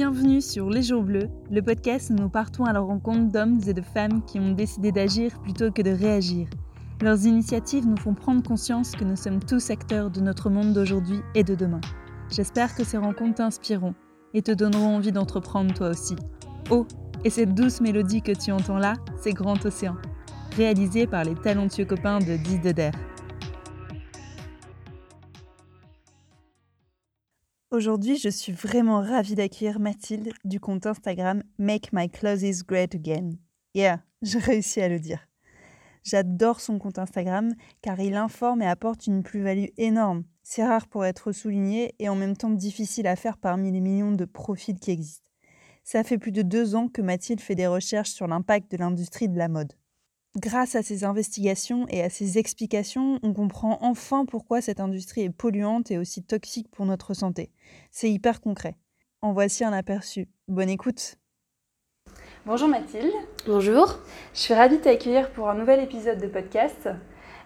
Bienvenue 0.00 0.40
sur 0.40 0.70
Les 0.70 0.82
Jours 0.82 1.02
Bleus, 1.02 1.28
le 1.50 1.60
podcast 1.60 2.08
où 2.08 2.14
nous 2.14 2.30
partons 2.30 2.64
à 2.64 2.72
la 2.72 2.80
rencontre 2.80 3.30
d'hommes 3.30 3.60
et 3.66 3.74
de 3.74 3.82
femmes 3.82 4.24
qui 4.24 4.40
ont 4.40 4.52
décidé 4.52 4.92
d'agir 4.92 5.38
plutôt 5.42 5.70
que 5.70 5.82
de 5.82 5.90
réagir. 5.90 6.48
Leurs 7.02 7.26
initiatives 7.26 7.86
nous 7.86 7.98
font 7.98 8.14
prendre 8.14 8.42
conscience 8.42 8.92
que 8.92 9.04
nous 9.04 9.14
sommes 9.14 9.40
tous 9.40 9.68
acteurs 9.68 10.10
de 10.10 10.22
notre 10.22 10.48
monde 10.48 10.72
d'aujourd'hui 10.72 11.20
et 11.34 11.44
de 11.44 11.54
demain. 11.54 11.82
J'espère 12.30 12.74
que 12.74 12.82
ces 12.82 12.96
rencontres 12.96 13.34
t'inspireront 13.34 13.94
et 14.32 14.40
te 14.40 14.52
donneront 14.52 14.96
envie 14.96 15.12
d'entreprendre 15.12 15.74
toi 15.74 15.90
aussi. 15.90 16.16
Oh, 16.70 16.86
et 17.22 17.28
cette 17.28 17.54
douce 17.54 17.82
mélodie 17.82 18.22
que 18.22 18.32
tu 18.32 18.52
entends 18.52 18.78
là, 18.78 18.94
c'est 19.20 19.34
Grand 19.34 19.62
Océan, 19.66 19.96
réalisé 20.56 21.06
par 21.06 21.24
les 21.24 21.34
talentueux 21.34 21.84
copains 21.84 22.20
de 22.20 22.38
Diz 22.38 22.62
de 22.62 22.72
Aujourd'hui, 27.80 28.18
je 28.18 28.28
suis 28.28 28.52
vraiment 28.52 29.00
ravie 29.00 29.36
d'accueillir 29.36 29.80
Mathilde 29.80 30.34
du 30.44 30.60
compte 30.60 30.84
Instagram 30.84 31.42
Make 31.56 31.94
My 31.94 32.10
Clothes 32.10 32.62
Great 32.68 32.94
Again. 32.94 33.38
Yeah, 33.74 34.02
j'ai 34.20 34.38
réussi 34.38 34.82
à 34.82 34.88
le 34.90 35.00
dire. 35.00 35.26
J'adore 36.04 36.60
son 36.60 36.78
compte 36.78 36.98
Instagram 36.98 37.54
car 37.80 37.98
il 37.98 38.16
informe 38.16 38.60
et 38.60 38.66
apporte 38.66 39.06
une 39.06 39.22
plus-value 39.22 39.68
énorme. 39.78 40.24
C'est 40.42 40.62
rare 40.62 40.88
pour 40.88 41.06
être 41.06 41.32
souligné 41.32 41.94
et 41.98 42.10
en 42.10 42.16
même 42.16 42.36
temps 42.36 42.50
difficile 42.50 43.06
à 43.06 43.16
faire 43.16 43.38
parmi 43.38 43.72
les 43.72 43.80
millions 43.80 44.12
de 44.12 44.26
profils 44.26 44.78
qui 44.78 44.90
existent. 44.90 45.24
Ça 45.82 46.04
fait 46.04 46.18
plus 46.18 46.32
de 46.32 46.42
deux 46.42 46.74
ans 46.74 46.88
que 46.88 47.00
Mathilde 47.00 47.40
fait 47.40 47.54
des 47.54 47.66
recherches 47.66 48.10
sur 48.10 48.26
l'impact 48.26 48.70
de 48.70 48.76
l'industrie 48.76 49.30
de 49.30 49.38
la 49.38 49.48
mode. 49.48 49.72
Grâce 50.36 50.76
à 50.76 50.82
ces 50.82 51.02
investigations 51.02 51.86
et 51.88 52.02
à 52.02 52.08
ces 52.08 52.38
explications, 52.38 53.18
on 53.24 53.32
comprend 53.34 53.78
enfin 53.80 54.24
pourquoi 54.24 54.60
cette 54.60 54.78
industrie 54.78 55.22
est 55.22 55.30
polluante 55.30 55.90
et 55.90 55.98
aussi 55.98 56.22
toxique 56.22 56.70
pour 56.70 56.86
notre 56.86 57.14
santé. 57.14 57.50
C'est 57.90 58.10
hyper 58.10 58.40
concret. 58.40 58.76
En 59.22 59.32
voici 59.32 59.64
un 59.64 59.72
aperçu. 59.72 60.28
Bonne 60.46 60.68
écoute. 60.68 61.16
Bonjour 62.46 62.68
Mathilde. 62.68 63.12
Bonjour. 63.44 63.98
Je 64.32 64.38
suis 64.38 64.54
ravie 64.54 64.78
de 64.78 64.82
t'accueillir 64.82 65.30
pour 65.32 65.48
un 65.48 65.54
nouvel 65.54 65.80
épisode 65.80 66.20
de 66.20 66.28
podcast. 66.28 66.88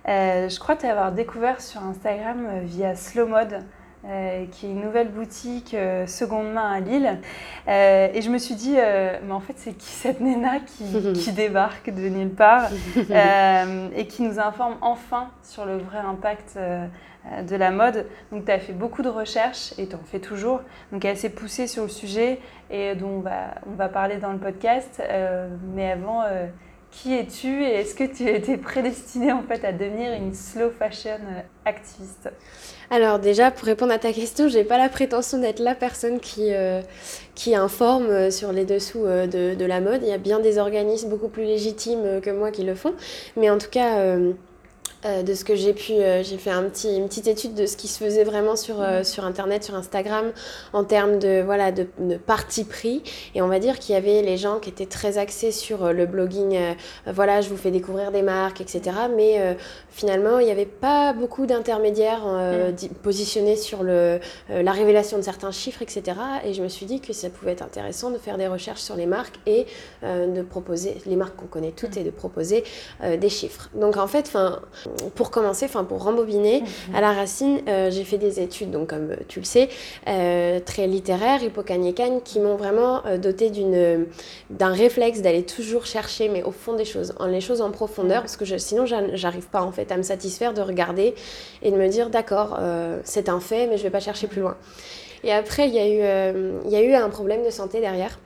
Euh, 0.07 0.51
je 0.51 0.59
crois 0.61 0.77
t'avoir 0.77 1.13
découvert 1.13 1.63
sur 1.63 1.83
Instagram 1.83 2.47
euh, 2.47 2.61
via 2.61 2.95
Slow 2.95 3.27
Mode. 3.27 3.65
Euh, 4.07 4.45
qui 4.51 4.67
est 4.67 4.69
une 4.69 4.83
nouvelle 4.83 5.09
boutique 5.09 5.73
euh, 5.73 6.07
seconde 6.07 6.53
main 6.53 6.73
à 6.73 6.81
Lille. 6.81 7.21
Euh, 7.69 8.09
et 8.13 8.21
je 8.21 8.29
me 8.29 8.37
suis 8.37 8.55
dit, 8.55 8.75
mais 8.75 9.33
en 9.33 9.41
fait, 9.41 9.55
c'est 9.57 9.73
qui 9.73 9.87
cette 9.87 10.21
nena 10.21 10.61
qui, 10.61 11.13
qui 11.15 11.33
débarque 11.33 11.89
de 11.89 12.09
nulle 12.11 12.35
part 12.35 12.69
et 13.97 14.07
qui 14.07 14.23
nous 14.23 14.39
informe 14.39 14.77
enfin 14.83 15.31
sur 15.43 15.65
le 15.65 15.79
vrai 15.79 16.01
impact 16.01 16.59
de 17.49 17.57
la 17.57 17.71
mode. 17.71 18.07
Donc, 18.31 18.45
tu 18.45 18.51
as 18.53 18.59
fait 18.59 18.75
beaucoup 18.75 19.01
de 19.01 19.09
recherches 19.09 19.73
et 19.79 19.87
tu 19.87 19.97
en 19.97 20.01
fais 20.05 20.21
toujours. 20.21 20.61
Donc, 20.93 21.07
assez 21.07 21.31
poussée 21.31 21.67
sur 21.67 21.85
le 21.85 21.89
sujet 21.89 22.41
et 22.71 22.95
dont 22.95 23.09
on 23.09 23.21
va, 23.21 23.55
on 23.67 23.75
va 23.75 23.89
parler 23.89 24.19
dans 24.19 24.33
le 24.33 24.39
podcast. 24.39 25.03
mais 25.75 25.93
avant, 25.93 26.25
qui 26.95 27.15
es-tu 27.15 27.65
et 27.65 27.75
est-ce 27.75 27.95
que 27.95 28.05
tu 28.05 28.29
étais 28.29 28.57
prédestinée 28.57 29.33
en 29.33 29.43
fait 29.43 29.65
à 29.65 29.73
devenir 29.73 30.13
une 30.13 30.33
slow 30.33 30.71
fashion 30.71 31.19
activiste? 31.65 32.31
Alors 32.91 33.19
déjà, 33.19 33.51
pour 33.51 33.65
répondre 33.65 33.93
à 33.93 33.99
ta 33.99 34.13
question, 34.13 34.49
j'ai 34.49 34.65
pas 34.65 34.79
la 34.79 34.89
prétention 34.89 35.39
d'être 35.39 35.59
la 35.59 35.75
personne 35.75 36.21
qui, 36.21 36.53
euh, 36.53 36.83
qui 37.35 37.55
informe 37.55 38.07
euh, 38.07 38.31
sur 38.31 38.53
les 38.53 38.65
dessous 38.65 39.05
euh, 39.05 39.27
de, 39.27 39.55
de, 39.55 39.65
la 39.65 39.81
mode. 39.81 40.03
Il 40.03 40.09
y 40.09 40.13
a 40.13 40.19
bien 40.19 40.39
des 40.39 40.59
organismes 40.59 41.09
beaucoup 41.09 41.29
plus 41.29 41.45
légitimes 41.45 42.21
que 42.23 42.31
moi 42.31 42.51
qui 42.51 42.63
le 42.63 42.75
font. 42.75 42.95
Mais 43.37 43.51
en 43.51 43.59
tout 43.59 43.71
cas... 43.71 43.99
Euh, 43.99 44.33
de 45.05 45.35
ce 45.35 45.45
que 45.45 45.55
j'ai 45.55 45.75
pu, 45.75 45.93
euh, 45.93 46.23
j'ai 46.23 46.39
fait 46.39 46.51
un 46.51 46.63
petit, 46.63 46.97
une 46.97 47.09
petite 47.09 47.27
étude 47.27 47.55
de 47.55 47.67
ce 47.67 47.77
qui 47.77 47.89
se 47.89 48.03
faisait 48.03 48.25
vraiment 48.25 48.57
sur, 48.57 48.81
euh, 48.81 49.05
sur 49.05 49.25
Internet, 49.25 49.63
sur 49.63 49.75
Instagram, 49.75 50.33
en 50.73 50.85
termes 50.85 51.19
de, 51.19 51.43
voilà, 51.45 51.73
de, 51.73 51.87
de 51.99 52.17
parti 52.17 52.65
pris. 52.65 53.03
Et 53.35 53.43
on 53.43 53.49
va 53.49 53.59
dire 53.59 53.79
qu'il 53.79 53.95
y 53.95 53.99
avait 53.99 54.23
les 54.23 54.37
gens 54.39 54.61
qui 54.61 54.71
étaient 54.71 54.87
très 54.87 55.19
axés 55.19 55.53
sur 55.53 55.93
le 55.93 56.07
blogging, 56.07 56.59
voilà, 57.07 57.41
je 57.41 57.49
vous 57.49 57.57
fais 57.57 57.71
découvrir 57.71 58.13
des 58.13 58.23
marques, 58.23 58.61
etc. 58.61 58.97
Mais 59.15 59.57
finalement, 59.91 60.39
il 60.39 60.47
n'y 60.47 60.53
avait 60.53 60.65
pas 60.65 61.13
beaucoup 61.13 61.47
d'intermédiaires 61.47 62.25
positionnés 63.03 63.57
sur 63.57 63.83
le, 63.83 64.21
la 64.49 64.73
révélation 64.73 65.19
de 65.19 65.23
certains 65.23 65.51
chiffres, 65.51 65.83
etc. 65.83 66.17
Et 66.45 66.55
je 66.55 66.63
me 66.63 66.69
suis 66.69 66.87
dit 66.87 67.01
que 67.01 67.13
ça 67.13 67.31
pouvait 67.31 67.53
être 67.53 67.63
intéressant 67.63 68.11
de 68.11 68.19
faire 68.19 68.39
des 68.39 68.49
recherches 68.49 68.81
sur 68.81 68.97
les 68.97 69.07
marques 69.07 69.39
et 69.47 69.67
de 70.03 70.43
proposer, 70.43 70.97
les 71.07 71.17
marques 71.17 71.37
qu'on 71.37 71.47
connaît 71.47 71.73
toutes, 71.73 71.97
et 71.97 72.05
de 72.05 72.11
proposer 72.11 72.65
des 73.03 73.29
chiffres. 73.29 73.71
Donc 73.75 73.97
en 73.97 74.07
fait, 74.07 74.27
enfin 74.27 74.61
pour 75.15 75.31
commencer, 75.31 75.67
enfin 75.67 75.85
pour 75.85 76.03
rembobiner, 76.03 76.61
mhm. 76.61 76.95
à 76.95 77.01
la 77.01 77.13
racine, 77.13 77.61
euh, 77.69 77.91
j'ai 77.91 78.05
fait 78.05 78.19
des 78.19 78.41
études, 78.41 78.71
donc 78.71 78.89
comme 78.89 79.11
euh, 79.11 79.17
tu 79.29 79.41
le 79.41 79.45
sais, 79.45 79.69
euh, 80.09 80.61
très 80.61 80.87
littéraires, 80.87 81.43
hippocagnécanes, 81.43 82.23
qui 82.23 82.41
m'ont 82.41 82.57
vraiment 82.57 83.03
doté 83.19 83.51
d'une 83.51 84.07
d'un 84.51 84.73
réflexe 84.73 85.21
d'aller 85.21 85.45
toujours 85.45 85.87
chercher, 85.87 86.29
mais 86.29 86.43
au 86.43 86.51
fond 86.51 86.75
des 86.75 86.85
choses, 86.85 87.15
en 87.19 87.27
les 87.27 87.41
choses 87.41 87.61
en 87.61 87.71
profondeur, 87.71 88.23
parce 88.23 88.37
que 88.37 88.45
je, 88.45 88.57
sinon 88.57 88.85
j'arrive 88.87 89.47
pas 89.49 89.63
en 89.63 89.73
fait 89.73 89.91
à 89.93 89.97
me 89.97 90.03
satisfaire 90.03 90.55
de 90.55 90.61
regarder 90.61 91.15
et 91.63 91.71
de 91.71 91.77
me 91.77 91.89
dire 91.89 92.11
d'accord, 92.11 92.59
c'est 93.05 93.29
un 93.29 93.41
fait, 93.41 93.67
mais 93.67 93.77
je 93.77 93.83
vais 93.83 93.91
pas 93.91 94.01
chercher 94.01 94.27
plus 94.27 94.41
loin. 94.41 94.57
Et 95.23 95.33
après, 95.33 95.69
il 95.69 95.75
y, 95.75 95.79
a 95.79 95.89
eu, 95.89 96.63
il 96.67 96.71
y 96.71 96.77
a 96.77 96.83
eu 96.83 96.93
un 96.95 97.09
problème 97.09 97.45
de 97.45 97.51
santé 97.51 97.81
derrière. 97.81 98.19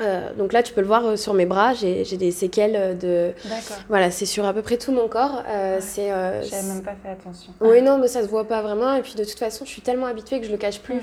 Euh, 0.00 0.32
donc 0.34 0.52
là, 0.52 0.62
tu 0.62 0.72
peux 0.72 0.80
le 0.80 0.86
voir 0.86 1.04
euh, 1.04 1.16
sur 1.16 1.34
mes 1.34 1.46
bras, 1.46 1.74
j'ai 1.74 2.04
des 2.04 2.30
séquelles 2.30 2.76
euh, 2.76 2.94
de. 2.94 3.32
D'accord. 3.48 3.76
Voilà, 3.88 4.10
c'est 4.10 4.26
sur 4.26 4.44
à 4.44 4.52
peu 4.52 4.62
près 4.62 4.76
tout 4.76 4.92
mon 4.92 5.08
corps. 5.08 5.42
Euh, 5.48 5.78
c'est. 5.80 6.08
J'avais 6.08 6.62
même 6.68 6.82
pas 6.82 6.94
fait 7.02 7.10
attention. 7.10 7.52
Oui, 7.60 7.82
non, 7.82 7.98
mais 7.98 8.08
ça 8.08 8.22
se 8.22 8.28
voit 8.28 8.46
pas 8.46 8.62
vraiment. 8.62 8.94
Et 8.94 9.02
puis 9.02 9.14
de 9.14 9.24
toute 9.24 9.38
façon, 9.38 9.64
je 9.64 9.70
suis 9.70 9.82
tellement 9.82 10.06
habituée 10.06 10.40
que 10.40 10.46
je 10.46 10.52
le 10.52 10.58
cache 10.58 10.80
plus. 10.80 11.02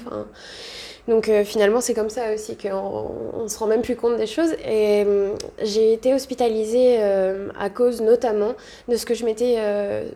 Donc 1.08 1.30
euh, 1.30 1.44
finalement, 1.44 1.82
c'est 1.82 1.94
comme 1.94 2.10
ça 2.10 2.34
aussi 2.34 2.58
qu'on 2.58 3.12
on 3.34 3.48
se 3.48 3.58
rend 3.60 3.68
même 3.68 3.82
plus 3.82 3.96
compte 3.96 4.18
des 4.18 4.28
choses. 4.28 4.54
Et 4.68 5.04
euh, 5.06 5.36
j'ai 5.62 5.94
été 5.94 6.14
hospitalisée 6.14 6.98
euh, 7.00 7.50
à 7.60 7.70
cause 7.70 8.02
notamment 8.02 8.54
de 8.88 8.96
ce 8.96 9.06
que 9.06 9.14
je 9.14 9.26
mettais, 9.26 9.58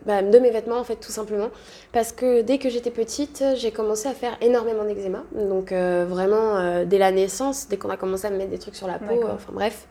bah, 0.06 0.22
de 0.22 0.40
mes 0.40 0.50
vêtements 0.50 0.78
en 0.78 0.84
fait, 0.84 0.96
tout 0.96 1.12
simplement. 1.12 1.50
Parce 1.92 2.12
que 2.12 2.42
dès 2.42 2.58
que 2.58 2.70
j'étais 2.70 2.92
petite, 2.92 3.44
j'ai 3.56 3.72
commencé 3.72 4.08
à 4.08 4.14
faire 4.14 4.38
énormément 4.42 4.84
d'eczéma. 4.84 5.24
Donc 5.34 5.72
vraiment, 5.72 6.84
dès 6.86 6.98
la 6.98 7.12
naissance, 7.12 7.68
dès 7.70 7.78
qu'on 7.78 7.90
a 7.90 7.98
commencé 7.98 8.28
à 8.28 8.30
me 8.30 8.38
mettre 8.38 8.52
des 8.52 8.60
trucs 8.60 8.76
sur 8.76 8.88
la 8.88 9.00
peau, 9.00 9.24
enfin 9.26 9.52
bref. 9.54 9.88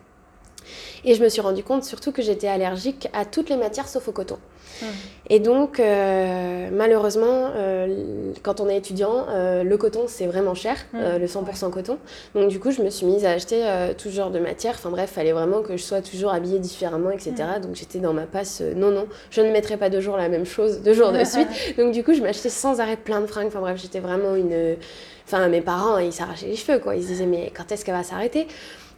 Et 1.05 1.15
je 1.15 1.23
me 1.23 1.29
suis 1.29 1.41
rendu 1.41 1.63
compte 1.63 1.85
surtout 1.85 2.13
que 2.13 2.23
j'étais 2.23 2.49
allergique 2.49 3.09
à 3.13 3.25
toutes 3.25 3.49
les 3.49 3.57
matières 3.57 3.89
sauf 3.89 4.09
au 4.09 4.13
coton. 4.13 4.39
Mmh. 4.83 4.87
Et 5.31 5.41
donc, 5.41 5.81
euh, 5.81 6.69
malheureusement, 6.73 7.51
euh, 7.55 8.33
quand 8.43 8.61
on 8.61 8.69
est 8.69 8.77
étudiant, 8.77 9.27
euh, 9.29 9.63
le 9.63 9.77
coton, 9.77 10.05
c'est 10.07 10.27
vraiment 10.27 10.55
cher, 10.55 10.77
mmh. 10.93 11.17
le 11.21 11.27
100% 11.27 11.71
coton. 11.71 11.99
Donc, 12.35 12.49
du 12.49 12.61
coup, 12.61 12.71
je 12.71 12.83
me 12.83 12.91
suis 12.91 13.07
mise 13.07 13.25
à 13.25 13.31
acheter 13.33 13.65
tout 13.99 14.11
genre 14.11 14.31
de 14.31 14.39
matière. 14.39 14.75
Enfin 14.75 14.91
bref, 14.91 15.11
fallait 15.11 15.33
vraiment 15.33 15.63
que 15.63 15.77
je 15.77 15.83
sois 15.83 16.03
toujours 16.03 16.33
habillée 16.33 16.59
différemment, 16.59 17.11
etc. 17.11 17.33
Mmh. 17.37 17.61
Donc, 17.61 17.75
j'étais 17.75 17.99
dans 17.99 18.13
ma 18.13 18.27
passe, 18.27 18.63
non, 18.77 18.91
non, 18.91 19.07
je 19.31 19.41
ne 19.41 19.51
mettrai 19.51 19.77
pas 19.77 19.91
deux 19.91 20.01
jours 20.01 20.17
la 20.17 20.29
même 20.29 20.47
chose, 20.47 20.81
deux 20.83 20.95
jours 20.95 21.13
de 21.13 21.25
suite. 21.25 21.49
donc, 21.79 21.93
du 21.93 22.05
coup, 22.05 22.15
je 22.15 22.23
m'achetais 22.23 22.51
sans 22.51 22.81
arrêt 22.81 22.97
plein 22.97 23.21
de 23.21 23.27
fringues. 23.27 23.49
Enfin 23.49 23.61
bref, 23.61 23.81
j'étais 23.81 24.01
vraiment 24.01 24.35
une... 24.35 24.77
Enfin, 25.27 25.47
mes 25.49 25.61
parents, 25.61 25.99
ils 25.99 26.13
s'arrachaient 26.13 26.47
les 26.47 26.57
cheveux, 26.57 26.79
quoi. 26.79 26.97
Ils 26.97 27.03
se 27.03 27.09
disaient, 27.09 27.27
mais 27.27 27.53
quand 27.55 27.71
est-ce 27.71 27.85
qu'elle 27.85 27.95
va 27.95 28.03
s'arrêter? 28.03 28.47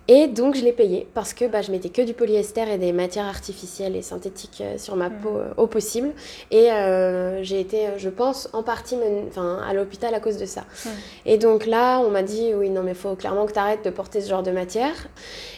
Et 0.09 0.27
donc 0.27 0.56
je 0.56 0.65
l'ai 0.65 0.72
payé 0.72 1.06
parce 1.15 1.34
que 1.34 1.44
bah, 1.44 1.62
je 1.62 1.71
mettais 1.71 1.88
que 1.88 2.03
du 2.03 2.15
polyester 2.15 2.65
et 2.72 2.78
des 2.78 2.93
matières 2.93 3.27
artificielles 3.27 3.94
et 3.94 4.03
synthétiques 4.03 4.61
euh, 4.61 4.77
sur 4.77 4.97
ma 4.97 5.09
mm. 5.09 5.21
peau 5.21 5.37
euh, 5.37 5.53
au 5.56 5.69
possible. 5.69 6.11
Et 6.50 6.72
euh, 6.72 7.43
j'ai 7.44 7.61
été, 7.61 7.87
je 7.97 8.09
pense, 8.09 8.49
en 8.53 8.65
partie 8.65 8.97
à 8.97 9.72
l'hôpital 9.72 10.12
à 10.15 10.21
cause 10.21 10.37
de 10.37 10.47
ça. 10.47 10.62
Mm. 10.62 10.89
Et 11.27 11.39
donc 11.39 11.65
là, 11.65 12.00
on 12.00 12.10
m'a 12.10 12.22
dit, 12.22 12.53
oui, 12.55 12.71
non, 12.71 12.83
mais 12.83 12.93
il 12.93 12.97
faut 12.97 13.15
clairement 13.15 13.47
que 13.47 13.53
tu 13.53 13.59
arrêtes 13.59 13.84
de 13.84 13.91
porter 13.91 14.21
ce 14.21 14.28
genre 14.28 14.42
de 14.42 14.51
matière. 14.51 14.95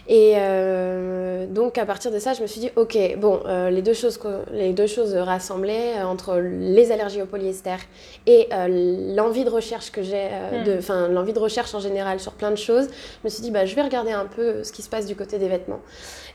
Et 0.08 0.34
donc 1.48 1.78
à 1.78 1.86
partir 1.86 2.10
de 2.10 2.18
ça, 2.18 2.34
je 2.34 2.42
me 2.42 2.46
suis 2.46 2.60
dit, 2.60 2.70
ok, 2.74 2.98
bon, 3.18 3.40
les, 3.70 3.82
deux 3.82 3.94
choses, 3.94 4.18
les 4.50 4.72
deux 4.72 4.88
choses 4.88 5.14
rassemblées 5.14 5.92
entre 6.04 6.38
les 6.38 6.90
allergies 6.90 7.22
au 7.22 7.26
polyester 7.26 7.76
et 8.26 8.48
l'envie 9.14 9.44
de 9.44 9.50
recherche 9.50 9.92
que 9.92 10.02
j'ai, 10.02 10.28
mm. 10.28 10.78
enfin 10.78 11.08
l'envie 11.08 11.32
de 11.32 11.38
recherche 11.38 11.72
en 11.74 11.80
général 11.80 12.18
sur 12.18 12.32
plein 12.32 12.50
de 12.50 12.56
choses, 12.56 12.88
je 12.88 13.24
me 13.24 13.28
suis 13.28 13.42
dit, 13.42 13.52
bah, 13.52 13.64
je 13.64 13.76
vais 13.76 13.82
regarder 13.82 14.10
un 14.10 14.26
peu 14.34 14.64
ce 14.64 14.72
qui 14.72 14.82
se 14.82 14.88
passe 14.88 15.06
du 15.06 15.16
côté 15.16 15.38
des 15.38 15.48
vêtements. 15.48 15.80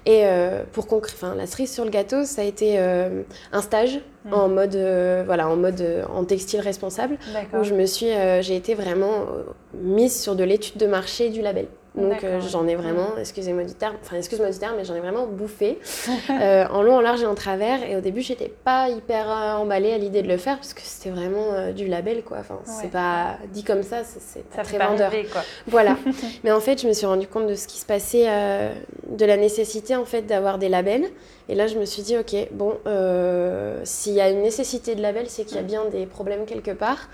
Et 0.06 0.22
euh, 0.26 0.64
pour 0.72 0.88
enfin, 0.94 1.36
la 1.36 1.48
cerise 1.48 1.74
sur 1.74 1.84
le 1.84 1.90
gâteau, 1.90 2.24
ça 2.24 2.42
a 2.42 2.46
été 2.46 2.80
euh, 2.80 3.24
un 3.52 3.62
stage 3.62 4.00
mmh. 4.26 4.34
en 4.34 4.48
mode, 4.48 4.76
euh, 4.76 5.24
voilà, 5.26 5.50
en 5.50 5.58
mode 5.58 5.84
en 6.10 6.24
textile 6.24 6.62
responsable, 6.62 7.18
où 7.54 7.64
je 7.64 7.74
me 7.74 7.86
suis, 7.86 8.08
j'ai 8.42 8.56
été 8.56 8.74
vraiment 8.74 9.26
mise 9.74 10.20
sur 10.20 10.36
de 10.36 10.44
l'étude 10.44 10.78
de 10.78 10.88
marché 10.88 11.30
du 11.30 11.42
label. 11.42 11.68
Donc 11.98 12.24
euh, 12.24 12.40
j'en 12.42 12.68
ai 12.68 12.76
vraiment, 12.76 13.18
excusez-moi 13.18 13.64
du 13.64 13.74
terme, 13.74 13.96
enfin 14.04 14.18
excuse-moi 14.18 14.52
du 14.52 14.58
terme, 14.58 14.76
mais 14.78 14.86
j'en 14.86 14.96
ai 14.96 15.00
vraiment 15.00 15.26
bouffé 15.26 15.80
euh, 16.30 16.66
en 16.70 16.84
long, 16.84 16.96
en 16.96 17.02
large 17.02 17.24
et 17.24 17.26
en 17.26 17.36
travers. 17.36 17.84
Et 17.84 17.96
au 17.96 18.02
début, 18.02 18.22
j'étais 18.22 18.54
pas 18.64 18.90
hyper 18.90 19.30
euh, 19.30 19.54
emballée 19.56 19.92
à 19.92 19.98
l'idée 19.98 20.22
de 20.22 20.28
le 20.28 20.38
faire 20.38 20.58
parce 20.58 20.74
que 20.74 20.82
c'était 20.82 21.10
vraiment 21.10 21.72
du 21.72 21.88
label, 21.88 22.24
quoi. 22.24 22.38
Enfin, 22.40 22.60
c'est 22.66 22.92
pas 22.92 23.38
dit 23.52 23.64
comme 23.64 23.84
ça, 23.84 24.04
c'est 24.04 24.48
pas 24.50 24.64
très 24.64 24.78
vendeur. 24.78 25.12
quoi. 25.32 25.42
Voilà. 25.68 25.98
mais 26.44 26.52
en 26.52 26.60
fait, 26.60 26.82
je 26.82 26.88
me 26.88 26.94
suis 26.94 27.06
rendu 27.06 27.28
compte 27.28 27.48
de 27.48 27.56
ce 27.56 27.68
qui 27.68 27.78
se 27.78 27.86
passait, 27.86 28.26
de 29.10 29.26
la 29.26 29.38
nécessité 29.38 29.96
en 29.96 30.06
fait 30.06 30.22
d'avoir 30.24 30.60
des 30.60 30.70
labels. 30.70 31.08
Et 31.50 31.56
là, 31.56 31.68
je 31.68 31.80
me 31.80 31.86
suis 31.86 32.04
dit, 32.04 32.18
ok, 32.18 32.36
bon, 32.52 32.78
s'il 33.84 34.14
y 34.14 34.22
a 34.22 34.30
une 34.30 34.42
nécessité 34.42 34.96
de 34.96 35.02
label, 35.02 35.26
c'est 35.28 35.46
qu'il 35.46 35.58
y 35.58 35.60
a 35.60 35.64
bien 35.64 35.86
des 35.86 36.06
problèmes 36.06 36.46
quelque 36.46 36.72
part. 36.72 37.10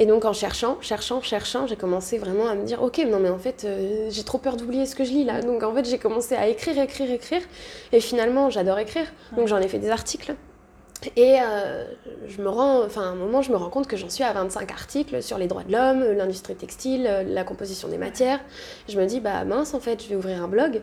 Et 0.00 0.06
donc 0.06 0.24
en 0.24 0.32
cherchant, 0.32 0.78
cherchant, 0.80 1.20
cherchant, 1.20 1.66
j'ai 1.66 1.74
commencé 1.74 2.18
vraiment 2.18 2.46
à 2.46 2.54
me 2.54 2.62
dire, 2.62 2.80
ok, 2.84 3.04
non 3.10 3.18
mais 3.18 3.30
en 3.30 3.38
fait, 3.38 3.64
euh, 3.64 4.08
j'ai 4.10 4.22
trop 4.22 4.38
peur 4.38 4.56
d'oublier 4.56 4.86
ce 4.86 4.94
que 4.94 5.02
je 5.02 5.10
lis 5.10 5.24
là. 5.24 5.42
Donc 5.42 5.64
en 5.64 5.74
fait, 5.74 5.84
j'ai 5.84 5.98
commencé 5.98 6.36
à 6.36 6.46
écrire, 6.46 6.78
écrire, 6.78 7.10
écrire. 7.10 7.42
Et 7.90 8.00
finalement, 8.00 8.48
j'adore 8.48 8.78
écrire. 8.78 9.06
Donc 9.36 9.48
j'en 9.48 9.58
ai 9.58 9.66
fait 9.66 9.80
des 9.80 9.90
articles. 9.90 10.36
Et 11.16 11.38
euh, 11.40 11.84
je 12.26 12.42
me 12.42 12.48
rends, 12.48 12.84
enfin, 12.84 13.02
à 13.02 13.06
un 13.06 13.14
moment, 13.14 13.40
je 13.40 13.52
me 13.52 13.56
rends 13.56 13.70
compte 13.70 13.86
que 13.86 13.96
j'en 13.96 14.10
suis 14.10 14.24
à 14.24 14.32
25 14.32 14.70
articles 14.72 15.22
sur 15.22 15.38
les 15.38 15.46
droits 15.46 15.62
de 15.62 15.72
l'homme, 15.72 16.02
l'industrie 16.16 16.56
textile, 16.56 17.06
euh, 17.08 17.22
la 17.22 17.44
composition 17.44 17.88
des 17.88 17.98
matières. 17.98 18.40
Je 18.88 18.98
me 18.98 19.06
dis, 19.06 19.20
bah 19.20 19.44
mince, 19.44 19.74
en 19.74 19.80
fait, 19.80 20.02
je 20.02 20.08
vais 20.08 20.16
ouvrir 20.16 20.42
un 20.42 20.48
blog. 20.48 20.80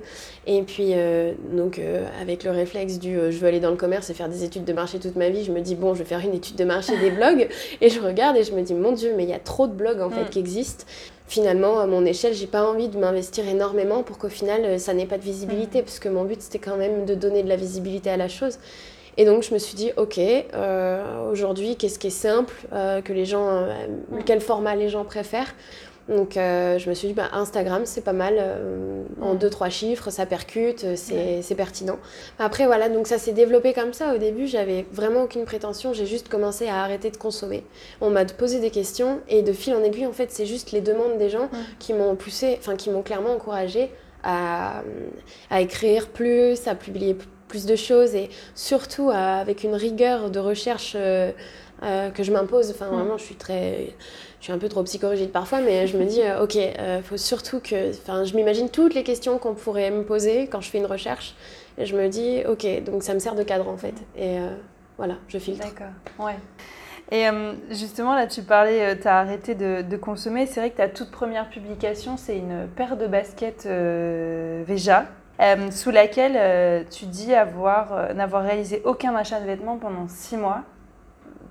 Et 0.48 0.62
puis, 0.64 0.92
euh, 0.94 1.34
donc, 1.52 1.82
avec 2.22 2.44
le 2.44 2.52
réflexe 2.52 2.98
du 2.98 3.16
je 3.16 3.38
veux 3.38 3.48
aller 3.48 3.60
dans 3.60 3.72
le 3.72 3.78
commerce 3.78 4.10
et 4.10 4.14
faire 4.14 4.30
des 4.30 4.44
études 4.44 4.66
de 4.66 4.74
marché 4.74 5.00
toute 5.00 5.16
ma 5.16 5.30
vie, 5.30 5.44
je 5.44 5.52
me 5.52 5.60
dis, 5.60 5.76
bon, 5.76 5.94
je 5.94 6.00
vais 6.00 6.06
faire 6.06 6.20
une 6.20 6.34
étude 6.34 6.56
de 6.56 6.66
marché 6.66 6.98
des 6.98 7.12
blogs. 7.12 7.50
Et 7.82 7.90
je 7.90 8.00
regarde 8.00 8.38
et 8.38 8.44
je 8.44 8.54
me 8.54 8.62
dis, 8.62 8.74
mon 8.74 8.94
Dieu, 8.94 9.14
mais 9.16 9.24
il 9.24 9.30
y 9.30 9.34
a 9.34 9.40
trop 9.40 9.68
de 9.68 9.74
blogs, 9.74 10.02
en 10.02 10.10
fait, 10.10 10.24
mm. 10.24 10.30
qui 10.30 10.40
existent 10.40 10.86
finalement, 11.28 11.80
à 11.80 11.88
mon 11.88 12.06
échelle, 12.06 12.36
j'ai 12.36 12.46
pas 12.46 12.64
envie 12.64 12.88
de 12.88 13.00
m'investir 13.00 13.48
énormément 13.48 14.04
pour 14.04 14.20
qu'au 14.20 14.30
final, 14.30 14.80
ça 14.80 14.94
n'ait 14.94 15.08
pas 15.08 15.18
de 15.18 15.24
visibilité, 15.24 15.82
mm. 15.82 15.84
parce 15.84 16.00
que 16.00 16.10
mon 16.10 16.24
but, 16.24 16.42
c'était 16.42 16.60
quand 16.60 16.78
même 16.78 17.06
de 17.06 17.16
donner 17.16 17.44
de 17.44 17.50
la 17.50 17.56
visibilité 17.56 18.10
à 18.10 18.18
la 18.18 18.28
chose. 18.28 18.60
Et 19.18 19.26
donc 19.26 19.44
je 19.44 19.54
me 19.54 19.60
suis 19.60 19.76
dit, 19.76 19.92
ok, 19.98 20.20
euh, 20.20 21.32
aujourd'hui, 21.32 21.76
qu'est-ce 21.78 22.00
qui 22.00 22.08
est 22.08 22.10
simple, 22.10 22.54
euh, 22.74 23.02
que 23.02 23.14
les 23.14 23.26
gens, 23.26 23.48
euh, 23.48 23.68
quel 24.26 24.42
format 24.42 24.76
les 24.76 24.90
gens 24.90 25.06
préfèrent? 25.06 25.56
Donc 26.08 26.34
je 26.36 26.88
me 26.88 26.94
suis 26.94 27.08
dit, 27.08 27.14
bah, 27.16 27.30
Instagram, 27.34 27.82
c'est 27.86 28.04
pas 28.04 28.14
mal, 28.14 28.36
en 29.24 29.34
deux, 29.34 29.50
trois 29.50 29.70
chiffres, 29.70 30.12
ça 30.12 30.28
percute, 30.28 30.86
c'est 30.96 31.56
pertinent. 31.58 31.98
Après, 32.38 32.68
voilà, 32.68 32.90
donc 32.90 33.08
ça 33.08 33.18
s'est 33.18 33.32
développé 33.32 33.74
comme 33.74 33.92
ça. 33.92 34.14
Au 34.14 34.20
début, 34.20 34.46
j'avais 34.46 34.86
vraiment 34.92 35.24
aucune 35.24 35.46
prétention, 35.46 35.94
j'ai 35.94 36.06
juste 36.06 36.30
commencé 36.30 36.68
à 36.68 36.84
arrêter 36.84 37.10
de 37.10 37.18
consommer. 37.18 37.64
On 38.02 38.12
m'a 38.12 38.24
posé 38.24 38.60
des 38.60 38.70
questions 38.70 39.20
et 39.30 39.42
de 39.42 39.52
fil 39.52 39.74
en 39.74 39.84
aiguille, 39.84 40.06
en 40.06 40.14
fait, 40.14 40.32
c'est 40.32 40.46
juste 40.46 40.74
les 40.74 40.82
demandes 40.82 41.18
des 41.18 41.30
gens 41.30 41.50
qui 41.80 41.92
m'ont 41.94 42.16
poussé, 42.16 42.58
enfin, 42.60 42.76
qui 42.76 42.92
m'ont 42.92 43.02
clairement 43.02 43.34
encouragé 43.34 43.90
à, 44.22 44.84
à, 45.50 45.62
écrire 45.62 46.10
plus, 46.10 46.68
à 46.68 46.76
publier 46.76 47.16
plus 47.56 47.66
de 47.66 47.78
choses 47.78 48.16
et 48.16 48.30
surtout 48.54 49.10
euh, 49.10 49.14
avec 49.14 49.64
une 49.64 49.76
rigueur 49.76 50.30
de 50.30 50.40
recherche 50.40 50.94
euh, 50.98 51.32
euh, 51.84 52.10
que 52.10 52.22
je 52.22 52.34
m'impose. 52.34 52.70
Enfin, 52.72 52.88
mm. 52.88 52.94
vraiment, 52.94 53.18
je 53.18 53.24
suis 53.24 53.36
très. 53.36 53.94
Je 54.42 54.46
suis 54.46 54.54
un 54.54 54.58
peu 54.58 54.68
trop 54.68 54.84
psychorigide 54.84 55.32
parfois, 55.32 55.62
mais 55.62 55.88
je 55.88 55.98
me 55.98 56.06
dis, 56.06 56.22
ok, 56.42 56.56
il 56.56 57.04
faut 57.04 57.18
surtout 57.18 57.62
que. 57.62 57.92
Enfin, 57.92 58.26
je 58.26 58.36
m'imagine 58.36 58.70
toutes 58.70 58.94
les 58.94 59.04
questions 59.04 59.38
qu'on 59.38 59.56
pourrait 59.56 59.90
me 59.90 60.04
poser 60.04 60.48
quand 60.48 60.62
je 60.62 60.70
fais 60.70 60.78
une 60.80 60.86
recherche. 60.86 61.34
Et 61.78 61.86
je 61.86 61.96
me 61.96 62.10
dis, 62.10 62.44
ok, 62.48 62.84
donc 62.84 63.02
ça 63.02 63.14
me 63.14 63.20
sert 63.20 63.36
de 63.36 63.44
cadre 63.44 63.68
en 63.70 63.78
fait. 63.78 63.96
Et 64.18 64.38
voilà, 64.98 65.16
je 65.30 65.40
filtre. 65.40 65.66
D'accord, 65.66 65.94
ouais. 66.20 66.36
Et 67.12 67.26
justement, 67.72 68.14
là, 68.14 68.28
tu 68.28 68.44
parlais, 68.44 69.00
tu 69.00 69.08
as 69.08 69.18
arrêté 69.18 69.56
de, 69.56 69.82
de 69.82 69.98
consommer. 69.98 70.46
C'est 70.46 70.60
vrai 70.60 70.70
que 70.70 70.78
ta 70.78 70.90
toute 70.90 71.10
première 71.10 71.50
publication, 71.50 72.16
c'est 72.16 72.38
une 72.38 72.68
paire 72.76 72.98
de 72.98 73.08
baskets 73.08 73.66
Veja. 73.66 75.08
Euh, 75.42 75.70
sous 75.72 75.92
laquelle 75.92 76.36
euh, 76.38 76.84
tu 76.90 77.06
dis 77.06 77.34
avoir 77.34 77.92
euh, 77.92 78.14
n'avoir 78.14 78.44
réalisé 78.44 78.82
aucun 78.86 79.14
achat 79.16 79.42
de 79.42 79.46
vêtements 79.46 79.78
pendant 79.78 80.08
six 80.08 80.38
mois. 80.38 80.64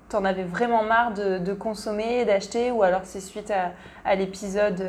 T'en 0.09 0.25
avais 0.25 0.43
vraiment 0.43 0.83
marre 0.83 1.13
de, 1.13 1.53
consommer, 1.53 2.25
d'acheter, 2.25 2.71
ou 2.71 2.83
alors 2.83 3.01
c'est 3.03 3.19
suite 3.19 3.51
à, 4.05 4.15
l'épisode, 4.15 4.79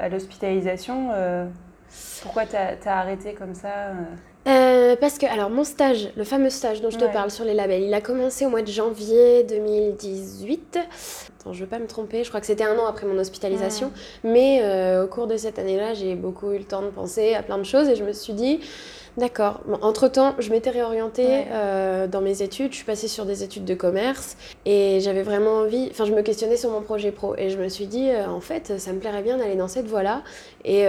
à 0.00 0.08
l'hospitalisation. 0.08 1.10
pourquoi 2.22 2.44
tu 2.44 2.56
as, 2.56 2.98
arrêté 2.98 3.34
comme 3.34 3.54
ça 3.54 3.92
parce 4.44 5.18
que, 5.18 5.26
alors, 5.26 5.50
mon 5.50 5.64
stage, 5.64 6.10
le 6.16 6.24
fameux 6.24 6.50
stage 6.50 6.80
dont 6.80 6.90
je 6.90 6.98
te 6.98 7.04
parle 7.12 7.30
sur 7.30 7.44
les 7.44 7.54
labels, 7.54 7.82
il 7.82 7.94
a 7.94 8.00
commencé 8.00 8.46
au 8.46 8.50
mois 8.50 8.62
de 8.62 8.70
janvier 8.70 9.44
2018 9.44 10.78
je 11.52 11.58
ne 11.58 11.64
veux 11.64 11.66
pas 11.68 11.78
me 11.78 11.86
tromper, 11.86 12.24
je 12.24 12.28
crois 12.28 12.40
que 12.40 12.46
c'était 12.46 12.64
un 12.64 12.78
an 12.78 12.86
après 12.86 13.06
mon 13.06 13.18
hospitalisation. 13.18 13.92
Mais 14.22 14.60
euh, 14.62 15.04
au 15.04 15.08
cours 15.08 15.26
de 15.26 15.36
cette 15.36 15.58
année-là, 15.58 15.94
j'ai 15.94 16.14
beaucoup 16.14 16.52
eu 16.52 16.58
le 16.58 16.64
temps 16.64 16.82
de 16.82 16.88
penser 16.88 17.34
à 17.34 17.42
plein 17.42 17.58
de 17.58 17.64
choses 17.64 17.88
et 17.88 17.96
je 17.96 18.04
me 18.04 18.12
suis 18.12 18.32
dit, 18.32 18.60
d'accord, 19.18 19.60
entre-temps, 19.82 20.34
je 20.38 20.50
m'étais 20.50 20.70
réorientée 20.70 21.44
euh, 21.50 22.06
dans 22.06 22.20
mes 22.20 22.42
études, 22.42 22.72
je 22.72 22.76
suis 22.76 22.84
passée 22.84 23.08
sur 23.08 23.26
des 23.26 23.42
études 23.42 23.64
de 23.64 23.74
commerce 23.74 24.36
et 24.64 25.00
j'avais 25.00 25.22
vraiment 25.22 25.58
envie, 25.58 25.88
enfin 25.90 26.04
je 26.04 26.12
me 26.12 26.22
questionnais 26.22 26.56
sur 26.56 26.70
mon 26.70 26.80
projet 26.80 27.12
pro 27.12 27.34
et 27.36 27.50
je 27.50 27.58
me 27.58 27.68
suis 27.68 27.86
dit, 27.86 28.10
euh, 28.10 28.26
en 28.26 28.40
fait, 28.40 28.78
ça 28.78 28.92
me 28.92 28.98
plairait 28.98 29.22
bien 29.22 29.36
d'aller 29.36 29.56
dans 29.56 29.68
cette 29.68 29.86
voie-là. 29.86 30.22
Et 30.64 30.86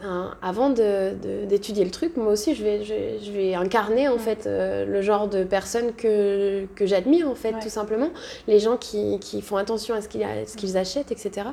ben, 0.00 0.34
avant 0.40 0.70
d'étudier 0.70 1.84
le 1.84 1.90
truc, 1.90 2.16
moi 2.16 2.32
aussi, 2.32 2.54
je 2.54 2.62
vais, 2.62 2.84
je, 2.84 3.30
vais 3.30 3.54
incarner 3.54 4.08
en 4.08 4.18
fait 4.18 4.46
euh, 4.46 4.86
le 4.86 5.02
genre 5.02 5.28
de 5.28 5.44
personnes 5.44 5.92
que, 5.92 6.66
que 6.74 6.86
j'admire 6.86 7.28
en 7.28 7.34
fait, 7.34 7.54
tout 7.60 7.68
simplement. 7.68 8.10
Les 8.48 8.58
gens 8.58 8.76
qui, 8.76 9.18
qui 9.20 9.42
font 9.42 9.56
attention 9.56 9.94
à 9.94 10.00
ce 10.00 10.08
qu'ils 10.08 10.76
achètent, 10.76 11.12
etc. 11.12 11.48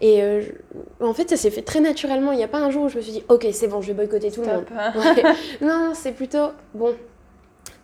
Et 0.00 0.22
euh, 0.22 0.42
en 1.00 1.14
fait, 1.14 1.28
ça 1.30 1.36
s'est 1.36 1.50
fait 1.50 1.62
très 1.62 1.80
naturellement. 1.80 2.32
Il 2.32 2.38
n'y 2.38 2.44
a 2.44 2.48
pas 2.48 2.60
un 2.60 2.70
jour 2.70 2.84
où 2.84 2.88
je 2.88 2.96
me 2.96 3.02
suis 3.02 3.12
dit, 3.12 3.24
ok, 3.28 3.46
c'est 3.52 3.68
bon, 3.68 3.80
je 3.80 3.88
vais 3.88 3.94
boycotter 3.94 4.30
tout 4.30 4.42
le 4.42 4.46
monde. 4.46 4.64
non, 5.60 5.92
c'est 5.94 6.12
plutôt, 6.12 6.50
bon, 6.74 6.94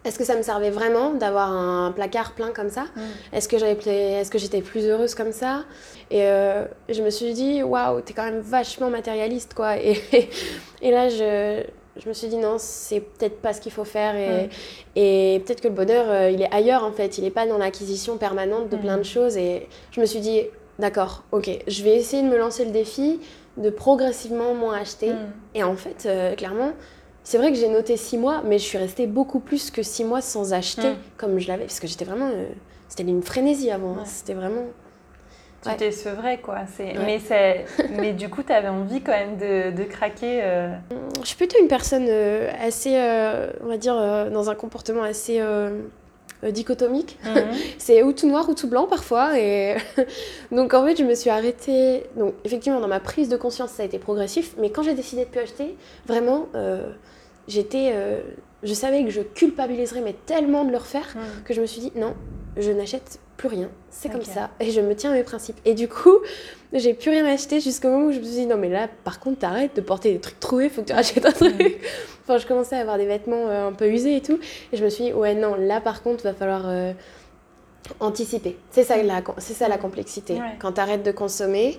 est-ce 0.06 0.18
que 0.18 0.24
ça 0.24 0.36
me 0.36 0.42
servait 0.42 0.70
vraiment 0.70 1.10
d'avoir 1.10 1.50
un 1.52 1.90
placard 1.92 2.32
plein 2.32 2.52
comme 2.52 2.70
ça 2.70 2.84
mm. 2.84 3.00
Est-ce 3.32 3.48
que 3.48 3.56
est-ce 3.56 4.30
que 4.30 4.38
j'étais 4.38 4.62
plus 4.62 4.86
heureuse 4.86 5.14
comme 5.14 5.32
ça 5.32 5.64
Et 6.10 6.22
euh, 6.22 6.64
je 6.88 7.02
me 7.02 7.10
suis 7.10 7.32
dit 7.32 7.62
waouh, 7.62 8.00
t'es 8.00 8.14
quand 8.14 8.24
même 8.24 8.40
vachement 8.40 8.88
matérialiste 8.88 9.54
quoi. 9.54 9.76
Et, 9.78 10.00
et 10.82 10.90
là 10.90 11.08
je, 11.08 11.62
je 11.96 12.08
me 12.08 12.14
suis 12.14 12.28
dit 12.28 12.36
non, 12.36 12.56
c'est 12.58 13.00
peut-être 13.00 13.40
pas 13.40 13.52
ce 13.52 13.60
qu'il 13.60 13.72
faut 13.72 13.84
faire 13.84 14.14
et, 14.14 14.46
mm. 14.46 14.50
et 14.96 15.42
peut-être 15.44 15.60
que 15.60 15.68
le 15.68 15.74
bonheur 15.74 16.06
euh, 16.08 16.30
il 16.30 16.40
est 16.42 16.54
ailleurs 16.54 16.84
en 16.84 16.92
fait, 16.92 17.18
il 17.18 17.24
est 17.24 17.30
pas 17.30 17.46
dans 17.46 17.58
l'acquisition 17.58 18.16
permanente 18.16 18.68
de 18.68 18.76
plein 18.76 18.96
de 18.96 19.02
mm. 19.02 19.04
choses 19.04 19.36
et 19.36 19.68
je 19.90 20.00
me 20.00 20.06
suis 20.06 20.20
dit 20.20 20.42
d'accord, 20.78 21.24
ok, 21.32 21.50
je 21.66 21.82
vais 21.82 21.96
essayer 21.96 22.22
de 22.22 22.28
me 22.28 22.38
lancer 22.38 22.64
le 22.64 22.70
défi 22.70 23.20
de 23.56 23.70
progressivement 23.70 24.54
moins 24.54 24.76
acheter 24.78 25.12
et 25.54 25.62
en 25.62 25.76
fait 25.76 26.04
euh, 26.04 26.34
clairement 26.34 26.72
c'est 27.26 27.38
vrai 27.38 27.50
que 27.50 27.58
j'ai 27.58 27.68
noté 27.68 27.96
six 27.96 28.18
mois, 28.18 28.42
mais 28.44 28.56
je 28.60 28.62
suis 28.62 28.78
restée 28.78 29.08
beaucoup 29.08 29.40
plus 29.40 29.72
que 29.72 29.82
six 29.82 30.04
mois 30.04 30.20
sans 30.20 30.52
acheter 30.52 30.90
mm. 30.90 30.96
comme 31.16 31.40
je 31.40 31.48
l'avais, 31.48 31.64
parce 31.64 31.80
que 31.80 31.88
j'étais 31.88 32.04
vraiment. 32.04 32.28
Euh, 32.28 32.46
c'était 32.88 33.02
une 33.02 33.24
frénésie 33.24 33.68
avant. 33.72 33.96
Hein. 33.98 34.04
C'était 34.04 34.34
vraiment. 34.34 34.62
Tu 35.64 35.74
t'es 35.74 35.90
sevrée, 35.90 36.38
quoi. 36.38 36.58
Mais, 36.78 37.18
mais 37.98 38.12
du 38.12 38.28
coup, 38.28 38.44
tu 38.44 38.52
avais 38.52 38.68
envie 38.68 39.00
quand 39.00 39.10
même 39.10 39.38
de, 39.38 39.76
de 39.76 39.82
craquer. 39.82 40.38
Euh. 40.44 40.72
Je 41.20 41.26
suis 41.26 41.34
plutôt 41.34 41.58
une 41.60 41.66
personne 41.66 42.06
euh, 42.08 42.48
assez, 42.60 42.94
on 43.60 43.66
va 43.66 43.76
dire, 43.76 43.96
dans 44.30 44.48
un 44.48 44.54
comportement 44.54 45.02
assez 45.02 45.42
dichotomique. 46.44 47.18
Mhm. 47.24 47.42
c'est 47.78 48.04
ou 48.04 48.12
tout 48.12 48.28
noir 48.28 48.48
ou 48.48 48.54
tout 48.54 48.68
blanc 48.68 48.86
parfois. 48.86 49.36
Et 49.36 49.74
donc 50.52 50.74
en 50.74 50.86
fait, 50.86 50.96
je 50.96 51.02
me 51.02 51.16
suis 51.16 51.30
arrêtée. 51.30 52.04
Donc 52.14 52.34
effectivement, 52.44 52.78
dans 52.78 52.86
ma 52.86 53.00
prise 53.00 53.28
de 53.28 53.36
conscience, 53.36 53.72
ça 53.72 53.82
a 53.82 53.86
été 53.86 53.98
progressif. 53.98 54.54
Mais 54.58 54.70
quand 54.70 54.84
j'ai 54.84 54.94
décidé 54.94 55.24
de 55.24 55.30
plus 55.30 55.40
acheter, 55.40 55.76
vraiment, 56.06 56.46
j'étais, 57.48 57.90
euh, 57.92 58.20
je 58.62 58.74
savais 58.74 59.04
que 59.04 59.10
je 59.10 59.22
culpabiliserais 59.22 60.00
mais 60.00 60.14
tellement 60.26 60.64
de 60.64 60.70
le 60.70 60.76
refaire 60.76 61.14
hmm. 61.14 61.42
que 61.44 61.54
je 61.54 61.60
me 61.60 61.66
suis 61.66 61.80
dit 61.80 61.92
non, 61.96 62.14
je 62.56 62.70
n'achète 62.70 63.20
plus 63.36 63.48
rien, 63.48 63.68
c'est 63.90 64.08
comme 64.08 64.24
ça 64.24 64.50
et 64.60 64.70
je 64.70 64.80
me 64.80 64.94
tiens 64.94 65.10
à 65.12 65.14
mes 65.14 65.22
principes. 65.22 65.58
Et 65.64 65.74
du 65.74 65.88
coup, 65.88 66.16
j'ai 66.72 66.94
plus 66.94 67.10
rien 67.10 67.26
acheté 67.26 67.60
jusqu'au 67.60 67.88
moment 67.88 68.06
où 68.06 68.12
je 68.12 68.18
me 68.18 68.24
suis 68.24 68.32
dit 68.32 68.46
non 68.46 68.56
mais 68.56 68.68
là 68.68 68.88
par 69.04 69.20
contre 69.20 69.40
t'arrêtes 69.40 69.76
de 69.76 69.80
porter 69.80 70.12
des 70.12 70.20
trucs 70.20 70.40
troués, 70.40 70.68
faut 70.68 70.82
que 70.82 70.88
tu 70.88 70.92
achètes 70.94 71.26
un 71.26 71.32
truc. 71.32 71.54
Hmm. 71.54 71.86
enfin 72.24 72.38
je 72.38 72.46
commençais 72.46 72.76
à 72.76 72.80
avoir 72.80 72.98
des 72.98 73.06
vêtements 73.06 73.46
euh, 73.48 73.68
un 73.68 73.72
peu 73.72 73.88
usés 73.88 74.16
et 74.16 74.22
tout 74.22 74.38
et 74.72 74.76
je 74.76 74.84
me 74.84 74.88
suis 74.88 75.04
dit 75.04 75.12
ouais 75.12 75.34
non 75.34 75.54
là 75.54 75.80
par 75.80 76.02
contre 76.02 76.24
va 76.24 76.34
falloir 76.34 76.62
euh, 76.66 76.92
anticiper. 78.00 78.56
C'est 78.70 78.84
ça 78.84 79.00
la, 79.02 79.22
c'est 79.38 79.54
ça 79.54 79.68
la 79.68 79.78
complexité. 79.78 80.40
Quand 80.58 80.72
tu 80.72 80.80
arrêtes 80.80 81.04
de 81.04 81.12
consommer, 81.12 81.78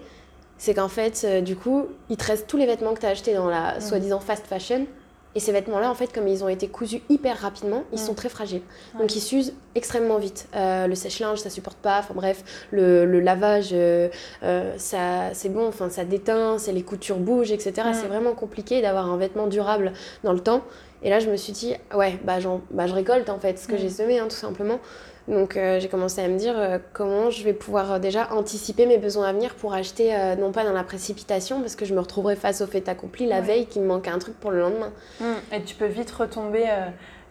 c'est 0.57 0.73
qu'en 0.73 0.87
fait, 0.87 1.43
du 1.43 1.55
coup, 1.55 1.87
il 2.09 2.15
te 2.15 2.23
reste 2.23 2.47
tous 2.47 2.55
les 2.55 2.65
vêtements 2.65 2.93
que 2.93 3.01
tu 3.01 3.05
as 3.05 3.09
achetés 3.09 3.33
dans 3.33 3.49
la 3.49 3.81
soi-disant 3.81 4.21
fast 4.21 4.47
fashion 4.47 4.87
et 5.35 5.39
ces 5.39 5.51
vêtements-là, 5.51 5.91
en 5.91 5.93
fait, 5.93 6.11
comme 6.11 6.27
ils 6.27 6.43
ont 6.43 6.47
été 6.47 6.67
cousus 6.67 7.01
hyper 7.09 7.37
rapidement, 7.37 7.83
ils 7.91 7.99
sont 7.99 8.15
très 8.15 8.29
fragiles. 8.29 8.63
Donc 8.97 9.15
ils 9.15 9.21
s'usent 9.21 9.53
extrêmement 9.75 10.17
vite. 10.17 10.47
Euh, 10.55 10.87
le 10.87 10.95
sèche-linge, 10.95 11.39
ça 11.39 11.51
supporte 11.51 11.77
pas. 11.77 11.99
Enfin 11.99 12.15
bref, 12.15 12.43
le, 12.71 13.05
lavage, 13.19 13.69
euh, 13.71 14.09
euh, 14.41 14.73
ça, 14.77 15.33
c'est 15.33 15.49
bon. 15.49 15.67
Enfin, 15.67 15.89
ça 15.89 16.05
déteint, 16.05 16.57
les 16.73 16.81
coutures 16.81 17.17
bougent, 17.17 17.51
etc. 17.51 17.89
C'est 17.93 18.07
vraiment 18.07 18.33
compliqué 18.33 18.81
d'avoir 18.81 19.11
un 19.11 19.17
vêtement 19.17 19.47
durable 19.47 19.93
dans 20.23 20.33
le 20.33 20.39
temps. 20.39 20.63
Et 21.03 21.11
là, 21.11 21.19
je 21.19 21.29
me 21.29 21.37
suis 21.37 21.53
dit, 21.53 21.75
ouais, 21.93 22.19
bah, 22.23 22.37
bah 22.71 22.87
je 22.87 22.93
récolte 22.93 23.29
en 23.29 23.37
fait 23.37 23.59
ce 23.59 23.67
que 23.67 23.77
j'ai 23.77 23.89
semé, 23.89 24.17
hein, 24.17 24.25
tout 24.27 24.35
simplement. 24.35 24.79
Donc 25.27 25.57
euh, 25.57 25.79
j'ai 25.79 25.89
commencé 25.89 26.21
à 26.21 26.27
me 26.27 26.37
dire 26.37 26.53
euh, 26.57 26.79
comment 26.93 27.29
je 27.29 27.43
vais 27.43 27.53
pouvoir 27.53 27.93
euh, 27.93 27.99
déjà 27.99 28.31
anticiper 28.31 28.85
mes 28.85 28.97
besoins 28.97 29.27
à 29.27 29.33
venir 29.33 29.55
pour 29.55 29.73
acheter 29.73 30.15
non 30.39 30.51
pas 30.51 30.63
dans 30.63 30.71
la 30.71 30.83
précipitation 30.83 31.59
parce 31.59 31.75
que 31.75 31.85
je 31.85 31.93
me 31.93 31.99
retrouverai 31.99 32.35
face 32.35 32.61
au 32.61 32.67
fait 32.67 32.87
accompli 32.87 33.25
la 33.25 33.41
veille 33.41 33.65
qu'il 33.65 33.81
me 33.81 33.87
manque 33.87 34.07
un 34.07 34.19
truc 34.19 34.39
pour 34.39 34.51
le 34.51 34.59
lendemain. 34.59 34.91
Hum, 35.21 35.35
et 35.51 35.61
tu 35.63 35.75
peux 35.75 35.85
vite 35.85 36.11
retomber. 36.11 36.65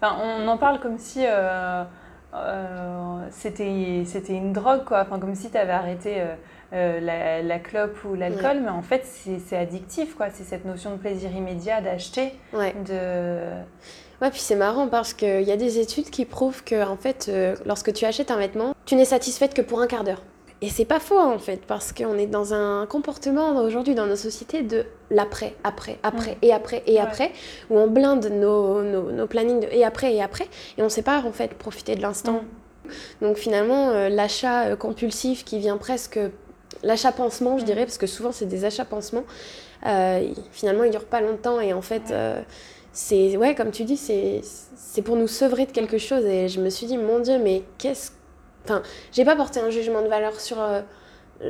Enfin, 0.00 0.16
on 0.22 0.46
en 0.46 0.58
parle 0.58 0.80
comme 0.80 0.98
si 0.98 1.24
c'était 3.30 4.02
c'était 4.04 4.34
une 4.34 4.52
drogue 4.52 4.84
quoi. 4.84 5.00
Enfin 5.00 5.18
comme 5.18 5.34
si 5.34 5.50
tu 5.50 5.56
avais 5.56 5.72
arrêté. 5.72 6.22
La, 6.72 7.42
la, 7.42 7.58
clope 7.58 7.96
ou 8.04 8.14
l'alcool, 8.14 8.60
mais 8.62 8.70
en 8.70 8.82
fait 8.82 9.04
c'est 9.04 9.56
addictif 9.56 10.14
quoi. 10.14 10.30
C'est 10.30 10.44
cette 10.44 10.64
notion 10.64 10.92
de 10.92 10.96
plaisir 10.96 11.30
immédiat 11.32 11.80
d'acheter, 11.80 12.32
de 12.52 13.38
Ouais, 14.22 14.30
puis 14.30 14.40
c'est 14.40 14.56
marrant 14.56 14.88
parce 14.88 15.12
qu'il 15.12 15.42
y 15.42 15.52
a 15.52 15.56
des 15.56 15.78
études 15.78 16.08
qui 16.08 16.24
prouvent 16.24 16.64
que, 16.64 16.86
en 16.86 16.96
fait, 16.96 17.26
euh, 17.28 17.54
lorsque 17.66 17.92
tu 17.92 18.06
achètes 18.06 18.30
un 18.30 18.38
vêtement, 18.38 18.74
tu 18.86 18.94
n'es 18.94 19.04
satisfaite 19.04 19.52
que 19.52 19.60
pour 19.60 19.80
un 19.80 19.86
quart 19.86 20.04
d'heure. 20.04 20.22
Et 20.62 20.70
c'est 20.70 20.86
pas 20.86 21.00
faux 21.00 21.18
en 21.18 21.38
fait, 21.38 21.66
parce 21.66 21.92
qu'on 21.92 22.16
est 22.16 22.26
dans 22.26 22.54
un 22.54 22.86
comportement 22.86 23.56
aujourd'hui 23.56 23.94
dans 23.94 24.06
nos 24.06 24.16
sociétés 24.16 24.62
de 24.62 24.86
l'après, 25.10 25.54
après, 25.64 25.98
après, 26.02 26.38
et 26.40 26.50
après, 26.50 26.82
et 26.86 26.98
après, 26.98 27.32
où 27.68 27.78
on 27.78 27.88
blinde 27.88 28.24
nos, 28.32 28.82
nos, 28.82 29.12
nos 29.12 29.26
plannings 29.26 29.60
de 29.60 29.66
et 29.70 29.84
après, 29.84 30.14
et 30.14 30.22
après, 30.22 30.46
et 30.78 30.82
on 30.82 30.88
sait 30.88 31.02
pas 31.02 31.22
en 31.26 31.32
fait 31.32 31.52
profiter 31.52 31.94
de 31.94 32.00
l'instant. 32.00 32.40
Donc 33.20 33.36
finalement, 33.36 33.90
euh, 33.90 34.08
l'achat 34.08 34.68
euh, 34.68 34.76
compulsif 34.76 35.44
qui 35.44 35.58
vient 35.58 35.76
presque. 35.76 36.18
L'achat 36.82 37.12
pansement, 37.12 37.58
je 37.58 37.64
dirais, 37.64 37.84
parce 37.84 37.98
que 37.98 38.06
souvent 38.06 38.32
c'est 38.32 38.46
des 38.46 38.64
achats 38.64 38.84
pansements, 38.84 39.24
euh, 39.86 40.28
finalement 40.52 40.84
il 40.84 40.90
dure 40.90 41.04
pas 41.04 41.20
longtemps 41.20 41.60
et 41.60 41.72
en 41.72 41.82
fait. 41.82 42.12
c'est 42.92 43.36
ouais 43.36 43.54
comme 43.54 43.72
tu 43.72 43.84
dis 43.84 43.98
c'est 43.98 44.40
c'est 44.42 45.02
pour 45.02 45.16
nous 45.16 45.28
sevrer 45.28 45.66
de 45.66 45.72
quelque 45.72 45.98
chose 45.98 46.24
et 46.24 46.48
je 46.48 46.60
me 46.62 46.70
suis 46.70 46.86
dit 46.86 46.96
mon 46.96 47.18
dieu 47.18 47.38
mais 47.38 47.62
qu'est-ce 47.76 48.12
Enfin, 48.66 48.82
j'ai 49.12 49.24
pas 49.24 49.36
porté 49.36 49.60
un 49.60 49.70
jugement 49.70 50.02
de 50.02 50.08
valeur 50.08 50.40
sur. 50.40 50.60
Euh, 50.60 50.82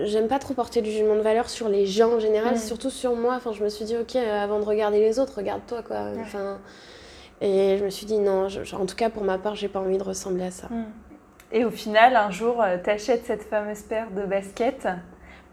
j'aime 0.04 0.28
pas 0.28 0.38
trop 0.38 0.52
porter 0.52 0.83
du 0.83 0.90
jugement 0.90 1.14
de 1.14 1.21
valeur 1.21 1.49
sur 1.49 1.68
les 1.68 1.87
gens 1.87 2.14
en 2.14 2.21
général, 2.21 2.59
surtout 2.59 2.90
sur 2.90 3.16
moi. 3.16 3.35
Enfin, 3.37 3.52
je 3.52 3.64
me 3.64 3.68
suis 3.68 3.87
dit, 3.87 3.97
ok, 3.97 4.16
euh, 4.16 4.45
avant 4.45 4.59
de 4.61 4.64
regarder 4.64 5.00
les 5.00 5.18
autres, 5.18 5.35
regarde-toi, 5.37 5.83
quoi. 5.83 6.09
Enfin, 6.21 6.59
et 7.40 7.76
je 7.78 7.85
me 7.85 7.90
suis 7.90 8.06
dit, 8.06 8.18
non, 8.18 8.49
en 8.49 8.87
tout 8.87 8.97
cas, 8.97 9.09
pour 9.09 9.25
ma 9.25 9.38
part, 9.38 9.54
j'ai 9.54 9.68
pas 9.68 9.80
envie 9.80 9.99
de 9.99 10.02
ressembler 10.02 10.45
à 10.45 10.50
ça. 10.50 10.68
Mm. 10.68 10.85
Et 11.52 11.64
au 11.64 11.71
final, 11.71 12.16
un 12.16 12.30
jour, 12.30 12.61
euh, 12.62 12.76
t'achètes 12.83 13.25
cette 13.25 13.45
fameuse 13.45 13.83
paire 13.83 14.11
de 14.11 14.23
baskets 14.23 14.88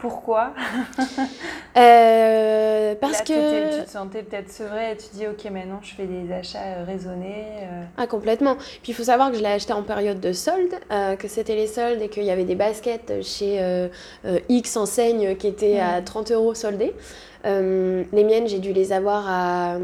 pourquoi? 0.04 0.54
Euh, 1.76 2.94
Parce 3.02 3.24
que. 3.24 3.80
Tu 3.80 3.86
te 3.86 3.90
sentais 3.90 4.22
peut-être 4.22 4.52
sevrée 4.52 4.92
et 4.92 4.96
tu 4.96 5.08
dis 5.14 5.26
ok 5.26 5.44
maintenant 5.50 5.80
je 5.82 5.96
fais 5.96 6.06
des 6.06 6.32
achats 6.32 6.60
euh, 6.60 6.84
raisonnés. 6.86 7.48
Euh. 7.64 7.84
Ah 7.98 8.06
complètement. 8.06 8.58
Puis 8.84 8.92
il 8.92 8.94
faut 8.94 9.06
savoir 9.06 9.32
que 9.32 9.38
je 9.38 9.42
l'ai 9.42 9.50
acheté 9.50 9.74
en 9.74 9.82
période 9.82 10.20
de 10.20 10.34
solde, 10.34 10.76
que 11.18 11.28
c'était 11.28 11.56
les 11.56 11.66
soldes 11.66 12.00
et 12.00 12.10
qu'il 12.10 12.26
y 12.26 12.30
avait 12.30 12.44
des 12.44 12.54
baskets 12.54 13.24
chez 13.24 13.90
X 14.50 14.78
enseigne 14.78 15.36
qui 15.36 15.48
étaient 15.48 15.80
à 15.80 16.04
30 16.04 16.30
hmm. 16.30 16.34
euros 16.36 16.54
soldées. 16.54 16.94
les 17.44 18.24
miennes 18.24 18.48
j'ai 18.48 18.60
dû 18.60 18.72
les 18.72 18.94
avoir 18.94 19.28
à 19.28 19.78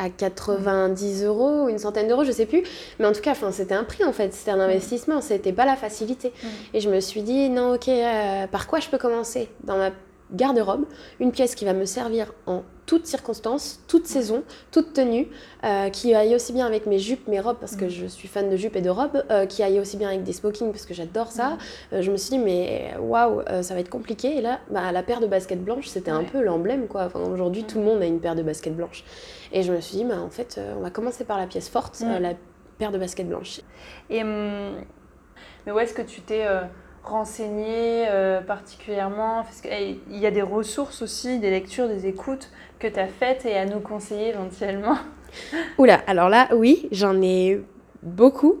à 0.00 0.08
90 0.08 1.24
euros 1.24 1.64
ou 1.64 1.68
une 1.68 1.78
centaine 1.78 2.08
d'euros, 2.08 2.24
je 2.24 2.32
sais 2.32 2.46
plus. 2.46 2.62
Mais 2.98 3.06
en 3.06 3.12
tout 3.12 3.20
cas, 3.20 3.34
c'était 3.52 3.74
un 3.74 3.84
prix 3.84 4.04
en 4.04 4.12
fait, 4.12 4.32
c'était 4.32 4.50
un 4.50 4.56
mm. 4.56 4.60
investissement, 4.60 5.20
c'était 5.20 5.52
pas 5.52 5.66
la 5.66 5.76
facilité. 5.76 6.32
Mm. 6.42 6.46
Et 6.74 6.80
je 6.80 6.90
me 6.90 7.00
suis 7.00 7.22
dit, 7.22 7.50
non, 7.50 7.74
ok, 7.74 7.88
euh, 7.88 8.46
par 8.46 8.66
quoi 8.66 8.80
je 8.80 8.88
peux 8.88 8.98
commencer? 8.98 9.48
Dans 9.64 9.76
ma 9.76 9.90
garde-robe, 10.32 10.86
une 11.18 11.32
pièce 11.32 11.54
qui 11.54 11.64
va 11.64 11.72
me 11.72 11.84
servir 11.84 12.32
en 12.46 12.62
toutes 12.90 13.06
circonstances, 13.06 13.78
toutes 13.86 14.08
saisons, 14.08 14.42
toutes 14.72 14.94
tenues, 14.94 15.28
euh, 15.62 15.90
qui 15.90 16.12
aille 16.12 16.34
aussi 16.34 16.52
bien 16.52 16.66
avec 16.66 16.86
mes 16.86 16.98
jupes, 16.98 17.28
mes 17.28 17.38
robes, 17.38 17.58
parce 17.60 17.76
que 17.76 17.84
mm. 17.84 17.90
je 17.90 18.06
suis 18.06 18.26
fan 18.26 18.50
de 18.50 18.56
jupes 18.56 18.74
et 18.74 18.80
de 18.80 18.90
robes, 18.90 19.22
euh, 19.30 19.46
qui 19.46 19.62
aille 19.62 19.78
aussi 19.78 19.96
bien 19.96 20.08
avec 20.08 20.24
des 20.24 20.32
smokings, 20.32 20.72
parce 20.72 20.86
que 20.86 20.94
j'adore 20.94 21.30
ça. 21.30 21.56
je 21.92 22.10
me 22.10 22.16
suis 22.16 22.30
dit, 22.30 22.38
mais 22.38 22.96
waouh, 22.98 23.42
ça 23.62 23.74
va 23.74 23.80
être 23.80 23.90
compliqué. 23.90 24.38
Et 24.38 24.40
là, 24.40 24.58
bah, 24.70 24.90
la 24.90 25.04
paire 25.04 25.20
de 25.20 25.28
baskets 25.28 25.62
blanches, 25.62 25.86
c'était 25.86 26.10
un 26.10 26.24
peu 26.24 26.42
l'emblème, 26.42 26.88
quoi. 26.88 27.04
Enfin, 27.04 27.20
Aujourd'hui, 27.20 27.62
tout 27.62 27.78
le 27.78 27.84
monde 27.84 28.02
a 28.02 28.06
une 28.06 28.18
paire 28.18 28.34
de 28.34 28.42
baskets 28.42 28.74
blanches. 28.74 29.04
Et 29.52 29.62
je 29.62 29.72
me 29.72 29.80
suis 29.80 29.98
dit, 29.98 30.04
bah, 30.04 30.20
en 30.20 30.30
fait, 30.30 30.56
euh, 30.58 30.74
on 30.76 30.80
va 30.80 30.90
commencer 30.90 31.22
par 31.22 31.38
la 31.38 31.46
pièce 31.46 31.68
forte, 31.68 32.02
euh, 32.02 32.18
la 32.18 32.34
paire 32.78 32.90
de 32.90 32.98
baskets 32.98 33.28
blanches. 33.28 33.60
Et, 34.08 34.22
hum, 34.22 34.74
mais 35.64 35.70
où 35.70 35.78
est-ce 35.78 35.94
que 35.94 36.02
tu 36.02 36.22
t'es 36.22 36.44
euh, 37.04 37.08
renseigné 37.08 38.06
particulièrement 38.46 39.42
Parce 39.42 39.60
qu'il 39.60 39.98
y 40.10 40.26
a 40.26 40.30
des 40.30 40.42
ressources 40.42 41.02
aussi, 41.02 41.38
des 41.38 41.50
lectures, 41.50 41.88
des 41.88 42.06
écoutes 42.06 42.50
que 42.78 42.86
tu 42.86 42.98
as 42.98 43.08
faites 43.08 43.44
et 43.46 43.56
à 43.56 43.66
nous 43.66 43.80
conseiller 43.80 44.28
éventuellement. 44.28 44.96
Oula, 45.78 46.00
alors 46.06 46.28
là, 46.28 46.48
oui, 46.54 46.88
j'en 46.92 47.20
ai 47.22 47.60
beaucoup. 48.02 48.60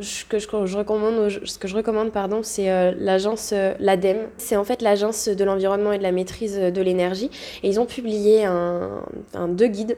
Ce 0.00 0.24
que 0.24 0.38
je, 0.38 0.76
recommande, 0.76 1.28
ce 1.44 1.58
que 1.58 1.66
je 1.66 1.74
recommande, 1.74 2.12
pardon, 2.12 2.40
c'est 2.44 2.70
euh, 2.70 2.92
l'agence 2.96 3.50
euh, 3.52 3.74
l'ADEME. 3.80 4.28
C'est 4.36 4.56
en 4.56 4.62
fait 4.62 4.80
l'agence 4.80 5.28
de 5.28 5.44
l'environnement 5.44 5.92
et 5.92 5.98
de 5.98 6.04
la 6.04 6.12
maîtrise 6.12 6.56
de 6.56 6.82
l'énergie. 6.82 7.30
Et 7.64 7.68
ils 7.68 7.80
ont 7.80 7.86
publié 7.86 8.44
un, 8.44 9.02
deux 9.48 9.66
guides 9.66 9.96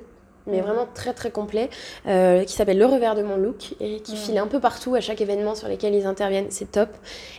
mais 0.50 0.60
vraiment 0.60 0.86
très 0.94 1.12
très 1.12 1.30
complet, 1.30 1.70
euh, 2.06 2.44
qui 2.44 2.54
s'appelle 2.54 2.78
Le 2.78 2.86
revers 2.86 3.14
de 3.14 3.22
mon 3.22 3.36
look 3.36 3.74
et 3.80 4.00
qui 4.00 4.16
file 4.16 4.38
un 4.38 4.46
peu 4.46 4.60
partout 4.60 4.94
à 4.94 5.00
chaque 5.00 5.20
événement 5.20 5.54
sur 5.54 5.68
lesquels 5.68 5.94
ils 5.94 6.06
interviennent. 6.06 6.50
C'est 6.50 6.72
top. 6.72 6.88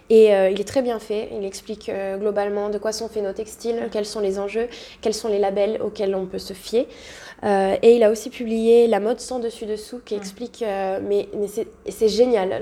Et 0.09 0.31
il 0.31 0.59
est 0.59 0.67
très 0.67 0.81
bien 0.81 0.99
fait. 0.99 1.29
Il 1.31 1.45
explique 1.45 1.89
globalement 2.19 2.69
de 2.69 2.77
quoi 2.77 2.91
sont 2.91 3.07
faits 3.07 3.23
nos 3.23 3.31
textiles, 3.31 3.87
quels 3.91 4.05
sont 4.05 4.19
les 4.19 4.39
enjeux, 4.39 4.67
quels 5.01 5.13
sont 5.13 5.29
les 5.29 5.39
labels 5.39 5.79
auxquels 5.81 6.15
on 6.15 6.25
peut 6.25 6.39
se 6.39 6.53
fier. 6.53 6.87
Euh, 7.43 7.75
et 7.81 7.95
il 7.95 8.03
a 8.03 8.11
aussi 8.11 8.29
publié 8.29 8.87
La 8.87 8.99
mode 8.99 9.19
sans 9.19 9.39
dessus-dessous 9.39 10.01
qui 10.05 10.15
explique, 10.15 10.61
euh, 10.61 10.99
mais, 11.01 11.27
mais 11.35 11.47
c'est 11.47 12.07
génial. 12.07 12.61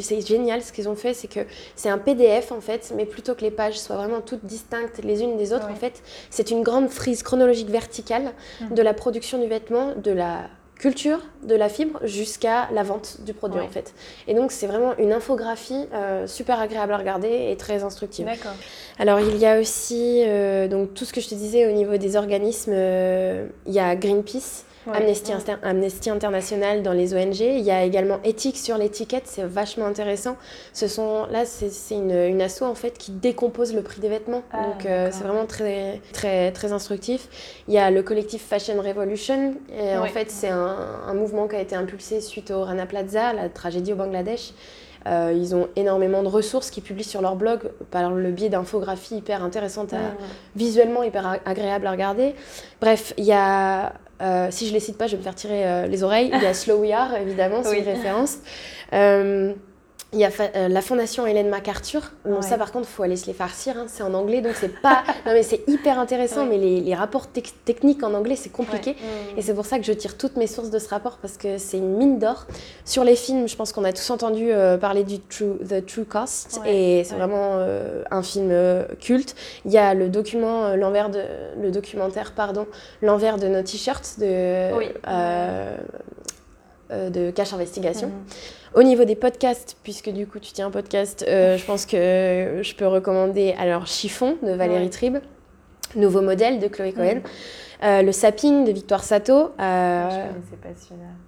c'est 0.00 0.26
génial 0.26 0.62
ce 0.62 0.72
qu'ils 0.72 0.88
ont 0.88 0.94
fait, 0.94 1.14
c'est 1.14 1.28
que 1.28 1.40
c'est 1.76 1.88
un 1.88 1.98
PDF 1.98 2.52
en 2.52 2.60
fait, 2.60 2.92
mais 2.96 3.04
plutôt 3.04 3.34
que 3.34 3.42
les 3.42 3.50
pages 3.50 3.78
soient 3.78 3.96
vraiment 3.96 4.20
toutes 4.20 4.44
distinctes 4.44 5.00
les 5.02 5.22
unes 5.22 5.36
des 5.36 5.52
autres, 5.52 5.70
en 5.70 5.74
fait, 5.74 6.02
c'est 6.30 6.50
une 6.50 6.62
grande 6.62 6.88
frise 6.88 7.22
chronologique 7.22 7.68
verticale 7.68 8.32
de 8.70 8.82
la 8.82 8.94
production 8.94 9.38
du 9.40 9.48
vêtement, 9.48 9.94
de 9.96 10.10
la 10.10 10.48
culture 10.80 11.20
de 11.42 11.54
la 11.54 11.68
fibre 11.68 12.00
jusqu'à 12.04 12.68
la 12.72 12.82
vente 12.82 13.18
du 13.20 13.34
produit 13.34 13.60
en 13.60 13.68
fait. 13.68 13.92
Et 14.26 14.34
donc 14.34 14.50
c'est 14.50 14.66
vraiment 14.66 14.96
une 14.96 15.12
infographie 15.12 15.86
euh, 15.92 16.26
super 16.26 16.58
agréable 16.58 16.92
à 16.94 16.96
regarder 16.96 17.50
et 17.50 17.56
très 17.56 17.84
instructive. 17.84 18.24
D'accord. 18.24 18.54
Alors 18.98 19.20
il 19.20 19.36
y 19.36 19.44
a 19.44 19.60
aussi 19.60 20.22
euh, 20.24 20.68
donc 20.68 20.94
tout 20.94 21.04
ce 21.04 21.12
que 21.12 21.20
je 21.20 21.28
te 21.28 21.34
disais 21.34 21.70
au 21.70 21.72
niveau 21.72 21.98
des 21.98 22.16
organismes, 22.16 22.72
euh, 22.74 23.46
il 23.66 23.74
y 23.74 23.78
a 23.78 23.94
Greenpeace 23.94 24.64
Amnesty, 24.86 25.32
Amnesty, 25.62 26.10
International 26.10 26.82
dans 26.82 26.92
les 26.92 27.14
ONG. 27.14 27.40
Il 27.40 27.60
y 27.60 27.70
a 27.70 27.84
également 27.84 28.18
Éthique 28.24 28.56
sur 28.56 28.78
l'étiquette, 28.78 29.24
c'est 29.26 29.44
vachement 29.44 29.86
intéressant. 29.86 30.36
Ce 30.72 30.88
sont, 30.88 31.26
là, 31.30 31.44
c'est 31.44 31.94
une, 31.94 32.12
une 32.12 32.40
asso 32.40 32.62
en 32.62 32.74
fait 32.74 32.96
qui 32.96 33.12
décompose 33.12 33.74
le 33.74 33.82
prix 33.82 34.00
des 34.00 34.08
vêtements. 34.08 34.42
Ah, 34.52 34.64
Donc 34.64 34.86
euh, 34.86 35.08
c'est 35.12 35.24
vraiment 35.24 35.46
très, 35.46 36.00
très, 36.12 36.52
très 36.52 36.72
instructif. 36.72 37.28
Il 37.68 37.74
y 37.74 37.78
a 37.78 37.90
le 37.90 38.02
collectif 38.02 38.42
Fashion 38.42 38.80
Revolution. 38.80 39.54
Et 39.78 39.96
En 39.96 40.04
fait, 40.06 40.30
c'est 40.30 40.48
un, 40.48 40.76
un, 41.06 41.14
mouvement 41.14 41.46
qui 41.46 41.56
a 41.56 41.60
été 41.60 41.76
impulsé 41.76 42.20
suite 42.20 42.50
au 42.50 42.62
Rana 42.62 42.86
Plaza, 42.86 43.32
la 43.32 43.48
tragédie 43.48 43.92
au 43.92 43.96
Bangladesh. 43.96 44.52
Euh, 45.06 45.32
ils 45.34 45.54
ont 45.54 45.68
énormément 45.76 46.22
de 46.22 46.28
ressources 46.28 46.70
qu'ils 46.70 46.82
publient 46.82 47.04
sur 47.04 47.22
leur 47.22 47.36
blog 47.36 47.70
par 47.90 48.10
le 48.10 48.30
biais 48.30 48.50
d'infographies 48.50 49.16
hyper 49.16 49.42
intéressantes, 49.42 49.94
visuellement 50.56 51.02
hyper 51.02 51.38
agréables 51.46 51.86
à 51.86 51.90
regarder. 51.90 52.34
Bref, 52.80 53.14
il 53.16 53.24
y 53.24 53.32
a 53.32 53.94
euh, 54.20 54.48
si 54.50 54.68
je 54.68 54.72
les 54.72 54.80
cite 54.80 54.98
pas, 54.98 55.06
je 55.06 55.12
vais 55.12 55.18
me 55.18 55.22
faire 55.22 55.34
tirer 55.34 55.66
euh, 55.66 55.86
les 55.86 56.02
oreilles. 56.02 56.30
Il 56.32 56.42
y 56.42 56.46
a 56.46 56.54
Slow 56.54 56.78
We 56.78 56.92
Are, 56.92 57.14
évidemment, 57.16 57.62
c'est 57.62 57.78
une 57.78 57.84
référence. 57.84 58.38
Euh, 58.92 59.54
il 60.12 60.18
y 60.18 60.24
a 60.24 60.30
euh, 60.56 60.68
la 60.68 60.82
fondation 60.82 61.24
Hélène 61.24 61.48
MacArthur. 61.48 62.10
Bon, 62.24 62.42
ça, 62.42 62.58
par 62.58 62.72
contre, 62.72 62.88
il 62.90 62.92
faut 62.92 63.04
aller 63.04 63.16
se 63.16 63.26
les 63.26 63.32
farcir. 63.32 63.76
Hein. 63.78 63.84
C'est 63.86 64.02
en 64.02 64.12
anglais, 64.14 64.40
donc 64.40 64.54
c'est 64.56 64.80
pas. 64.80 65.04
non, 65.26 65.32
mais 65.32 65.44
c'est 65.44 65.62
hyper 65.68 66.00
intéressant, 66.00 66.46
mais 66.46 66.58
les, 66.58 66.80
les 66.80 66.94
rapports 66.94 67.28
techniques 67.28 68.02
en 68.02 68.12
anglais, 68.14 68.34
c'est 68.34 68.50
compliqué. 68.50 68.96
Et 69.36 69.42
c'est 69.42 69.54
pour 69.54 69.66
ça 69.66 69.78
que 69.78 69.84
je 69.84 69.92
tire 69.92 70.16
toutes 70.16 70.36
mes 70.36 70.48
sources 70.48 70.70
de 70.70 70.78
ce 70.80 70.88
rapport 70.88 71.18
parce 71.18 71.36
que 71.36 71.58
c'est 71.58 71.78
une 71.78 71.96
mine 71.96 72.18
d'or. 72.18 72.46
Sur 72.84 73.04
les 73.04 73.14
films, 73.14 73.48
je 73.48 73.54
pense 73.54 73.72
qu'on 73.72 73.84
a 73.84 73.92
tous 73.92 74.10
entendu 74.10 74.50
euh, 74.50 74.76
parler 74.78 75.04
du 75.04 75.20
True, 75.20 75.58
The 75.68 75.86
True 75.86 76.04
Cost, 76.04 76.60
et 76.66 77.04
c'est 77.04 77.14
vraiment 77.14 77.52
euh, 77.54 78.02
un 78.10 78.22
film 78.22 78.52
culte. 79.00 79.36
Il 79.64 79.70
y 79.70 79.78
a 79.78 79.94
le 79.94 80.08
document, 80.08 80.74
l'envers 80.74 81.10
de, 81.10 81.22
le 81.60 81.70
documentaire, 81.70 82.32
pardon, 82.32 82.66
l'envers 83.00 83.36
de 83.36 83.46
nos 83.46 83.62
t-shirts 83.62 84.18
de. 84.18 84.70
de 86.90 87.30
Cache 87.30 87.52
Investigation. 87.52 88.08
Mhm. 88.08 88.14
Au 88.74 88.84
niveau 88.84 89.04
des 89.04 89.16
podcasts, 89.16 89.76
puisque 89.82 90.10
du 90.10 90.26
coup 90.26 90.38
tu 90.38 90.52
tiens 90.52 90.68
un 90.68 90.70
podcast, 90.70 91.24
euh, 91.26 91.56
je 91.56 91.64
pense 91.64 91.86
que 91.86 92.60
je 92.62 92.74
peux 92.76 92.86
recommander 92.86 93.54
alors 93.58 93.86
Chiffon 93.86 94.36
de 94.42 94.52
Valérie 94.52 94.90
Tribe, 94.90 95.18
Nouveau 95.96 96.20
modèle 96.20 96.60
de 96.60 96.68
Chloé 96.68 96.92
Cohen. 96.92 97.20
Euh, 97.82 98.02
le 98.02 98.12
sapping 98.12 98.64
de 98.64 98.70
Victoire 98.70 99.02
Sato. 99.02 99.50
Euh, 99.58 100.08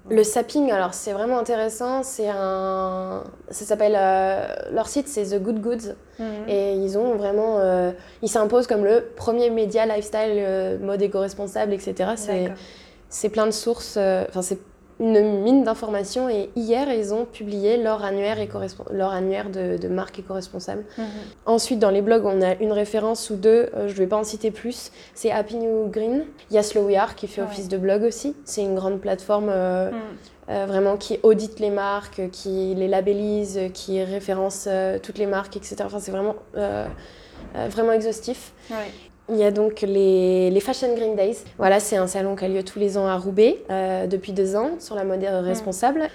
le 0.09 0.23
sapping, 0.23 0.71
alors 0.71 0.95
c'est 0.95 1.13
vraiment 1.13 1.39
intéressant. 1.39 2.05
C'est 2.05 2.29
un, 2.29 3.25
ça 3.51 3.65
s'appelle 3.65 3.99
leur 4.73 4.87
site, 4.87 5.09
c'est 5.09 5.37
The 5.37 5.43
Good 5.43 5.61
Goods, 5.61 5.95
mhm. 6.21 6.49
et 6.49 6.75
ils 6.75 6.97
ont 6.97 7.17
vraiment, 7.17 7.59
ils 8.23 8.29
s'imposent 8.29 8.69
comme 8.69 8.85
le 8.85 9.09
premier 9.17 9.51
média 9.51 9.85
lifestyle 9.85 10.79
mode 10.81 11.03
éco-responsable, 11.03 11.73
etc. 11.73 12.11
C'est, 12.15 12.53
c'est 13.09 13.31
plein 13.31 13.47
de 13.47 13.51
sources. 13.53 13.97
Enfin 13.97 14.43
c'est 14.43 14.59
une 15.03 15.43
mine 15.43 15.65
d'informations 15.65 16.29
et 16.29 16.49
hier 16.55 16.89
ils 16.93 17.13
ont 17.13 17.25
publié 17.25 17.77
leur 17.77 18.05
annuaire, 18.05 18.39
leur 18.93 19.13
annuaire 19.13 19.51
de, 19.51 19.77
de 19.77 19.89
marque 19.89 20.21
éco-responsable. 20.21 20.85
Mhm. 20.97 21.07
Ensuite 21.45 21.81
dans 21.81 21.91
les 21.91 22.03
blogs 22.03 22.25
on 22.25 22.41
a 22.41 22.55
une 22.55 22.71
référence 22.71 23.29
ou 23.31 23.35
deux, 23.35 23.69
euh, 23.75 23.89
je 23.89 23.93
ne 23.93 23.99
vais 23.99 24.07
pas 24.07 24.17
en 24.17 24.23
citer 24.23 24.53
plus, 24.53 24.93
c'est 25.15 25.33
Happy 25.33 25.57
New 25.57 25.89
Green. 25.91 26.25
Il 26.51 26.55
y 26.55 26.59
a 26.59 26.63
Slow 26.63 26.83
We 26.87 26.97
Are 26.97 27.17
qui 27.17 27.27
fait 27.27 27.43
office 27.43 27.69
de 27.69 27.77
blog 27.77 28.05
aussi, 28.05 28.37
c'est 28.45 28.63
une 28.63 28.77
grande 28.77 29.01
plateforme 29.01 29.49
euh, 29.49 29.91
mhm. 29.91 29.99
euh, 30.51 30.67
vraiment 30.67 30.97
qui 30.97 31.19
audite 31.25 31.59
les 31.59 31.71
marques, 31.71 32.31
qui 32.31 32.75
les 32.77 32.87
labellise, 32.87 33.59
qui 33.75 34.03
référence 34.05 34.69
toutes 35.03 35.19
les 35.19 35.27
marques, 35.27 35.57
etc. 35.57 35.77
Enfin 35.85 35.99
c'est 35.99 36.13
vraiment, 36.13 36.37
vraiment 37.55 37.93
exhaustif. 37.93 38.53
Il 39.33 39.39
y 39.39 39.45
a 39.45 39.51
donc 39.51 39.81
les, 39.81 40.51
les, 40.51 40.61
Fashion 40.61 40.95
Green 40.95 41.17
Days. 41.17 41.39
Voilà, 41.59 41.81
c'est 41.81 41.97
un 41.97 42.07
salon 42.07 42.37
qui 42.37 42.45
a 42.45 42.49
lieu 42.49 42.63
tous 42.63 42.79
les 42.79 42.97
ans 42.97 43.07
à 43.07 43.17
Roubaix 43.17 43.63
euh, 43.71 44.07
depuis 44.07 44.33
deux 44.33 44.57
ans 44.57 44.73
sur 44.79 44.95
la 44.95 45.05
mode 45.05 45.25
responsable. 45.25 46.09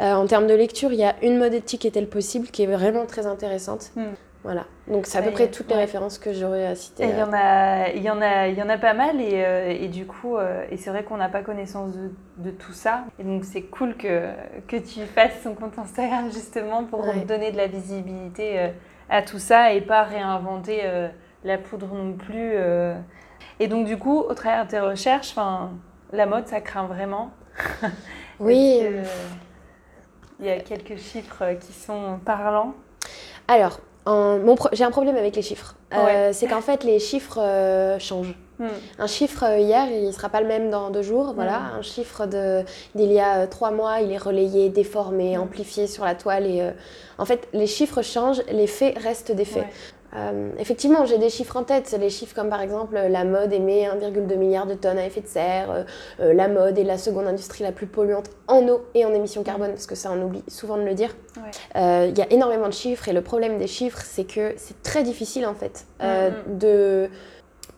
en 0.00 0.26
termes 0.26 0.46
de 0.46 0.54
lecture, 0.54 0.92
il 0.92 0.98
y 0.98 1.04
a 1.04 1.14
une 1.22 1.38
mode 1.38 1.54
éthique 1.54 1.84
est-elle 1.84 2.08
possible 2.08 2.48
qui 2.48 2.62
est 2.62 2.66
vraiment 2.66 3.06
très 3.06 3.26
intéressante. 3.26 3.90
Hmm. 3.96 4.14
Voilà, 4.44 4.66
donc 4.88 5.06
c'est 5.06 5.16
à 5.16 5.22
peu 5.22 5.30
près 5.30 5.50
toutes 5.50 5.70
les 5.70 5.76
références 5.76 6.18
que 6.18 6.34
j'aurais 6.34 6.66
à 6.66 6.74
citer. 6.74 7.04
Il 7.04 7.18
y, 7.18 7.22
en 7.22 7.32
a, 7.32 7.88
il, 7.88 8.02
y 8.02 8.10
en 8.10 8.20
a, 8.20 8.48
il 8.48 8.58
y 8.58 8.62
en 8.62 8.68
a 8.68 8.76
pas 8.76 8.92
mal 8.92 9.18
et, 9.18 9.42
euh, 9.42 9.70
et 9.70 9.88
du 9.88 10.04
coup, 10.04 10.36
euh, 10.36 10.66
et 10.70 10.76
c'est 10.76 10.90
vrai 10.90 11.02
qu'on 11.02 11.16
n'a 11.16 11.30
pas 11.30 11.40
connaissance 11.40 11.92
de, 11.96 12.10
de, 12.36 12.50
tout 12.50 12.74
ça. 12.74 13.04
Et 13.18 13.24
donc 13.24 13.46
c'est 13.46 13.62
cool 13.62 13.96
que, 13.96 14.28
que 14.68 14.76
tu 14.76 15.00
fasses 15.06 15.40
son 15.42 15.54
compte 15.54 15.78
Instagram 15.78 16.30
justement 16.30 16.84
pour 16.84 17.06
donner 17.26 17.52
de 17.52 17.56
la 17.56 17.68
visibilité 17.68 18.58
euh, 18.58 18.68
à 19.08 19.22
tout 19.22 19.38
ça 19.38 19.72
et 19.72 19.80
pas 19.80 20.02
réinventer 20.02 20.82
la 21.44 21.58
poudre 21.58 21.94
non 21.94 22.14
plus. 22.14 22.54
Et 23.60 23.68
donc 23.68 23.86
du 23.86 23.96
coup, 23.98 24.18
au 24.18 24.34
travers 24.34 24.64
de 24.64 24.70
tes 24.70 24.80
recherches, 24.80 25.36
la 26.12 26.26
mode, 26.26 26.46
ça 26.48 26.60
craint 26.60 26.86
vraiment. 26.86 27.30
oui. 28.40 28.82
Il 30.40 30.46
y 30.46 30.50
a 30.50 30.58
quelques 30.60 30.96
chiffres 30.96 31.54
qui 31.60 31.72
sont 31.72 32.18
parlants? 32.24 32.74
Alors, 33.48 33.78
j'ai 34.72 34.84
un 34.84 34.90
problème 34.90 35.16
avec 35.16 35.36
les 35.36 35.42
chiffres. 35.42 35.76
Euh, 35.94 36.30
c'est 36.32 36.46
qu'en 36.46 36.60
fait, 36.60 36.84
les 36.84 36.98
chiffres 36.98 37.40
euh, 37.40 37.98
changent. 37.98 38.36
Hmm. 38.58 38.66
Un 38.98 39.06
chiffre 39.06 39.44
euh, 39.44 39.58
hier, 39.58 39.88
il 39.90 40.06
ne 40.06 40.12
sera 40.12 40.28
pas 40.28 40.40
le 40.40 40.46
même 40.46 40.70
dans 40.70 40.90
deux 40.90 41.02
jours. 41.02 41.32
Voilà. 41.34 41.58
Hmm. 41.58 41.78
Un 41.78 41.82
chiffre 41.82 42.26
d'il 42.26 43.12
y 43.12 43.20
a 43.20 43.46
trois 43.46 43.70
mois, 43.70 44.00
il 44.00 44.12
est 44.12 44.18
relayé, 44.18 44.68
déformé, 44.68 45.36
hmm. 45.36 45.42
amplifié 45.42 45.86
sur 45.86 46.04
la 46.04 46.14
toile. 46.14 46.46
Et, 46.46 46.68
en 47.18 47.24
fait, 47.24 47.48
les 47.52 47.66
chiffres 47.66 48.02
changent, 48.02 48.42
les 48.50 48.66
faits 48.66 48.98
restent 48.98 49.32
des 49.32 49.44
faits. 49.44 49.66
Euh, 50.16 50.50
effectivement, 50.58 51.04
j'ai 51.06 51.18
des 51.18 51.30
chiffres 51.30 51.56
en 51.56 51.64
tête. 51.64 51.94
Les 51.98 52.10
chiffres 52.10 52.34
comme 52.34 52.48
par 52.48 52.60
exemple 52.60 52.94
la 52.94 53.24
mode 53.24 53.52
émet 53.52 53.86
1,2 53.86 54.36
milliard 54.36 54.66
de 54.66 54.74
tonnes 54.74 54.98
à 54.98 55.06
effet 55.06 55.20
de 55.20 55.26
serre. 55.26 55.70
Euh, 55.70 55.84
euh, 56.20 56.32
la 56.32 56.48
mode 56.48 56.78
est 56.78 56.84
la 56.84 56.98
seconde 56.98 57.26
industrie 57.26 57.64
la 57.64 57.72
plus 57.72 57.86
polluante 57.86 58.30
en 58.46 58.66
eau 58.68 58.84
et 58.94 59.04
en 59.04 59.12
émissions 59.12 59.42
carbone, 59.42 59.70
parce 59.70 59.86
que 59.86 59.94
ça 59.94 60.10
on 60.12 60.22
oublie 60.22 60.44
souvent 60.48 60.76
de 60.76 60.82
le 60.82 60.94
dire. 60.94 61.14
Il 61.74 62.16
y 62.16 62.22
a 62.22 62.32
énormément 62.32 62.68
de 62.68 62.72
chiffres 62.72 63.08
et 63.08 63.12
le 63.12 63.22
problème 63.22 63.58
des 63.58 63.66
chiffres, 63.66 64.02
c'est 64.04 64.24
que 64.24 64.54
c'est 64.56 64.82
très 64.82 65.02
difficile 65.02 65.46
en 65.46 65.54
fait 65.54 65.86
mm, 66.00 66.06
mm. 66.06 66.58
de 66.58 67.10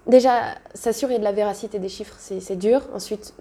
déjà 0.07 0.41
s'assurer 0.75 1.19
de 1.19 1.25
la 1.25 1.33
véracité 1.33 1.79
des 1.79 1.89
chiffres, 1.89 2.17
c'est 2.19 2.57
dur. 2.57 2.83
Ensuite, 2.95 3.35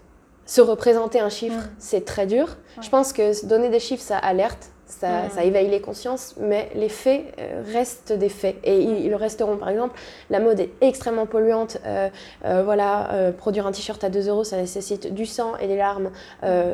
se 0.46 0.60
représenter 0.60 1.20
un 1.20 1.28
chiffre, 1.28 1.58
mm. 1.58 1.70
c'est 1.78 2.04
très 2.04 2.26
dur. 2.26 2.56
Je 2.80 2.88
pense 2.88 3.12
que 3.12 3.46
donner 3.46 3.68
des 3.68 3.80
chiffres, 3.80 4.02
ça 4.02 4.16
alerte 4.16 4.70
ça, 4.86 5.28
ça, 5.30 5.42
éveille 5.42 5.68
les 5.68 5.80
consciences, 5.80 6.34
mais 6.38 6.70
les 6.76 6.88
faits 6.88 7.34
euh, 7.40 7.62
restent 7.72 8.12
des 8.12 8.28
faits. 8.28 8.56
Et 8.62 8.80
ils, 8.80 9.10
le 9.10 9.16
resteront. 9.16 9.56
Par 9.56 9.68
exemple, 9.68 9.98
la 10.30 10.38
mode 10.38 10.60
est 10.60 10.70
extrêmement 10.80 11.26
polluante. 11.26 11.78
Euh, 11.84 12.08
euh, 12.44 12.62
voilà, 12.62 13.32
produire 13.36 13.66
un 13.66 13.72
t-shirt 13.72 14.02
à 14.04 14.10
2 14.10 14.28
euros, 14.28 14.44
ça 14.44 14.56
nécessite 14.56 15.12
du 15.12 15.26
sang 15.26 15.56
et 15.56 15.66
des 15.66 15.76
larmes. 15.76 16.10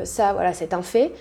ça, 0.03 0.33
voilà, 0.33 0.53
c'est 0.53 0.73
un 0.73 0.81
fait. 0.81 1.11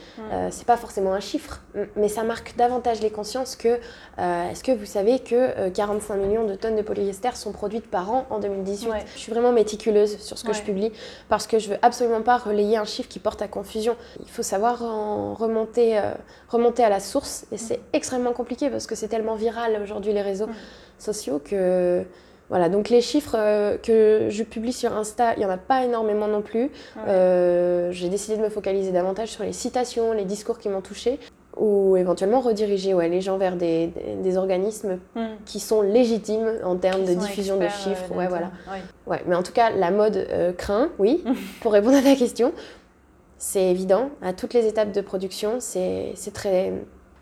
c'est 0.51 0.67
pas 0.67 0.77
forcément 0.77 1.13
un 1.13 1.21
chiffre, 1.21 1.61
mais 1.97 2.09
ça 2.09 2.23
marque 2.25 2.57
davantage 2.57 3.01
les 3.01 3.11
consciences 3.11 3.57
que 3.57 3.79
est-ce 4.19 4.63
que 4.63 4.73
vous 4.73 4.87
savez 4.87 5.19
que 5.21 5.69
45 5.71 6.17
millions 6.17 6.45
de 6.45 6.55
tonnes 6.55 6.77
de 6.77 6.83
polyester 6.83 7.31
sont 7.35 7.53
produites 7.53 7.87
par 7.91 8.11
an 8.11 8.27
en 8.31 8.39
2018 8.39 8.91
Je 9.15 9.19
suis 9.19 9.33
vraiment 9.33 9.53
méticuleuse 9.53 10.19
sur 10.19 10.39
ce 10.39 10.45
que 10.45 10.53
je 10.53 10.63
publie 10.63 10.93
parce 11.29 11.47
que 11.47 11.59
je 11.59 11.71
veux 11.71 11.79
absolument 11.83 12.23
pas 12.23 12.37
relayer 12.37 12.77
un 12.77 12.85
chiffre 12.85 13.09
qui 13.09 13.19
porte 13.19 13.43
à 13.43 13.49
confusion. 13.49 13.97
Il 14.21 14.29
faut 14.29 14.43
savoir 14.43 14.83
en 14.83 15.35
remonter, 15.35 16.01
remonter 16.49 16.82
à 16.83 16.89
la 16.89 17.01
source 17.01 17.47
et 17.53 17.59
c'est 17.59 17.81
extrêmement 17.93 18.33
compliqué 18.33 18.71
parce 18.71 18.87
que 18.87 18.95
c'est 18.95 19.09
tellement 19.09 19.35
viral 19.35 19.81
aujourd'hui 19.83 20.13
les 20.13 20.23
réseaux 20.23 20.49
sociaux 20.99 21.41
que 21.43 22.05
voilà, 22.53 22.69
donc 22.69 22.91
les 22.91 23.01
chiffres 23.01 23.37
euh, 23.39 23.79
que 23.79 24.27
je 24.29 24.43
publie 24.43 24.75
sur 24.75 24.95
Insta, 24.95 25.33
il 25.37 25.39
n'y 25.39 25.47
en 25.47 25.51
a 25.51 25.57
pas 25.57 25.85
énormément 25.85 26.29
non 26.29 26.43
plus. 26.43 26.71
Euh, 27.09 27.91
j'ai 27.93 28.11
décidé 28.11 28.37
de 28.37 28.43
me 28.43 28.51
focaliser 28.51 28.93
davantage 28.93 29.31
sur 29.31 29.43
les 29.43 29.55
citations, 29.55 30.13
les 30.13 30.27
discours 30.27 30.59
qui 30.59 30.69
m'ont 30.69 30.83
touché 30.83 31.19
ou 31.57 31.97
éventuellement 31.97 32.41
rediriger 32.41 32.93
ouais, 32.93 33.09
les 33.09 33.23
gens 33.23 33.39
vers 33.39 33.57
des, 33.57 33.91
des, 34.23 34.37
organismes 34.37 34.99
hmm. 35.15 35.29
qui 35.47 35.61
sont 35.61 35.81
légitimes 35.81 36.51
en 36.63 36.77
termes 36.77 37.07
de 37.07 37.15
diffusion 37.15 37.57
de 37.57 37.69
chiffres. 37.69 38.13
Euh, 38.13 38.19
ouais, 38.19 38.29
voilà. 38.29 38.51
Ouais, 39.07 39.23
mais 39.27 39.35
en 39.35 39.43
tout 39.43 39.53
cas, 39.53 39.71
la 39.71 39.91
mode 39.91 40.27
craint, 40.59 40.91
oui, 40.99 41.25
pour 41.63 41.73
répondre 41.73 41.97
à 41.97 42.03
ta 42.03 42.17
question 42.17 42.53
c'est 43.43 43.73
évident. 43.73 44.11
À 44.23 44.33
toutes 44.33 44.55
les 44.55 44.69
étapes 44.69 44.93
de 44.93 45.01
production, 45.01 45.57
c'est 45.59 46.15
très 46.33 46.73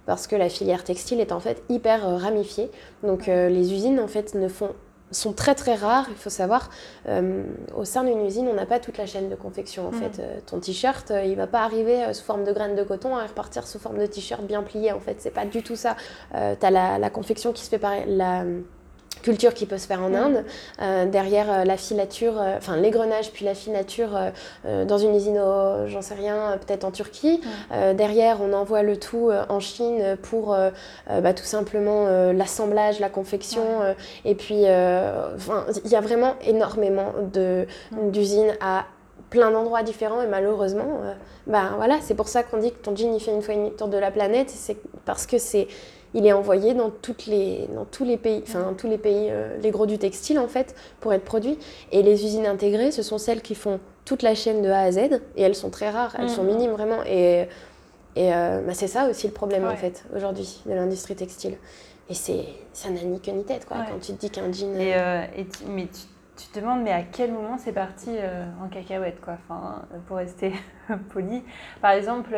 parce 0.05 0.27
que 0.27 0.37
la 0.37 0.51
filière 0.51 0.85
textile 0.85 1.19
est 1.19 1.33
en 1.33 1.41
fait 1.41 1.63
hyper 1.71 2.07
euh, 2.07 2.17
ramifiée. 2.19 2.71
Donc 3.03 3.27
euh, 3.27 3.49
les 3.49 3.73
usines 3.73 3.99
en 3.99 4.07
fait 4.07 4.35
ne 4.35 4.47
font 4.49 4.75
sont 5.13 5.33
très 5.33 5.55
très 5.55 5.75
rares, 5.75 6.07
il 6.11 6.17
faut 6.17 6.29
savoir. 6.29 6.69
Euh, 7.09 7.45
au 7.75 7.87
sein 7.87 8.05
d'une 8.05 8.25
usine, 8.27 8.49
on 8.49 8.55
n'a 8.55 8.67
pas 8.67 8.81
toute 8.81 8.99
la 8.99 9.07
chaîne 9.07 9.31
de 9.31 9.35
confection 9.35 9.89
en 9.89 9.93
mm. 9.93 9.95
fait. 9.95 10.45
ton 10.45 10.61
t-shirt, 10.61 11.11
il 11.25 11.37
va 11.37 11.47
pas 11.47 11.63
arriver 11.63 12.13
sous 12.13 12.23
forme 12.23 12.45
de 12.45 12.53
graines 12.53 12.77
de 12.77 12.85
coton 12.85 13.19
et 13.19 13.27
repartir 13.27 13.67
sous 13.67 13.79
forme 13.79 13.99
de 13.99 14.07
t-shirt 14.07 14.43
bien 14.43 14.63
plié 14.63 14.93
en 14.93 15.01
fait. 15.01 15.17
C'est 15.21 15.33
pas 15.33 15.47
du 15.47 15.63
tout 15.63 15.75
ça. 15.75 15.97
tu 16.33 16.37
as 16.37 16.71
la, 16.71 16.99
la, 16.99 17.11
confection 17.11 17.53
qui 17.53 17.65
se 17.65 17.71
fait 17.71 17.79
par 17.79 17.95
la 18.07 18.45
culture 19.21 19.55
qui 19.55 19.67
peut 19.67 19.79
se 19.79 19.87
faire 19.87 20.03
en 20.03 20.15
Inde. 20.15 20.45
Euh, 20.81 21.07
derrière 21.07 21.51
euh, 21.51 21.65
la 21.65 21.77
filature, 21.77 22.41
euh, 22.41 22.57
enfin 22.57 22.77
l'égrenage 22.77 23.33
puis 23.33 23.45
la 23.45 23.55
filature 23.55 24.11
dans 24.65 24.99
une 24.99 25.15
usine, 25.15 25.41
j'en 25.87 26.03
sais 26.03 26.15
rien, 26.15 26.59
peut-être 26.67 26.85
en 26.85 26.91
Turquie. 26.91 27.41
derrière, 27.95 28.41
on 28.41 28.53
envoie 28.53 28.83
le 28.83 28.97
tout 28.97 29.31
en 29.49 29.61
Chine 29.61 30.17
pour 30.23 30.57
bah, 31.09 31.35
tout 31.35 31.45
simplement 31.45 32.07
l'assemblage, 32.33 33.01
la 33.01 33.09
confection. 33.09 33.63
et 34.25 34.35
puis, 34.35 34.63
il 34.63 35.91
y 35.91 35.97
a 35.97 36.01
vraiment 36.01 36.35
énormément 36.45 37.13
d'usines 38.13 38.53
à 38.61 38.85
plein 39.31 39.51
d'endroits 39.51 39.83
différents 39.83 40.23
et 40.23 40.27
malheureusement, 40.27 41.01
bah, 41.47 41.73
voilà, 41.77 41.99
c'est 42.03 42.15
pour 42.15 42.29
ça 42.29 42.43
qu'on 42.43 42.59
dit 42.59 42.73
que 42.73 42.79
ton 42.79 42.95
jean 42.95 43.15
il 43.15 43.21
fait 43.21 43.33
une 43.33 43.43
fois 43.43 43.55
une 43.55 43.73
tour 43.73 43.89
de 43.89 43.99
la 43.99 44.11
planète, 44.11 44.51
c'est 44.51 44.77
parce 45.05 45.27
que 45.27 45.39
c'est 45.39 45.69
il 46.14 46.27
est 46.27 46.33
envoyé 46.33 46.75
dans, 46.75 46.90
toutes 46.90 47.27
les, 47.27 47.68
dans 47.75 47.85
tous 47.85 48.05
les 48.05 48.16
pays, 48.16 48.42
enfin 48.46 48.62
dans 48.62 48.75
tous 48.75 48.88
les 48.88 48.99
pays, 48.99 49.29
euh, 49.31 49.57
les 49.62 49.70
gros 49.70 49.87
du 49.87 49.99
textile 49.99 50.38
en 50.38 50.49
fait, 50.49 50.75
pour 51.01 51.12
être 51.12 51.25
produit. 51.25 51.59
Et 51.92 52.03
les 52.03 52.25
usines 52.25 52.46
intégrées, 52.46 52.90
ce 52.90 53.03
sont 53.03 53.18
celles 53.18 53.42
qui 53.42 53.55
font 53.55 53.81
toute 54.05 54.23
la 54.23 54.35
chaîne 54.35 54.62
de 54.62 54.68
A 54.68 54.81
à 54.81 54.92
Z, 54.92 54.99
et 55.37 55.42
elles 55.42 55.55
sont 55.55 55.70
très 55.70 55.90
rares, 55.90 56.16
elles 56.18 56.31
sont 56.31 56.42
mm. 56.42 56.46
minimes 56.46 56.73
vraiment. 56.73 57.03
Et, 57.07 57.46
et 58.16 58.35
euh, 58.35 58.62
bah, 58.66 58.75
c'est 58.75 58.88
ça 58.88 59.09
aussi 59.09 59.27
le 59.29 59.33
problème 59.33 59.64
en 59.66 59.77
fait 59.77 60.05
aujourd'hui 60.14 60.62
de 60.66 60.73
l'industrie 60.73 61.14
textile. 61.14 61.57
Et 62.09 62.14
c'est 62.14 62.44
ça 62.73 62.90
n'a 62.90 63.01
ni 63.03 63.20
queue 63.20 63.33
ni 63.33 63.44
tête 63.44 63.66
quoi. 63.66 63.79
Quand 63.88 64.01
tu 64.01 64.12
te 64.12 64.20
dis 64.20 64.31
qu'un 64.31 64.53
jean. 64.53 64.75
Et, 64.81 64.94
euh, 64.96 65.23
mais 65.68 65.87
tu, 65.87 66.46
te 66.49 66.59
demandes 66.59 66.83
mais 66.83 66.90
à 66.90 67.03
quel 67.03 67.31
moment 67.31 67.57
c'est 67.57 67.73
parti 67.73 68.11
en 68.61 68.68
cacahuète 68.68 69.20
quoi. 69.20 69.35
Enfin 69.35 69.83
pour 70.09 70.16
rester 70.16 70.53
poli. 71.12 71.44
Par 71.81 71.92
exemple 71.92 72.35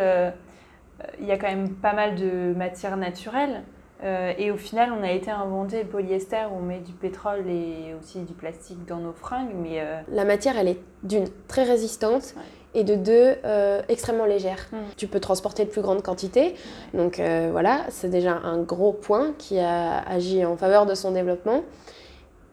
il 1.20 1.26
y 1.26 1.32
a 1.32 1.38
quand 1.38 1.48
même 1.48 1.70
pas 1.70 1.92
mal 1.92 2.14
de 2.14 2.54
matières 2.54 2.96
naturelles. 2.96 3.62
Euh, 4.04 4.32
et 4.36 4.50
au 4.50 4.56
final, 4.56 4.92
on 4.98 5.02
a 5.02 5.12
été 5.12 5.30
inventé 5.30 5.82
le 5.82 5.88
polyester 5.88 6.44
où 6.50 6.56
on 6.56 6.62
met 6.62 6.80
du 6.80 6.92
pétrole 6.92 7.48
et 7.48 7.94
aussi 8.00 8.20
du 8.20 8.32
plastique 8.32 8.84
dans 8.86 8.96
nos 8.96 9.12
fringues. 9.12 9.52
Mais 9.54 9.80
euh, 9.80 10.00
La 10.10 10.24
matière, 10.24 10.58
elle 10.58 10.68
est 10.68 10.80
d'une 11.04 11.26
très 11.46 11.62
résistante 11.62 12.34
et 12.74 12.84
de 12.84 12.94
deux 12.94 13.36
euh, 13.44 13.82
extrêmement 13.88 14.24
légère. 14.24 14.66
Mm. 14.72 14.76
Tu 14.96 15.06
peux 15.06 15.20
transporter 15.20 15.64
de 15.64 15.70
plus 15.70 15.82
grandes 15.82 16.02
quantités. 16.02 16.54
Donc 16.94 17.20
voilà, 17.20 17.82
c'est 17.90 18.10
déjà 18.10 18.32
un 18.32 18.58
gros 18.58 18.92
point 18.92 19.34
qui 19.38 19.58
a 19.58 20.00
agi 20.08 20.44
en 20.44 20.56
faveur 20.56 20.86
de 20.86 20.94
son 20.94 21.12
développement. 21.12 21.62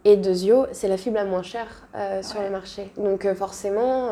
Et 0.05 0.15
deuxièmement, 0.15 0.67
c'est 0.71 0.87
la 0.87 0.97
fibre 0.97 1.17
la 1.17 1.25
moins 1.25 1.43
chère 1.43 1.87
sur 2.21 2.41
le 2.41 2.49
marché. 2.49 2.91
Donc 2.97 3.27
forcément 3.33 4.09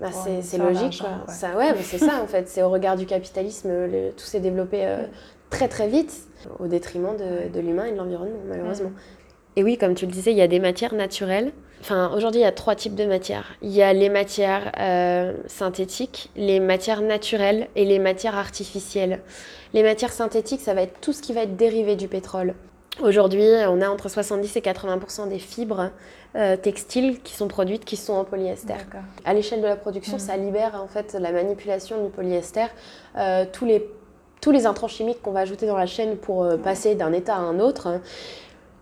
bah, 0.00 0.08
c'est 0.12 0.58
logique. 0.58 1.00
Quoi. 1.00 1.32
Ça, 1.32 1.56
ouais, 1.56 1.74
c'est 1.82 1.98
ça 1.98 2.20
en 2.22 2.26
fait. 2.26 2.48
C'est 2.48 2.62
au 2.62 2.70
regard 2.70 2.96
du 2.96 3.06
capitalisme, 3.06 3.70
tout 4.16 4.24
s'est 4.24 4.40
développé 4.40 4.86
euh, 4.86 5.04
très 5.50 5.68
très 5.68 5.88
vite 5.88 6.28
au 6.58 6.66
détriment 6.66 7.16
de, 7.16 7.52
de 7.52 7.60
l'humain 7.60 7.86
et 7.86 7.92
de 7.92 7.96
l'environnement, 7.96 8.40
malheureusement. 8.48 8.92
Et 9.56 9.64
oui, 9.64 9.76
comme 9.76 9.94
tu 9.94 10.06
le 10.06 10.12
disais, 10.12 10.30
il 10.30 10.36
y 10.36 10.42
a 10.42 10.46
des 10.46 10.60
matières 10.60 10.94
naturelles. 10.94 11.52
Enfin, 11.80 12.12
aujourd'hui, 12.14 12.40
il 12.40 12.44
y 12.44 12.46
a 12.46 12.52
trois 12.52 12.74
types 12.74 12.94
de 12.94 13.04
matières. 13.04 13.56
Il 13.62 13.70
y 13.70 13.82
a 13.82 13.92
les 13.92 14.08
matières 14.08 14.72
euh, 14.78 15.32
synthétiques, 15.46 16.30
les 16.36 16.60
matières 16.60 17.02
naturelles 17.02 17.68
et 17.76 17.84
les 17.84 17.98
matières 17.98 18.36
artificielles. 18.36 19.20
Les 19.74 19.82
matières 19.82 20.12
synthétiques, 20.12 20.60
ça 20.60 20.74
va 20.74 20.82
être 20.82 21.00
tout 21.00 21.12
ce 21.12 21.22
qui 21.22 21.32
va 21.32 21.42
être 21.42 21.56
dérivé 21.56 21.96
du 21.96 22.08
pétrole. 22.08 22.54
Aujourd'hui, 23.00 23.46
on 23.68 23.80
a 23.80 23.88
entre 23.88 24.08
70 24.08 24.56
et 24.56 24.60
80% 24.60 25.28
des 25.28 25.38
fibres 25.38 25.90
euh, 26.34 26.56
textiles 26.56 27.20
qui 27.22 27.34
sont 27.34 27.46
produites 27.46 27.84
qui 27.84 27.96
sont 27.96 28.14
en 28.14 28.24
polyester. 28.24 28.74
À 29.24 29.34
l'échelle 29.34 29.60
de 29.60 29.66
la 29.66 29.76
production, 29.76 30.18
ça 30.18 30.36
libère 30.36 30.80
en 30.82 30.88
fait 30.88 31.14
la 31.14 31.30
manipulation 31.30 32.04
du 32.04 32.10
polyester. 32.10 32.66
Euh, 33.16 33.44
tous, 33.52 33.64
les, 33.64 33.88
tous 34.40 34.50
les 34.50 34.66
intrants 34.66 34.88
chimiques 34.88 35.22
qu'on 35.22 35.30
va 35.30 35.40
ajouter 35.40 35.66
dans 35.66 35.76
la 35.76 35.86
chaîne 35.86 36.16
pour 36.16 36.42
euh, 36.42 36.56
passer 36.56 36.96
d'un 36.96 37.12
état 37.12 37.36
à 37.36 37.40
un 37.40 37.60
autre. 37.60 38.00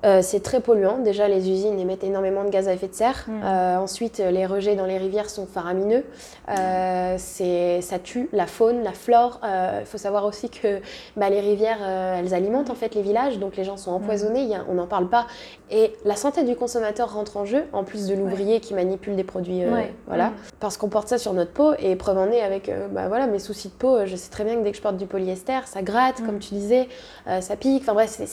Euh, 0.07 0.23
c'est 0.23 0.41
très 0.41 0.61
polluant. 0.61 0.99
Déjà, 0.99 1.27
les 1.27 1.51
usines 1.51 1.79
émettent 1.81 2.05
énormément 2.05 2.45
de 2.45 2.51
gaz 2.51 2.69
à 2.69 2.73
effet 2.73 2.87
de 2.89 2.95
serre. 2.95 3.25
Mm. 3.27 3.41
Euh, 3.45 3.77
ensuite, 3.79 4.19
les 4.19 4.47
rejets 4.47 4.77
dans 4.77 4.87
les 4.87 4.99
rivières 4.99 5.29
sont 5.29 5.47
faramineux. 5.47 6.05
Euh, 6.49 7.19
ça 7.19 7.99
tue 7.99 8.29
la 8.33 8.47
faune, 8.47 8.83
la 8.83 8.93
flore. 8.93 9.41
Il 9.81 9.87
faut 9.87 9.99
savoir 9.99 10.25
aussi 10.25 10.49
que 10.49 10.81
bah, 11.17 11.29
les 11.31 11.41
rivières, 11.41 11.79
elles 11.83 12.35
alimentent 12.35 12.71
en 12.71 12.75
fait 12.75 12.95
les 12.95 13.03
villages, 13.03 13.39
donc 13.39 13.57
les 13.57 13.65
gens 13.65 13.77
sont 13.77 13.91
empoisonnés. 13.93 14.43
Y 14.45 14.55
a- 14.55 14.65
on 14.69 14.75
n'en 14.75 14.87
parle 14.87 15.09
pas. 15.09 15.27
Et 15.71 15.93
la 16.05 16.15
santé 16.17 16.45
du 16.45 16.55
consommateur 16.57 17.13
rentre 17.13 17.37
en 17.37 17.45
jeu, 17.45 17.65
en 17.73 17.83
plus 17.85 18.07
de 18.07 18.15
l'ouvrier 18.15 18.61
qui 18.61 18.75
manipule 18.75 19.17
des 19.17 19.25
produits. 19.25 19.65
euh, 19.65 19.73
Ouais. 19.75 19.93
Voilà. 20.07 20.29
Mm. 20.29 20.35
Parce 20.61 20.77
qu'on 20.77 20.89
porte 20.89 21.09
ça 21.09 21.19
sur 21.19 21.33
notre 21.33 21.51
peau. 21.53 21.73
Et 21.81 21.97
preuve 21.97 22.19
en 22.19 22.31
est 22.31 22.43
avec 22.43 22.69
euh, 22.69 22.87
bah, 22.89 23.09
voilà, 23.09 23.27
mes 23.27 23.39
soucis 23.41 23.69
de 23.69 23.75
peau. 23.75 23.97
euh, 23.97 24.07
Je 24.07 24.15
sais 24.15 24.31
très 24.31 24.45
bien 24.45 24.55
que 24.57 24.63
dès 24.63 24.71
que 24.71 24.77
je 24.77 24.83
porte 24.83 24.97
du 24.97 25.07
polyester, 25.07 25.59
ça 25.67 25.83
gratte, 25.83 26.21
Mm. 26.21 26.27
comme 26.27 26.39
tu 26.39 26.55
disais, 26.55 26.89
euh, 27.27 27.41
ça 27.41 27.57
pique. 27.57 27.83
Enfin 27.83 27.95
bref, 27.95 28.11
c'est. 28.11 28.27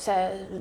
Ça, 0.00 0.12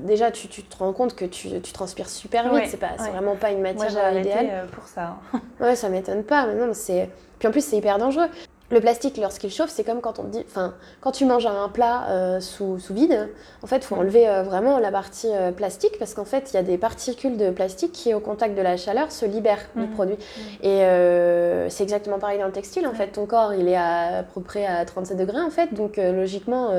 déjà, 0.05 0.31
tu, 0.31 0.47
tu 0.47 0.63
te 0.63 0.77
rends 0.77 0.93
compte 0.93 1.15
que 1.15 1.25
tu, 1.25 1.61
tu 1.61 1.71
transpires 1.73 2.09
super 2.09 2.43
vite. 2.43 2.53
Ouais, 2.53 2.67
c'est 2.67 2.77
pas, 2.77 2.89
c'est 2.97 3.05
ouais. 3.05 3.09
vraiment 3.11 3.35
pas 3.35 3.51
une 3.51 3.61
Moi, 3.61 3.73
matière 3.73 3.89
j'ai 3.89 4.17
euh, 4.17 4.19
idéale. 4.19 4.47
euh, 4.51 4.65
pour 4.67 4.85
ça. 4.85 5.17
hein. 5.33 5.39
Ouais, 5.59 5.75
ça 5.75 5.89
m'étonne 5.89 6.23
pas. 6.23 6.45
Mais 6.47 6.55
non, 6.55 6.67
mais 6.67 6.73
c'est. 6.73 7.09
Puis 7.39 7.47
en 7.47 7.51
plus, 7.51 7.63
c'est 7.63 7.77
hyper 7.77 7.97
dangereux. 7.97 8.27
Le 8.71 8.81
plastique, 8.81 9.17
lorsqu'il 9.17 9.49
chauffe, 9.49 9.71
c'est 9.71 9.83
comme 9.83 9.99
quand 9.99 10.19
on 10.19 10.25
dit. 10.25 10.43
Enfin, 10.47 10.75
quand 11.01 11.11
tu 11.11 11.25
manges 11.25 11.47
un 11.47 11.69
plat 11.69 12.07
euh, 12.09 12.39
sous, 12.39 12.77
sous 12.77 12.93
vide, 12.93 13.27
en 13.63 13.67
fait, 13.67 13.77
il 13.77 13.83
faut 13.83 13.95
enlever 13.95 14.29
euh, 14.29 14.43
vraiment 14.43 14.77
la 14.77 14.91
partie 14.91 15.27
euh, 15.33 15.51
plastique 15.51 15.97
parce 15.97 16.13
qu'en 16.13 16.23
fait, 16.25 16.51
il 16.51 16.55
y 16.55 16.59
a 16.59 16.61
des 16.63 16.77
particules 16.77 17.35
de 17.35 17.49
plastique 17.49 17.91
qui, 17.93 18.13
au 18.13 18.19
contact 18.19 18.55
de 18.55 18.61
la 18.61 18.77
chaleur, 18.77 19.11
se 19.11 19.25
libèrent 19.25 19.65
du 19.75 19.83
Mhm. 19.87 19.89
produit. 19.95 20.17
Et 20.61 20.83
euh, 20.83 21.67
c'est 21.69 21.81
exactement 21.83 22.19
pareil 22.19 22.37
dans 22.37 22.45
le 22.45 22.51
textile. 22.51 22.85
En 22.85 22.93
fait, 22.93 23.07
ton 23.07 23.25
corps, 23.25 23.55
il 23.55 23.67
est 23.67 23.75
à, 23.75 24.19
à 24.19 24.23
peu 24.23 24.41
près 24.41 24.67
à 24.67 24.85
37 24.85 25.17
degrés, 25.17 25.41
en 25.41 25.49
fait. 25.49 25.73
Donc, 25.73 25.97
logiquement. 25.97 26.69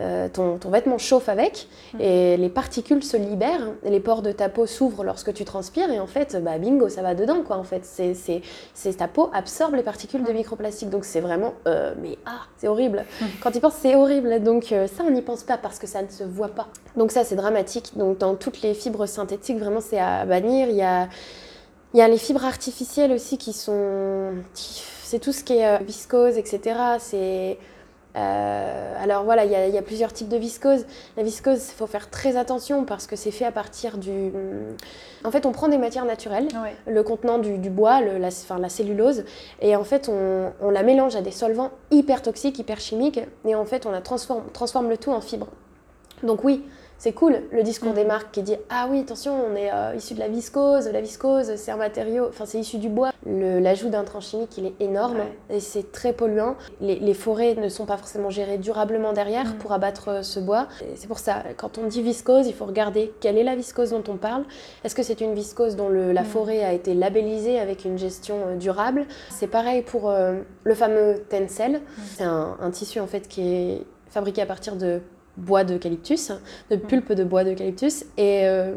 Euh, 0.00 0.28
ton, 0.28 0.58
ton 0.58 0.70
vêtement 0.70 0.98
chauffe 0.98 1.28
avec 1.28 1.68
Mhm. 1.94 2.00
et 2.00 2.36
les 2.36 2.48
particules 2.48 3.02
se 3.04 3.16
libèrent, 3.16 3.72
les 3.84 4.00
pores 4.00 4.22
de 4.22 4.32
ta 4.32 4.48
peau 4.48 4.66
s'ouvrent 4.66 5.04
lorsque 5.04 5.32
tu 5.32 5.44
transpires 5.44 5.90
et 5.90 6.00
en 6.00 6.06
fait, 6.06 6.36
bah, 6.42 6.58
bingo, 6.58 6.88
ça 6.88 7.02
va 7.02 7.14
dedans 7.14 7.42
quoi. 7.42 7.56
En 7.56 7.64
fait, 7.64 7.84
c'est, 7.84 8.96
ta 8.96 9.08
peau 9.08 9.30
absorbe 9.32 9.74
les 9.74 9.82
particules 9.82 10.24
de 10.24 10.32
microplastique, 10.32 10.90
donc 10.90 11.04
c'est 11.04 11.20
vraiment, 11.20 11.54
euh, 11.66 11.94
mais 12.02 12.18
ah, 12.26 12.40
c'est 12.56 12.68
horrible. 12.68 13.04
Quand 13.42 13.50
tu 13.50 13.60
penses, 13.60 13.74
c'est 13.80 13.94
horrible. 13.94 14.42
Donc 14.42 14.72
euh, 14.72 14.86
ça, 14.86 15.04
on 15.06 15.10
n'y 15.10 15.22
pense 15.22 15.42
pas 15.44 15.56
parce 15.58 15.78
que 15.78 15.86
ça 15.86 16.02
ne 16.02 16.08
se 16.08 16.24
voit 16.24 16.48
pas. 16.48 16.68
Donc 16.96 17.12
ça, 17.12 17.24
c'est 17.24 17.36
dramatique. 17.36 17.92
Donc 17.96 18.18
dans 18.18 18.34
toutes 18.34 18.62
les 18.62 18.74
fibres 18.74 19.06
synthétiques, 19.06 19.58
vraiment, 19.58 19.80
c'est 19.80 20.00
à 20.00 20.24
bannir. 20.26 20.68
Il 20.68 20.76
y 20.76 20.82
a, 20.82 21.08
il 21.92 21.98
y 21.98 22.02
a 22.02 22.08
les 22.08 22.18
fibres 22.18 22.44
artificielles 22.44 23.12
aussi 23.12 23.38
qui 23.38 23.52
sont, 23.52 24.32
c'est 24.54 25.20
tout 25.20 25.32
ce 25.32 25.44
qui 25.44 25.58
est 25.58 25.82
viscose, 25.84 26.36
etc. 26.38 26.60
C'est 26.98 27.58
euh, 28.16 29.02
alors 29.02 29.24
voilà, 29.24 29.44
il 29.44 29.50
y, 29.50 29.54
a- 29.56 29.66
il 29.66 29.74
y 29.74 29.78
a 29.78 29.82
plusieurs 29.82 30.12
types 30.12 30.28
de 30.28 30.36
viscose. 30.36 30.86
La 31.16 31.22
viscose, 31.22 31.68
il 31.68 31.74
faut 31.74 31.86
faire 31.86 32.10
très 32.10 32.36
attention 32.36 32.84
parce 32.84 33.06
que 33.06 33.16
c'est 33.16 33.30
fait 33.32 33.44
à 33.44 33.52
partir 33.52 33.98
du... 33.98 34.30
En 35.24 35.30
fait, 35.30 35.46
on 35.46 35.52
prend 35.52 35.68
des 35.68 35.78
matières 35.78 36.04
naturelles, 36.04 36.48
Ouais. 36.62 36.74
le 36.86 37.02
contenant 37.02 37.38
du, 37.38 37.58
du 37.58 37.70
bois, 37.70 38.00
le- 38.00 38.18
la, 38.18 38.28
enfin, 38.28 38.58
la 38.58 38.68
cellulose, 38.68 39.24
et 39.60 39.74
en 39.74 39.84
fait, 39.84 40.08
on, 40.08 40.52
on 40.60 40.70
la 40.70 40.82
mélange 40.82 41.16
à 41.16 41.22
des 41.22 41.30
solvants 41.32 41.70
hyper 41.90 42.22
toxiques, 42.22 42.58
hyper 42.58 42.78
chimiques, 42.80 43.20
et 43.44 43.54
en 43.54 43.64
fait, 43.64 43.86
on 43.86 43.90
la 43.90 44.00
transforme, 44.00 44.44
transforme 44.52 44.88
le 44.90 44.96
tout 44.98 45.10
en 45.12 45.20
fibres. 45.20 45.48
Donc 46.22 46.44
oui, 46.44 46.62
c'est 46.98 47.12
cool 47.12 47.42
le 47.52 47.62
discours 47.62 47.90
Mhm. 47.90 47.94
des 47.96 48.04
marques 48.04 48.30
qui 48.32 48.42
dit 48.42 48.56
ah 48.70 48.86
oui 48.90 49.00
attention 49.00 49.34
on 49.50 49.54
est 49.56 49.70
euh, 49.72 49.94
issu 49.96 50.14
de 50.14 50.20
la 50.20 50.28
viscose, 50.28 50.88
la 50.88 51.00
viscose 51.00 51.54
c'est 51.56 51.70
un 51.70 51.76
matériau, 51.76 52.26
enfin 52.28 52.46
c'est 52.46 52.58
issu 52.58 52.78
du 52.78 52.88
bois. 52.88 53.10
L'ajout 53.26 53.88
d'intrants 53.88 54.20
chimiques 54.20 54.56
il 54.58 54.66
est 54.66 54.74
énorme 54.80 55.16
Ouais. 55.18 55.56
et 55.56 55.60
c'est 55.60 55.92
très 55.92 56.12
polluant. 56.12 56.56
Les, 56.80 56.96
les 56.98 57.14
forêts 57.14 57.54
ne 57.54 57.68
sont 57.68 57.86
pas 57.86 57.96
forcément 57.96 58.30
gérées 58.30 58.58
durablement 58.58 59.12
derrière 59.12 59.46
Mhm. 59.46 59.54
pour 59.58 59.72
abattre 59.72 60.08
euh, 60.08 60.22
ce 60.22 60.40
bois. 60.40 60.68
C'est 60.94 61.08
pour 61.08 61.18
ça 61.18 61.42
quand 61.56 61.78
on 61.78 61.86
dit 61.86 62.02
viscose 62.02 62.46
il 62.46 62.54
faut 62.54 62.66
regarder 62.66 63.12
quelle 63.20 63.38
est 63.38 63.44
la 63.44 63.56
viscose 63.56 63.90
dont 63.90 64.04
on 64.08 64.16
parle. 64.16 64.44
Est-ce 64.84 64.94
que 64.94 65.02
c'est 65.02 65.20
une 65.20 65.34
viscose 65.34 65.76
dont 65.76 65.88
le- 65.88 66.12
la 66.12 66.22
Mhm. 66.22 66.26
forêt 66.26 66.64
a 66.64 66.72
été 66.72 66.94
labellisée 66.94 67.58
avec 67.58 67.84
une 67.84 67.98
gestion 67.98 68.36
euh, 68.46 68.56
durable? 68.56 69.06
C'est 69.30 69.46
pareil 69.48 69.82
pour 69.82 70.08
euh, 70.10 70.40
le 70.64 70.74
fameux 70.74 71.22
tencel. 71.28 71.80
C'est 72.16 72.24
un, 72.24 72.56
un 72.60 72.70
tissu 72.70 73.00
en 73.00 73.06
fait 73.06 73.26
qui 73.28 73.42
est 73.54 73.82
fabriqué 74.08 74.42
à 74.42 74.46
partir 74.46 74.76
de 74.76 75.00
bois 75.36 75.64
d'eucalyptus, 75.64 76.32
de 76.70 76.76
pulpe 76.76 77.12
de 77.12 77.24
bois 77.24 77.44
d'eucalyptus. 77.44 78.04
Et 78.16 78.46
euh, 78.46 78.74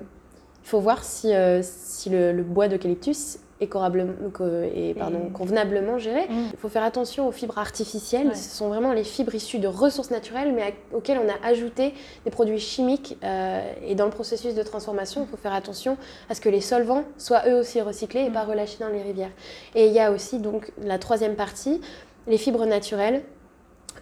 il 0.63 0.67
faut 0.69 0.79
voir 0.79 1.03
si, 1.03 1.33
euh, 1.33 1.61
si 1.63 2.09
le, 2.09 2.31
le 2.33 2.43
bois 2.43 2.67
d'eucalyptus 2.67 3.39
est, 3.59 4.93
pardon, 4.95 5.29
convenablement 5.33 5.97
géré. 5.97 6.27
Mm. 6.29 6.49
Il 6.53 6.57
faut 6.59 6.69
faire 6.69 6.83
attention 6.83 7.27
aux 7.27 7.31
fibres 7.31 7.57
artificielles. 7.57 8.27
Ouais. 8.27 8.35
Ce 8.35 8.55
sont 8.55 8.67
vraiment 8.67 8.93
les 8.93 9.03
fibres 9.03 9.33
issues 9.33 9.57
de 9.57 9.67
ressources 9.67 10.11
naturelles, 10.11 10.53
mais 10.53 10.75
auxquelles 10.93 11.17
on 11.17 11.27
a 11.27 11.47
ajouté 11.47 11.93
des 12.23 12.29
produits 12.29 12.59
chimiques. 12.59 13.17
euh, 13.23 13.61
et 13.83 13.95
dans 13.95 14.05
le 14.05 14.11
processus 14.11 14.53
de 14.53 14.61
transformation, 14.61 15.23
il 15.23 15.27
faut 15.27 15.37
faire 15.37 15.53
attention 15.53 15.97
à 16.29 16.35
ce 16.35 16.41
que 16.41 16.49
les 16.49 16.61
solvants 16.61 17.03
soient 17.17 17.47
eux 17.49 17.55
aussi 17.59 17.81
recyclés 17.81 18.21
et 18.25 18.29
Mm. 18.29 18.33
pas 18.33 18.43
relâchés 18.43 18.77
dans 18.79 18.89
les 18.89 19.01
rivières. 19.01 19.31
Et 19.73 19.87
il 19.87 19.93
y 19.93 19.99
a 19.99 20.11
aussi 20.11 20.37
donc 20.37 20.71
la 20.83 20.99
troisième 20.99 21.35
partie, 21.35 21.81
les 22.27 22.37
fibres 22.37 22.65
naturelles, 22.67 23.23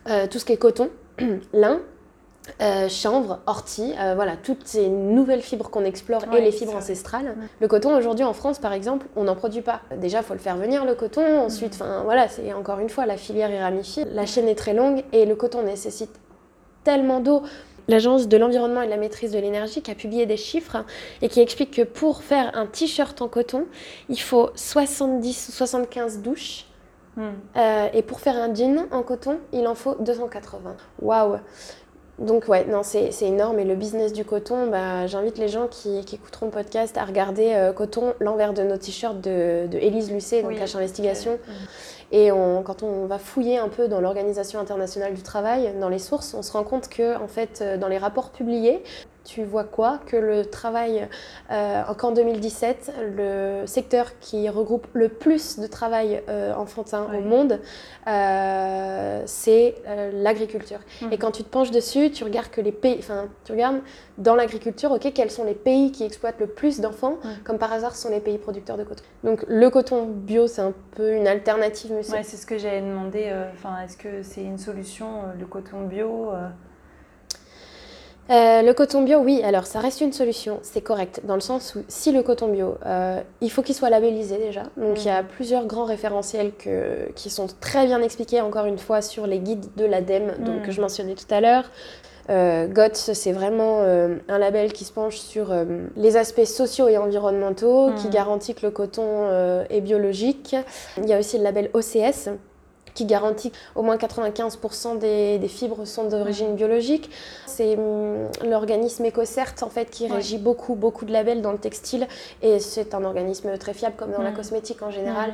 euh, 0.09 0.27
tout 0.27 0.39
ce 0.39 0.43
qui 0.45 0.51
est 0.51 0.57
coton, 0.57 0.89
lin. 1.53 1.79
Euh, 2.62 2.88
chanvre, 2.89 3.39
ortie, 3.47 3.93
euh, 3.99 4.13
voilà, 4.15 4.38
toutes 4.38 4.67
ces 4.67 4.88
nouvelles 4.88 5.41
fibres 5.41 5.69
qu'on 5.69 5.84
explore 5.84 6.21
et 6.34 6.41
les 6.41 6.51
fibres 6.51 6.75
ancestrales. 6.75 7.36
Mm. 7.36 7.47
Le 7.62 7.67
coton 7.67 7.97
aujourd'hui 7.97 8.23
en 8.23 8.34
France 8.34 8.60
par 8.60 8.73
exemple, 8.73 9.08
on 9.15 9.23
n'en 9.23 9.36
produit 9.36 9.62
pas. 9.62 9.81
Déjà, 9.97 10.19
il 10.19 10.23
faut 10.23 10.34
le 10.34 10.39
faire 10.39 10.55
venir 10.55 10.86
le 10.86 10.95
coton. 10.95 11.39
Ensuite, 11.39 11.73
enfin 11.73 12.03
voilà, 12.03 12.27
c'est 12.27 12.53
encore 12.53 12.79
une 12.79 12.89
fois 12.89 13.05
la 13.05 13.17
filière 13.17 13.51
est 13.51 13.62
ramifiée. 13.62 14.05
La 14.05 14.25
chaîne 14.25 14.47
est 14.47 14.55
très 14.55 14.73
longue 14.73 15.03
et 15.12 15.25
le 15.25 15.36
coton 15.36 15.63
nécessite 15.63 16.12
tellement 16.84 17.19
d'eau. 17.19 17.41
L'Agence 17.88 18.27
de 18.27 18.38
l'environnement 18.38 18.81
et 18.81 18.86
de 18.86 18.91
la 18.91 18.97
maîtrise 18.97 19.31
de 19.31 19.39
l'énergie 19.39 19.81
qui 19.81 19.91
a 19.91 19.95
publié 19.95 20.25
des 20.25 20.38
chiffres 20.38 20.86
et 21.21 21.29
qui 21.29 21.39
explique 21.39 21.71
que 21.71 21.84
pour 21.84 22.23
faire 22.23 22.51
un 22.55 22.65
t-shirt 22.65 23.21
en 23.21 23.27
coton, 23.27 23.65
il 24.10 24.19
faut 24.19 24.49
70 24.55 25.49
ou 25.49 25.51
75 25.51 26.19
douches. 26.19 26.65
Mm. 27.15 27.21
Euh, 27.58 27.88
et 27.93 28.01
pour 28.01 28.19
faire 28.19 28.36
un 28.36 28.53
jean 28.53 28.88
en 28.91 29.03
coton, 29.03 29.39
il 29.53 29.67
en 29.67 29.75
faut 29.75 29.95
280. 29.99 30.75
Waouh 31.01 31.38
donc 32.19 32.47
ouais, 32.47 32.65
non, 32.65 32.82
c'est 32.84 33.12
énorme. 33.21 33.60
Et 33.60 33.65
le 33.65 33.75
business 33.75 34.13
du 34.13 34.23
coton, 34.23 34.67
bah, 34.67 35.06
j'invite 35.08 35.38
les 35.38 35.47
gens 35.49 35.67
qui, 35.67 36.04
qui 36.06 36.15
écouteront 36.15 36.45
le 36.45 36.51
podcast 36.51 36.97
à 36.97 37.04
regarder 37.04 37.51
euh, 37.54 37.73
Coton, 37.73 38.13
l'envers 38.19 38.54
de 38.54 38.63
nos 38.63 38.78
t-shirts 38.78 39.19
de, 39.21 39.67
de 39.67 39.78
Élise 39.78 40.12
Lucet, 40.12 40.41
donc 40.41 40.51
Oui. 40.51 40.58
Cache 40.58 40.75
Investigation. 40.75 41.38
Et 42.12 42.32
on- 42.32 42.63
quand 42.63 42.84
on 42.84 43.06
va 43.08 43.17
fouiller 43.17 43.58
un 43.58 43.67
peu 43.67 43.88
dans 43.88 43.99
l'Organisation 43.99 44.60
internationale 44.60 45.13
du 45.13 45.23
travail, 45.23 45.73
dans 45.82 45.89
les 45.89 45.99
sources, 45.99 46.34
on 46.34 46.41
se 46.41 46.51
rend 46.54 46.63
compte 46.63 46.88
que, 46.88 47.17
en 47.17 47.28
fait, 47.28 47.60
euh, 47.62 47.78
dans 47.78 47.88
les 47.89 47.97
rapports 47.97 48.30
publiés, 48.30 48.82
tu 49.25 49.43
vois 49.43 49.63
quoi 49.65 49.99
Que 50.05 50.15
le 50.15 50.45
travail, 50.45 51.07
euh, 51.51 51.83
qu'en 51.97 52.11
2017, 52.11 52.93
le 53.17 53.63
secteur 53.65 54.17
qui 54.19 54.47
regroupe 54.49 54.88
le 54.93 55.09
plus 55.09 55.59
de 55.59 55.67
travail 55.67 56.21
euh, 56.29 56.53
enfantin 56.53 57.07
Ouais. 57.11 57.17
au 57.17 57.21
monde, 57.21 57.59
euh, 58.07 59.23
c'est 59.25 59.75
euh, 59.88 60.11
l'agriculture. 60.13 60.79
Mhm. 61.01 61.11
Et 61.13 61.17
quand 61.17 61.31
tu 61.31 61.43
te 61.43 61.49
penches 61.49 61.71
dessus, 61.71 62.11
tu 62.11 62.23
regardes 62.23 62.49
que 62.49 62.61
les 62.61 62.71
pays, 62.71 62.97
enfin, 62.99 63.25
tu 63.43 63.51
regardes 63.51 63.81
dans 64.17 64.35
l'agriculture, 64.35 64.91
ok, 64.91 65.11
quels 65.13 65.31
sont 65.31 65.43
les 65.43 65.55
pays 65.55 65.91
qui 65.91 66.03
exploitent 66.03 66.39
le 66.39 66.47
plus 66.47 66.79
d'enfants. 66.79 67.17
Comme 67.43 67.57
par 67.57 67.73
hasard, 67.73 67.95
ce 67.95 68.03
sont 68.03 68.09
les 68.09 68.19
pays 68.21 68.38
producteurs 68.38 68.77
de 68.77 68.83
coton. 68.83 69.03
Donc 69.23 69.43
le 69.47 69.69
coton 69.69 70.05
bio, 70.05 70.47
c'est 70.47 70.61
un 70.61 70.73
peu 70.95 71.13
une 71.13 71.27
alternative, 71.27 71.91
mais 71.93 72.03
c'est 72.03 72.13
Ouais, 72.13 72.23
ce 72.23 72.45
que 72.45 72.57
j'avais 72.57 72.81
demandé. 72.81 73.31
Enfin, 73.53 73.81
est-ce 73.83 73.97
que 73.97 74.21
c'est 74.23 74.43
une 74.43 74.57
solution, 74.59 75.23
le 75.39 75.45
coton 75.45 75.81
bio 75.81 76.29
euh, 78.31 78.61
le 78.63 78.73
coton 78.73 79.03
bio, 79.03 79.19
oui, 79.19 79.41
alors 79.43 79.65
ça 79.67 79.79
reste 79.79 80.01
une 80.01 80.11
solution, 80.13 80.59
c'est 80.63 80.81
correct, 80.81 81.21
dans 81.25 81.35
le 81.35 81.41
sens 81.41 81.75
où 81.75 81.83
si 81.88 82.11
le 82.11 82.23
coton 82.23 82.47
bio, 82.47 82.75
euh, 82.85 83.21
il 83.41 83.51
faut 83.51 83.61
qu'il 83.61 83.75
soit 83.75 83.89
labellisé 83.91 84.38
déjà. 84.38 84.63
Donc 84.77 85.03
il 85.03 85.05
y 85.07 85.11
a 85.11 85.21
plusieurs 85.21 85.65
grands 85.65 85.85
référentiels 85.85 86.51
que, 86.57 87.11
qui 87.15 87.29
sont 87.29 87.47
très 87.61 87.85
bien 87.85 88.01
expliqués, 88.01 88.41
encore 88.41 88.65
une 88.65 88.79
fois, 88.79 89.01
sur 89.03 89.27
les 89.27 89.38
guides 89.39 89.67
de 89.77 89.85
l'ADEME, 89.85 90.33
donc, 90.39 90.61
Mm. 90.61 90.61
que 90.63 90.71
je 90.71 90.81
mentionnais 90.81 91.13
tout 91.15 91.31
à 91.33 91.39
l'heure. 91.39 91.65
Euh, 92.31 92.65
GOTS, 92.65 93.13
c'est 93.13 93.31
vraiment 93.31 93.81
euh, 93.81 94.15
un 94.27 94.39
label 94.39 94.73
qui 94.73 94.83
se 94.83 94.91
penche 94.91 95.17
sur 95.17 95.51
euh, 95.51 95.63
les 95.95 96.17
aspects 96.17 96.45
sociaux 96.45 96.88
et 96.88 96.97
environnementaux, 96.97 97.91
qui 97.97 98.07
Mm. 98.07 98.11
garantit 98.11 98.55
que 98.55 98.65
le 98.65 98.71
coton 98.71 99.29
est 99.69 99.81
biologique. 99.81 100.55
Il 100.97 101.07
y 101.07 101.13
a 101.13 101.19
aussi 101.19 101.38
le 101.38 101.43
label 101.43 101.69
OCS, 101.75 102.29
qui 102.95 103.05
garantit 103.05 103.51
qu'au 103.75 103.84
moins 103.84 103.97
95% 103.97 104.97
des, 104.97 105.38
des 105.38 105.47
fibres 105.47 105.86
sont 105.86 106.05
d'origine 106.05 106.55
biologique. 106.55 107.12
C'est 107.45 107.77
hum, 107.77 108.27
l'organisme 108.49 109.05
EcoCert 109.05 109.53
en 109.62 109.69
fait 109.69 109.91
qui 109.91 110.05
Ouais. 110.05 110.13
régit 110.17 110.38
beaucoup 110.39 110.75
beaucoup 110.75 111.05
de 111.05 111.12
labels 111.12 111.41
dans 111.41 111.51
le 111.51 111.58
textile 111.60 112.08
et 112.41 112.60
c'est 112.60 112.93
un 112.95 113.03
organisme 113.03 113.55
très 113.58 113.73
fiable 113.73 113.95
comme 113.97 114.12
dans 114.12 114.21
la 114.23 114.31
cosmétique 114.31 114.81
en 114.81 114.89
général. 114.91 115.34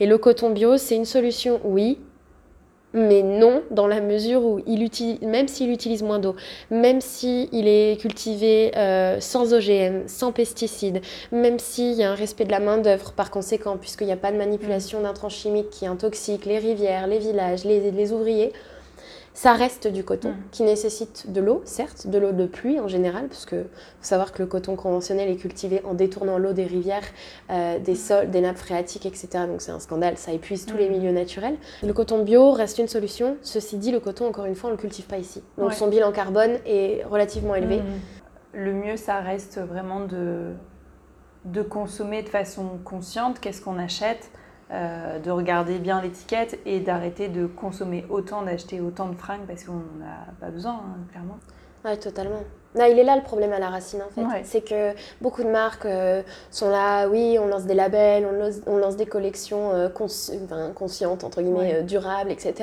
Et 0.00 0.06
le 0.06 0.18
coton 0.18 0.50
bio, 0.50 0.76
c'est 0.78 0.96
une 0.96 1.04
solution, 1.04 1.60
oui, 1.64 1.98
mais 2.94 3.22
non 3.22 3.62
dans 3.70 3.86
la 3.86 4.00
mesure 4.00 4.44
où 4.44 4.60
il 4.66 4.82
utilise, 4.82 5.20
même 5.20 5.48
s'il 5.48 5.70
utilise 5.70 6.02
moins 6.02 6.18
d'eau, 6.18 6.36
même 6.70 7.00
s'il 7.00 7.68
est 7.68 8.00
cultivé 8.00 8.72
euh, 8.76 9.20
sans 9.20 9.52
OGM, 9.52 10.06
sans 10.06 10.32
pesticides, 10.32 11.00
même 11.30 11.58
s'il 11.58 11.92
y 11.94 12.02
a 12.02 12.10
un 12.10 12.14
respect 12.14 12.44
de 12.44 12.50
la 12.50 12.60
main 12.60 12.78
d'œuvre 12.78 13.12
par 13.12 13.30
conséquent, 13.30 13.76
puisqu'il 13.76 14.06
n'y 14.06 14.12
a 14.12 14.16
pas 14.16 14.32
de 14.32 14.38
manipulation 14.38 15.00
d'intrants 15.00 15.28
chimiques 15.28 15.70
qui 15.70 15.86
intoxiquent 15.86 16.46
les 16.46 16.58
rivières, 16.58 17.06
les 17.06 17.18
villages, 17.18 17.64
les, 17.64 17.90
les 17.90 18.12
ouvriers, 18.12 18.52
ça 19.38 19.52
reste 19.52 19.86
du 19.86 20.02
coton 20.02 20.30
Mm. 20.30 20.36
qui 20.50 20.64
nécessite 20.64 21.30
de 21.30 21.40
l'eau, 21.40 21.62
certes, 21.64 22.08
de 22.08 22.18
l'eau 22.18 22.32
de 22.32 22.44
pluie 22.46 22.80
en 22.80 22.88
général, 22.88 23.28
parce 23.28 23.46
que 23.46 23.62
faut 23.62 23.68
savoir 24.00 24.32
que 24.32 24.42
le 24.42 24.48
coton 24.48 24.74
conventionnel 24.74 25.28
est 25.30 25.36
cultivé 25.36 25.80
en 25.84 25.94
détournant 25.94 26.38
l'eau 26.38 26.52
des 26.52 26.64
rivières, 26.64 27.04
euh, 27.50 27.78
des 27.78 27.94
sols, 27.94 28.30
des 28.32 28.40
nappes 28.40 28.56
phréatiques, 28.56 29.06
etc. 29.06 29.28
Donc 29.46 29.60
c'est 29.62 29.70
un 29.70 29.78
scandale, 29.78 30.16
ça 30.18 30.32
épuise 30.32 30.66
tous 30.66 30.76
les 30.76 30.88
Mm. 30.88 30.92
milieux 30.92 31.12
naturels. 31.12 31.56
Le 31.84 31.92
coton 31.92 32.24
bio 32.24 32.50
reste 32.50 32.78
une 32.78 32.88
solution. 32.88 33.36
Ceci 33.42 33.76
dit, 33.76 33.92
le 33.92 34.00
coton, 34.00 34.26
encore 34.26 34.46
une 34.46 34.56
fois, 34.56 34.70
on 34.70 34.72
le 34.72 34.76
cultive 34.76 35.06
pas 35.06 35.18
ici. 35.18 35.40
Donc 35.56 35.68
Ouais. 35.68 35.74
son 35.76 35.86
bilan 35.86 36.10
carbone 36.10 36.58
est 36.66 37.04
relativement 37.08 37.54
élevé. 37.54 37.76
Mm. 37.78 37.84
Le 38.54 38.72
mieux, 38.72 38.96
ça 38.96 39.20
reste 39.20 39.60
vraiment 39.60 40.00
de, 40.00 40.50
de 41.44 41.62
consommer 41.62 42.24
de 42.24 42.28
façon 42.28 42.64
consciente. 42.84 43.38
Qu'est-ce 43.38 43.62
qu'on 43.62 43.78
achète? 43.78 44.32
Euh, 44.70 45.18
De 45.18 45.30
regarder 45.30 45.78
bien 45.78 46.00
l'étiquette 46.02 46.58
et 46.66 46.80
d'arrêter 46.80 47.28
de 47.28 47.46
consommer 47.46 48.04
autant, 48.10 48.42
d'acheter 48.42 48.80
autant 48.80 49.08
de 49.08 49.14
fringues 49.14 49.46
parce 49.46 49.64
qu'on 49.64 49.74
n'en 49.74 50.04
a 50.04 50.32
pas 50.40 50.50
besoin, 50.50 50.74
hein, 50.74 50.98
clairement. 51.10 51.38
Ouais, 51.84 51.96
totalement. 51.96 52.42
Non, 52.78 52.84
il 52.84 52.98
est 52.98 53.04
là 53.04 53.16
le 53.16 53.22
problème 53.22 53.52
à 53.52 53.58
la 53.58 53.68
racine 53.68 54.00
en 54.02 54.10
fait. 54.14 54.20
Ouais. 54.26 54.42
C'est 54.44 54.60
que 54.60 54.92
beaucoup 55.20 55.42
de 55.42 55.48
marques 55.48 55.84
euh, 55.86 56.22
sont 56.50 56.70
là, 56.70 57.08
oui, 57.08 57.38
on 57.40 57.46
lance 57.46 57.64
des 57.64 57.74
labels, 57.74 58.24
on 58.26 58.32
lance, 58.32 58.54
on 58.66 58.76
lance 58.76 58.96
des 58.96 59.06
collections 59.06 59.72
euh, 59.72 59.88
consci- 59.88 60.38
enfin, 60.44 60.70
conscientes, 60.74 61.24
entre 61.24 61.42
guillemets, 61.42 61.58
Ouais. 61.58 61.74
euh, 61.76 61.82
durables, 61.82 62.30
etc. 62.30 62.54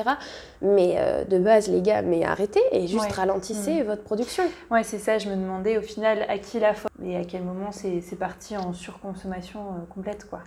Mais 0.61 0.97
de 1.29 1.37
base, 1.37 1.67
les 1.67 1.81
gars, 1.81 2.01
mais 2.01 2.23
arrêtez 2.23 2.61
et 2.71 2.87
juste 2.87 3.05
Ouais. 3.05 3.11
ralentissez 3.15 3.83
votre 3.83 4.03
production. 4.03 4.43
Ouais, 4.71 4.83
c'est 4.83 4.97
ça. 4.97 5.17
Je 5.17 5.29
me 5.29 5.35
demandais 5.35 5.77
au 5.77 5.81
final 5.81 6.25
à 6.29 6.37
qui 6.39 6.59
la 6.59 6.73
faute 6.73 6.89
et 7.05 7.17
à 7.17 7.23
quel 7.23 7.43
moment 7.43 7.71
c'est 7.71 8.01
parti 8.17 8.55
en 8.57 8.73
surconsommation 8.73 9.59
complète, 9.93 10.25
quoi. 10.29 10.39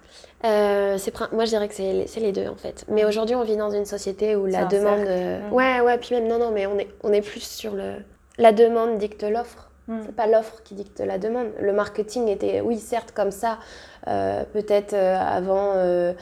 Moi, 0.43 1.45
je 1.45 1.51
dirais 1.51 1.69
que 1.69 1.75
c'est 1.75 2.21
les 2.21 2.33
deux 2.33 2.49
en 2.49 2.57
fait. 2.57 2.85
Mais 2.89 3.05
aujourd'hui, 3.05 3.35
on 3.37 3.43
vit 3.43 3.57
dans 3.57 3.71
une 3.71 3.85
société 3.85 4.35
où 4.37 4.47
la 4.47 4.65
demande. 4.65 5.05
cercle. 5.05 5.45
Mm. 5.51 5.53
Ouais, 5.53 5.81
ouais, 5.81 5.99
puis 5.99 6.15
même, 6.15 6.27
non, 6.29 6.39
non, 6.39 6.51
mais 6.53 6.67
on 6.67 6.79
est, 6.79 6.89
on 7.03 7.13
est 7.13 7.21
plus 7.23 7.43
sur 7.43 7.75
le. 7.75 7.95
La 8.39 8.53
demande 8.53 8.99
dicte 8.99 9.23
l'offre. 9.25 9.71
Mm. 9.89 10.01
C'est 10.07 10.15
pas 10.15 10.27
l'offre 10.27 10.63
qui 10.65 10.75
dicte 10.75 11.01
la 11.01 11.19
demande. 11.19 11.49
Le 11.61 11.73
marketing 11.73 12.29
était, 12.29 12.61
oui, 12.61 12.79
certes, 12.79 13.13
comme 13.13 13.31
ça, 13.31 13.59
euh, 14.07 14.45
peut-être 14.53 14.93
euh, 14.93 15.17
avant, 15.17 15.73
euh, 15.77 16.13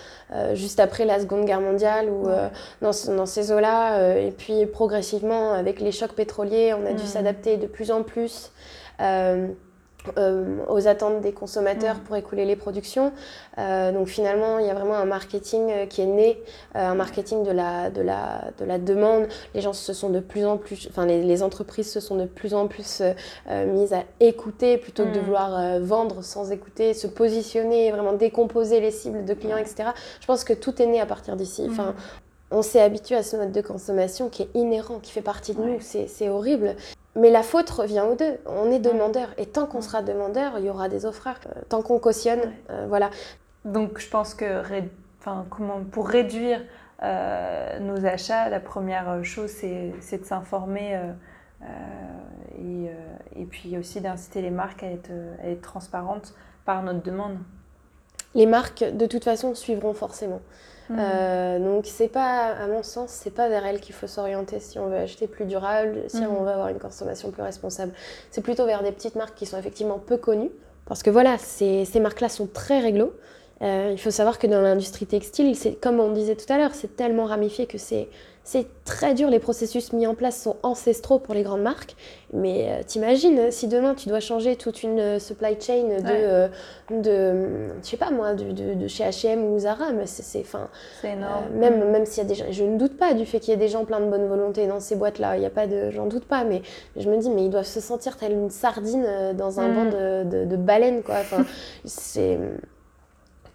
juste 0.55 0.79
après 0.81 1.05
la 1.05 1.19
Seconde 1.21 1.45
Guerre 1.45 1.61
mondiale, 1.61 2.09
ou 2.09 2.29
dans, 2.81 2.93
ce- 2.93 3.11
dans 3.11 3.27
ces 3.27 3.51
eaux-là. 3.53 4.17
et 4.19 4.31
puis 4.31 4.67
progressivement, 4.67 5.53
avec 5.53 5.81
les 5.81 5.93
chocs 5.93 6.13
pétroliers, 6.15 6.75
on 6.75 6.87
a 6.87 6.93
dû 6.93 7.03
Mm. 7.03 7.07
s'adapter 7.07 7.57
de 7.57 7.67
plus 7.67 7.91
en 7.91 8.03
plus. 8.03 8.51
Euh, 10.19 10.59
aux 10.69 10.87
attentes 10.89 11.21
des 11.21 11.33
consommateurs 11.33 11.97
Mm. 11.97 12.01
pour 12.01 12.17
écouler 12.17 12.45
les 12.45 12.57
productions. 12.57 13.13
Euh, 13.59 13.93
donc 13.93 14.09
finalement, 14.09 14.59
il 14.59 14.67
y 14.67 14.71
a 14.71 14.75
vraiment 14.75 14.95
un 14.95 15.05
marketing 15.05 15.71
euh, 15.71 15.87
qui 15.87 16.03
est 16.03 16.07
né, 16.07 16.39
euh, 16.77 16.89
un 16.91 16.95
marketing 16.95 17.43
de 17.45 17.51
la, 17.51 17.91
de, 17.91 18.03
la, 18.03 18.51
de 18.59 18.65
la 18.65 18.79
demande. 18.79 19.27
Les 19.55 19.61
gens 19.61 19.73
se 19.73 19.93
sont 19.93 20.11
de 20.11 20.21
plus 20.21 20.45
en 20.45 20.57
plus, 20.59 20.89
enfin 20.91 21.07
les, 21.07 21.23
les 21.23 21.43
entreprises 21.43 21.91
se 21.91 22.01
sont 22.01 22.17
de 22.17 22.27
plus 22.27 22.55
en 22.55 22.67
plus 22.69 23.03
mises 23.49 23.93
à 23.93 24.03
écouter 24.21 24.79
plutôt 24.79 25.05
que 25.05 25.11
de 25.11 25.21
Mm. 25.21 25.25
vouloir 25.25 25.81
vendre 25.81 26.23
sans 26.23 26.53
écouter, 26.53 26.95
se 26.95 27.07
positionner, 27.07 27.91
vraiment 27.93 28.13
décomposer 28.13 28.81
les 28.81 28.91
cibles 28.91 29.25
de 29.25 29.35
clients, 29.35 29.57
etc. 29.57 29.91
Je 30.21 30.27
pense 30.27 30.45
que 30.45 30.53
tout 30.53 30.81
est 30.81 30.87
né 30.87 31.01
à 31.01 31.07
partir 31.07 31.37
d'ici. 31.37 31.67
Enfin, 31.71 31.95
on 32.51 32.63
s'est 32.63 32.81
habitué 32.81 33.17
à 33.17 33.23
ce 33.25 33.37
mode 33.37 33.51
de 33.53 33.61
consommation 33.61 34.29
qui 34.29 34.43
est 34.43 34.49
inhérent, 34.55 35.01
qui 35.03 35.11
fait 35.11 35.21
partie 35.21 35.53
de 35.55 35.61
Ouais. 35.61 35.67
nous. 35.67 35.81
C'est 35.81 36.29
horrible. 36.29 36.77
Mais 37.17 37.31
la 37.31 37.43
faute 37.43 37.71
revient 37.71 38.05
aux 38.09 38.15
deux. 38.15 38.37
On 38.47 38.71
est 38.71 38.79
demandeur. 38.79 39.29
Et 39.39 39.47
tant 39.47 39.67
qu'on 39.67 39.81
sera 39.81 40.03
demandeur, 40.03 40.59
il 40.59 40.67
y 40.67 40.71
aura 40.71 40.89
des 40.89 41.07
offreurs. 41.07 41.41
Euh, 41.47 41.61
tant 41.69 41.83
qu'on 41.83 41.99
cautionne, 41.99 42.53
euh, 42.71 42.87
voilà. 42.89 43.11
Donc 43.65 43.99
je 43.99 44.09
pense 44.09 44.35
que 44.35 44.61
ré- 44.63 44.91
enfin, 45.21 45.47
comment, 45.51 45.83
pour 45.91 46.09
réduire 46.09 46.61
euh, 47.03 47.79
nos 47.81 48.07
achats, 48.07 48.49
la 48.49 48.61
première 48.61 49.25
chose 49.25 49.51
c'est 49.51 50.19
de 50.19 50.25
s'informer 50.25 51.01
et, 52.59 52.91
et 53.35 53.45
puis 53.45 53.77
aussi 53.77 54.01
d'inciter 54.01 54.41
les 54.41 54.51
marques 54.51 54.83
à 54.85 54.87
être, 54.87 55.11
à 55.43 55.49
être 55.49 55.63
transparentes 55.63 56.33
par 56.65 56.83
notre 56.83 57.03
demande. 57.03 57.39
Les 58.35 58.47
marques, 58.47 58.85
de 58.85 59.07
toute 59.07 59.25
façon, 59.25 59.55
suivront 59.55 59.95
forcément. 59.95 60.41
Mm. 60.89 60.97
Euh, 60.99 61.59
donc 61.59 61.87
c'est 61.87 62.09
pas, 62.09 62.47
à 62.53 62.67
mon 62.69 62.83
sens, 62.83 63.11
c'est 63.11 63.35
pas 63.35 63.49
vers 63.49 63.67
elles 63.67 63.81
qu'il 63.81 63.95
faut 63.95 64.07
s'orienter 64.07 64.61
si 64.61 64.79
on 64.79 64.87
veut 64.89 64.99
acheter 64.99 65.27
plus 65.27 65.45
durable, 65.45 66.03
si 66.09 66.23
Mhm. 66.23 66.29
on 66.39 66.43
veut 66.45 66.51
avoir 66.51 66.69
une 66.69 66.79
consommation 66.79 67.31
plus 67.31 67.43
responsable. 67.43 67.93
C'est 68.31 68.41
plutôt 68.43 68.67
vers 68.67 68.83
des 68.83 68.93
petites 68.93 69.17
marques 69.17 69.35
qui 69.37 69.47
sont 69.47 69.59
effectivement 69.59 69.99
peu 69.99 70.17
connues, 70.17 70.51
parce 70.87 71.03
que 71.03 71.11
voilà, 71.11 71.39
ces, 71.39 71.85
ces 71.85 71.99
marques-là 72.01 72.29
sont 72.29 72.47
très 72.47 72.79
réglo. 72.81 73.13
Euh, 73.63 73.89
il 73.91 73.99
faut 73.99 74.11
savoir 74.11 74.39
que 74.39 74.47
dans 74.47 74.61
l'industrie 74.61 75.07
textile, 75.07 75.57
c'est 75.57 75.73
comme 75.81 75.99
on 75.99 76.13
disait 76.13 76.37
tout 76.37 76.53
à 76.53 76.59
l'heure, 76.59 76.75
c'est 76.75 76.95
tellement 76.95 77.25
ramifié 77.25 77.67
que 77.67 77.79
c'est 77.79 78.09
c'est 78.49 78.67
très 78.85 79.13
dur. 79.13 79.29
Les 79.29 79.41
processus 79.41 79.93
mis 79.93 80.07
en 80.07 80.15
place 80.15 80.41
sont 80.41 80.55
ancestraux 80.63 81.19
pour 81.19 81.35
les 81.35 81.43
grandes 81.43 81.63
marques. 81.63 81.97
Mais 82.33 82.69
euh, 82.71 82.83
t'imagines, 82.87 83.51
si 83.51 83.67
demain 83.67 83.95
tu 83.95 84.09
dois 84.09 84.21
changer 84.21 84.55
toute 84.55 84.85
une 84.85 85.01
euh, 85.01 85.19
supply 85.19 85.57
chain 85.61 85.83
de, 85.83 85.93
Ouais. 85.95 86.03
euh, 86.07 86.49
de 86.91 87.71
je 87.83 87.89
sais 87.89 87.97
pas 87.97 88.11
moi, 88.11 88.35
de, 88.35 88.53
de, 88.53 88.75
de 88.75 88.87
chez 88.89 89.03
H&M 89.05 89.43
ou 89.53 89.59
Zara, 89.59 89.91
mais 89.93 90.07
c'est, 90.07 90.41
enfin, 90.41 90.69
énorme. 91.03 91.45
euh, 91.53 91.59
même, 91.59 91.91
même 91.91 92.07
s'il 92.07 92.23
y 92.23 92.27
a 92.27 92.29
des 92.29 92.35
gens, 92.37 92.45
je 92.51 92.63
ne 92.65 92.77
doute 92.79 92.97
pas 92.97 93.15
du 93.15 93.27
fait 93.27 93.41
qu'il 93.41 93.51
y 93.51 93.55
ait 93.55 93.59
des 93.59 93.69
gens 93.69 93.85
pleins 93.85 94.01
de 94.01 94.07
bonne 94.09 94.29
volonté 94.29 94.67
dans 94.69 94.79
ces 94.81 94.95
boîtes-là, 94.97 95.37
il 95.37 95.43
y 95.43 95.47
a 95.47 95.51
pas 95.51 95.67
de, 95.67 95.91
j'en 95.91 96.07
doute 96.07 96.25
pas, 96.27 96.45
mais 96.45 96.63
je 96.97 97.09
me 97.11 97.17
dis, 97.19 97.31
mais 97.31 97.45
ils 97.45 97.51
doivent 97.51 97.65
se 97.65 97.81
sentir 97.81 98.17
telle 98.17 98.33
une 98.33 98.51
sardine 98.51 99.07
dans 99.37 99.59
un 99.61 99.69
Mm. 99.69 99.75
banc 99.75 99.85
de, 99.87 100.25
de, 100.25 100.45
de 100.45 100.57
baleines, 100.57 101.03
quoi. 101.03 101.17
Enfin, 101.21 101.45
c'est 101.85 102.39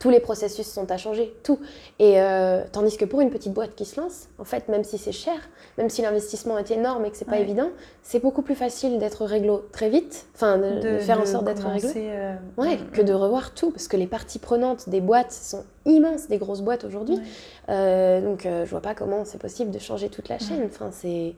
tous 0.02 0.10
les 0.10 0.20
processus 0.20 0.66
sont 0.66 0.90
à 0.90 0.98
changer, 0.98 1.32
tout. 1.44 1.60
Et 2.00 2.20
euh, 2.20 2.64
tandis 2.72 2.98
que 2.98 3.06
pour 3.06 3.22
une 3.22 3.30
petite 3.30 3.54
boîte 3.54 3.76
qui 3.76 3.86
se 3.86 4.02
lance, 4.02 4.30
en 4.40 4.44
fait, 4.46 4.68
même 4.68 4.84
si 4.84 4.98
c'est 4.98 5.12
cher, 5.12 5.36
même 5.78 5.90
si 5.92 6.02
l'investissement 6.02 6.58
est 6.58 6.72
énorme 6.72 7.06
et 7.06 7.12
que 7.12 7.18
c'est 7.18 7.26
pas 7.26 7.34
Ouais. 7.34 7.42
évident, 7.42 7.70
c'est 8.02 8.20
beaucoup 8.20 8.42
plus 8.42 8.56
facile 8.56 8.98
d'être 8.98 9.24
réglo 9.26 9.64
très 9.72 9.90
vite, 9.90 10.26
enfin 10.34 10.58
de, 10.58 10.80
de 10.80 10.98
faire 10.98 11.22
en 11.22 11.26
sorte 11.28 11.46
d'être 11.46 11.68
réglo. 11.68 11.88
euh, 11.96 12.34
Ouais, 12.58 12.80
que 12.94 13.02
de 13.04 13.14
revoir 13.14 13.54
tout, 13.54 13.70
parce 13.70 13.88
que 13.88 13.96
les 13.96 14.08
parties 14.08 14.40
prenantes 14.40 14.90
des 14.90 15.02
boîtes 15.02 15.32
sont 15.32 15.64
immenses, 15.86 16.28
des 16.28 16.40
grosses 16.40 16.62
boîtes 16.62 16.84
aujourd'hui. 16.84 17.18
Ouais. 17.18 17.22
Euh, 17.70 18.22
donc 18.22 18.48
euh, 18.48 18.66
je 18.66 18.72
vois 18.72 18.82
pas 18.82 18.96
comment 18.96 19.24
c'est 19.24 19.38
possible 19.40 19.70
de 19.70 19.78
changer 19.80 20.10
toute 20.10 20.30
la 20.30 20.40
chaîne. 20.40 20.64
Enfin, 20.66 20.90
c'est, 20.92 21.36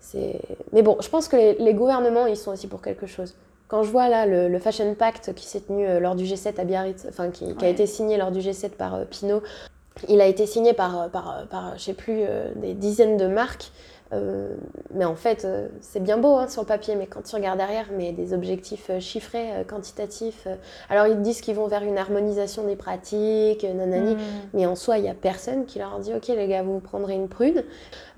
c'est... 0.00 0.40
Mais 0.72 0.82
bon, 0.82 0.96
je 1.00 1.08
pense 1.08 1.28
que 1.28 1.36
les, 1.36 1.54
les 1.54 1.72
gouvernements, 1.74 2.26
ils 2.26 2.36
sont 2.36 2.50
aussi 2.50 2.66
pour 2.66 2.82
quelque 2.82 3.06
chose. 3.06 3.34
Quand 3.68 3.82
je 3.82 3.90
vois 3.90 4.08
là 4.08 4.26
le, 4.26 4.48
le 4.48 4.58
Fashion 4.58 4.94
Pact 4.94 5.34
qui 5.34 5.44
s'est 5.44 5.60
tenu 5.60 5.86
euh, 5.86 5.98
lors 5.98 6.14
du 6.14 6.24
G7 6.24 6.60
à 6.60 6.64
Biarritz, 6.64 7.06
enfin 7.08 7.30
qui, 7.30 7.54
qui 7.56 7.64
a 7.64 7.68
été 7.68 7.86
signé 7.86 8.16
lors 8.16 8.30
du 8.30 8.38
G7 8.40 8.70
par 8.70 8.94
euh, 8.94 9.04
Pinault, 9.04 9.42
il 10.08 10.20
a 10.20 10.26
été 10.26 10.46
signé 10.46 10.72
par, 10.72 11.00
euh, 11.00 11.08
par, 11.08 11.46
par 11.50 11.76
je 11.76 11.82
sais 11.82 11.94
plus, 11.94 12.22
des 12.56 12.74
dizaines 12.74 13.16
de 13.16 13.26
marques. 13.26 13.72
Euh, 14.12 14.54
mais 14.94 15.04
en 15.04 15.16
fait, 15.16 15.44
euh, 15.44 15.66
c'est 15.80 15.98
bien 16.00 16.16
beau 16.16 16.36
hein, 16.36 16.46
sur 16.48 16.62
le 16.62 16.66
papier, 16.66 16.94
mais 16.94 17.06
quand 17.06 17.22
tu 17.22 17.34
regardes 17.34 17.58
derrière, 17.58 17.86
mais 17.92 18.12
des 18.12 18.32
objectifs 18.32 18.86
euh, 18.90 19.00
chiffrés, 19.00 19.50
quantitatifs. 19.68 20.46
alors 20.88 21.08
ils 21.08 21.20
disent 21.22 21.40
qu'ils 21.40 21.56
vont 21.56 21.66
vers 21.66 21.82
une 21.82 21.98
harmonisation 21.98 22.64
des 22.64 22.76
pratiques, 22.76 23.64
nanani. 23.64 24.14
Mm. 24.14 24.18
Mais 24.54 24.66
en 24.66 24.76
soi, 24.76 24.98
il 24.98 25.02
n'y 25.02 25.08
a 25.10 25.14
personne 25.14 25.66
qui 25.66 25.78
leur 25.80 25.98
dit 25.98 26.14
Ok, 26.14 26.28
les 26.28 26.46
gars, 26.46 26.62
vous 26.62 26.78
prendrez 26.78 27.14
une 27.14 27.28
prune. 27.28 27.64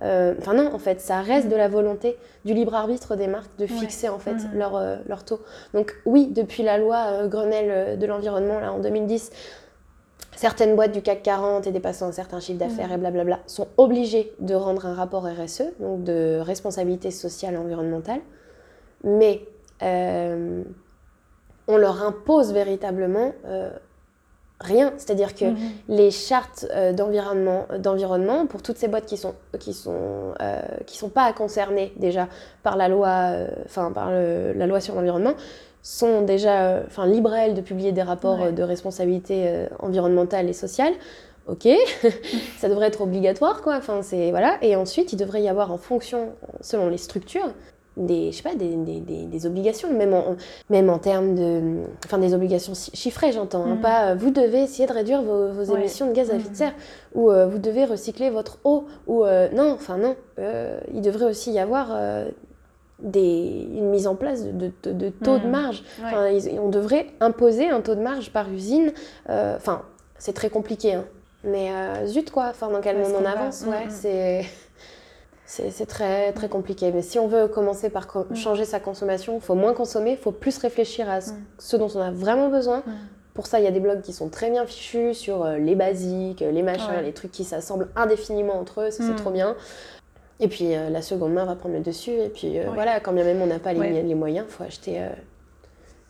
Enfin, 0.01 0.55
non, 0.55 0.73
en 0.75 0.79
fait, 0.79 1.01
ça 1.01 1.21
reste 1.21 1.49
de 1.49 1.57
la 1.57 1.69
volonté 1.69 2.17
du 2.45 2.55
libre 2.55 2.75
arbitre 2.75 3.17
des 3.17 3.27
marques 3.27 3.57
de 3.59 3.65
Ouais. 3.65 3.69
fixer 3.69 4.09
en 4.09 4.19
fait 4.19 4.35
Mhm. 4.35 4.59
leur, 4.59 4.81
leur 5.09 5.25
taux. 5.25 5.41
Donc, 5.75 5.95
oui, 6.07 6.27
depuis 6.29 6.63
la 6.63 6.79
loi 6.79 7.27
Grenelle 7.27 7.99
de 7.99 8.07
l'environnement, 8.07 8.61
là, 8.61 8.73
en 8.73 8.79
2010, 8.79 9.31
certaines 10.39 10.77
boîtes 10.77 10.93
du 10.93 11.03
CAC 11.03 11.23
40 11.25 11.67
et 11.67 11.73
dépassant 11.73 12.07
un 12.07 12.13
certain 12.13 12.39
chiffre 12.39 12.61
d'affaires 12.61 12.93
et 12.93 12.97
blablabla 12.97 13.41
sont 13.47 13.67
obligées 13.77 14.33
de 14.39 14.55
rendre 14.55 14.87
un 14.87 14.95
rapport 14.95 15.25
RSE, 15.27 15.65
donc 15.81 16.05
de 16.05 16.39
responsabilité 16.41 17.11
sociale 17.11 17.55
et 17.55 17.57
environnementale. 17.57 18.21
Mais 19.03 19.43
euh, 19.83 20.63
on 21.67 21.77
leur 21.77 22.05
impose 22.05 22.53
véritablement 22.53 23.33
euh, 23.47 23.71
rien. 24.61 24.93
C'est-à-dire 24.97 25.35
que 25.35 25.47
Mhm. 25.47 25.57
les 25.89 26.13
chartes 26.13 26.67
euh, 26.73 26.93
d'environnement, 26.93 28.47
pour 28.47 28.63
toutes 28.63 28.77
ces 28.77 28.87
boîtes 28.87 29.07
qui 29.07 29.17
sont 29.17 29.35
qui 29.59 29.75
sont 29.75 30.35
qui 30.87 30.97
sont 30.99 31.09
pas 31.09 31.33
concernées 31.33 31.93
déjà 31.97 32.29
par 32.63 32.77
la 32.77 32.87
loi, 32.89 33.33
enfin 33.65 33.91
par 33.91 34.11
le- 34.13 34.53
la 34.53 34.67
loi 34.69 34.81
sur 34.81 34.95
l'environnement, 34.95 35.35
sont 35.91 36.21
déjà, 36.23 36.65
euh, 36.67 36.83
enfin 36.87 37.07
libres 37.07 37.33
elles 37.35 37.55
de 37.55 37.63
publier 37.63 37.93
des 37.93 38.03
rapports 38.03 38.41
Ouais. 38.41 38.49
euh, 38.49 38.53
de 38.53 38.63
responsabilité 38.63 39.45
euh, 39.47 39.67
environnementale 39.79 40.49
et 40.49 40.53
sociale. 40.53 40.93
Ok, 41.47 41.67
ça 42.59 42.69
devrait 42.69 42.89
être 42.89 43.01
obligatoire 43.01 43.63
quoi. 43.63 43.77
Enfin 43.79 44.03
c'est 44.03 44.31
voilà. 44.31 44.59
Et 44.61 44.77
ensuite 44.77 45.15
il 45.15 45.17
devrait 45.17 45.41
y 45.43 45.49
avoir 45.49 45.73
en 45.73 45.79
fonction, 45.79 46.29
selon 46.61 46.89
les 46.91 46.99
structures, 46.99 47.49
des, 47.97 48.31
je 48.33 48.37
sais 48.37 48.43
pas, 48.43 48.55
des, 48.55 48.77
des, 48.77 49.01
des, 49.01 49.25
des 49.25 49.47
obligations, 49.47 49.91
même 49.93 50.13
en, 50.13 50.37
même 50.69 50.91
en 50.91 50.99
termes 50.99 51.35
de. 51.35 51.85
Enfin, 52.05 52.19
des 52.19 52.35
obligations 52.35 52.75
chi- 52.75 52.91
chiffrées, 52.95 53.33
j'entends. 53.33 53.65
hein, 53.65 53.75
Mhm. 53.77 53.81
pas 53.81 54.11
euh, 54.11 54.15
vous 54.15 54.31
devez 54.31 54.63
essayer 54.65 54.87
de 54.87 54.93
réduire 54.93 55.23
vos, 55.23 55.49
vos 55.49 55.73
Ouais. 55.73 55.81
émissions 55.81 56.07
de 56.07 56.13
gaz 56.13 56.31
à 56.31 56.35
effet 56.35 56.45
de 56.45 56.49
Mhm. 56.51 56.55
serre, 56.55 56.75
ou 57.15 57.31
euh, 57.33 57.47
vous 57.49 57.59
devez 57.59 57.87
recycler 57.87 58.29
votre 58.31 58.59
eau, 58.65 58.85
ou. 59.07 59.25
euh, 59.25 59.49
non, 59.55 59.73
enfin, 59.73 59.97
non. 59.97 60.15
Il 60.95 61.01
devrait 61.01 61.25
aussi 61.27 61.51
y 61.53 61.59
avoir. 61.59 61.89
Des, 63.01 63.69
une 63.75 63.91
mise 63.91 64.07
en 64.07 64.15
place 64.17 64.45
de, 64.45 64.71
de, 64.83 65.09
taux 65.11 65.39
de 65.39 65.45
Mhm. 65.45 65.51
marge. 65.51 65.83
Ouais. 66.01 66.05
Enfin, 66.07 66.29
ils- 66.29 66.59
on 66.61 66.69
devrait 66.69 67.07
imposer 67.21 67.69
un 67.69 67.81
taux 67.81 67.95
de 67.95 68.01
marge 68.01 68.31
par 68.33 68.51
usine. 68.51 68.93
Euh, 69.31 69.57
Enfin, 69.57 69.83
c'est 70.19 70.33
très 70.33 70.51
compliqué, 70.51 70.95
hein. 70.95 71.05
mais 71.45 71.71
euh, 71.71 72.07
zut 72.07 72.31
quoi. 72.31 72.47
Enfin, 72.51 72.69
dans 72.71 72.81
quel 72.81 72.99
monde 72.99 73.13
on 73.21 73.25
avance 73.25 73.65
Ouais, 73.69 73.85
Mhm. 73.85 73.91
c'est. 73.91 74.45
c'est 75.47 75.87
très, 75.87 76.33
très 76.33 76.49
compliqué. 76.49 76.93
Mais 76.93 77.03
si 77.03 77.19
on 77.19 77.27
veut 77.27 77.49
commencer 77.49 77.89
par 77.89 78.07
changer 78.35 78.65
sa 78.65 78.81
consommation, 78.81 79.37
il 79.37 79.41
faut 79.41 79.55
moins 79.55 79.73
consommer, 79.75 80.11
il 80.13 80.17
faut 80.19 80.33
plus 80.33 80.59
réfléchir 80.59 81.09
à 81.09 81.21
ce, 81.21 81.31
ce 81.59 81.77
dont 81.77 81.89
on 81.95 82.01
a 82.01 82.11
vraiment 82.11 82.49
besoin. 82.49 82.83
Pour 83.33 83.47
ça, 83.47 83.61
il 83.61 83.65
y 83.65 83.69
a 83.69 83.71
des 83.71 83.79
blogs 83.81 84.01
qui 84.03 84.13
sont 84.13 84.29
très 84.29 84.51
bien 84.51 84.67
fichus 84.67 85.15
sur 85.15 85.45
euh, 85.45 85.59
les 85.59 85.77
basiques, 85.77 86.41
les 86.41 86.63
machins, 86.63 86.91
Ouais. 86.97 87.03
les 87.03 87.13
trucs 87.13 87.31
qui 87.31 87.45
s'assemblent 87.45 87.89
indéfiniment 87.95 88.55
entre 88.59 88.81
eux, 88.83 88.91
ça 88.91 89.05
c'est 89.05 89.15
trop 89.15 89.31
bien. 89.31 89.55
Et 90.41 90.49
puis 90.49 90.75
euh, 90.75 90.89
la 90.91 91.03
seconde 91.03 91.33
main 91.33 91.45
va 91.45 91.57
prendre 91.57 91.75
le 91.75 91.81
dessus. 91.81 92.13
Et 92.13 92.29
puis 92.29 92.59
euh, 92.59 92.65
Ouais. 92.69 92.75
voilà, 92.75 93.01
quand 93.01 93.13
bien 93.13 93.25
même 93.25 93.43
on 93.43 93.47
n'a 93.47 93.59
pas 93.59 93.73
les, 93.73 93.81
Ouais. 93.81 94.03
les 94.03 94.15
moyens, 94.15 94.47
il 94.49 94.53
faut 94.53 94.65
acheter 94.65 95.01
euh, 95.03 95.09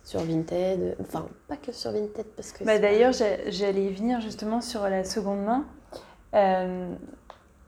sur 0.05 0.21
Vinted. 0.21 0.97
Enfin, 1.01 1.27
pas 1.49 1.57
que 1.57 1.73
sur 1.73 1.93
Vinted 1.93 2.27
parce 2.37 2.53
que. 2.53 2.65
Bah, 2.65 2.73
pas- 2.75 2.79
D'ailleurs, 2.79 3.13
j'a- 3.13 3.51
j'allais 3.51 3.85
y 3.87 3.93
venir 3.93 4.21
justement 4.21 4.61
sur 4.61 4.83
la 4.89 5.05
seconde 5.05 5.43
main. 5.45 5.65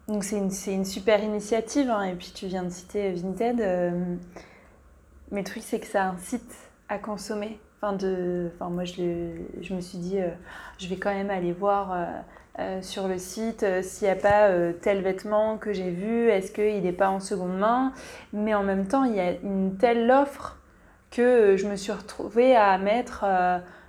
Donc 0.09 0.25
c'est 0.25 0.37
une, 0.39 0.51
une 0.67 0.85
super 0.85 1.23
initiative, 1.23 1.89
hein, 1.89 2.03
et 2.03 2.15
puis 2.15 2.33
tu 2.35 2.47
viens 2.47 2.65
de 2.65 2.71
citer 2.71 3.13
Vinted. 3.13 3.59
mais 5.31 5.41
le 5.41 5.45
truc, 5.45 5.63
c'est 5.65 5.79
que 5.81 5.87
ça 5.87 6.07
incite 6.09 6.53
à 6.89 6.99
consommer. 6.99 7.61
Enfin, 7.83 7.95
de, 7.95 8.51
enfin 8.55 8.69
moi, 8.71 8.85
je, 8.85 9.01
le- 9.03 9.63
je 9.63 9.75
me 9.75 9.81
suis 9.81 9.99
dit, 9.99 10.19
euh, 10.21 10.29
je 10.79 10.87
vais 10.89 10.97
quand 10.97 11.15
même 11.15 11.31
aller 11.31 11.53
voir 11.53 11.93
euh, 11.93 12.05
euh, 12.59 12.83
sur 12.83 13.09
le 13.09 13.17
site 13.19 13.65
s'il 13.83 14.07
n'y 14.07 14.13
a 14.13 14.17
pas 14.17 14.51
tel 14.83 15.03
vêtement 15.03 15.57
que 15.57 15.73
j'ai 15.73 15.91
vu, 15.91 16.29
est-ce 16.29 16.53
qu'il 16.53 16.83
n'est 16.83 16.93
pas 16.93 17.09
en 17.09 17.21
seconde 17.21 17.59
main? 17.59 17.93
Mais 18.33 18.55
en 18.55 18.63
même 18.63 18.87
temps, 18.87 19.05
il 19.05 19.15
y 19.17 19.21
a 19.21 19.33
une 19.43 19.77
telle 19.79 20.11
offre 20.11 20.59
que 21.11 21.57
je 21.57 21.67
me 21.67 21.77
suis 21.77 21.93
retrouvée 21.93 22.55
à 22.57 22.77
mettre 22.79 23.25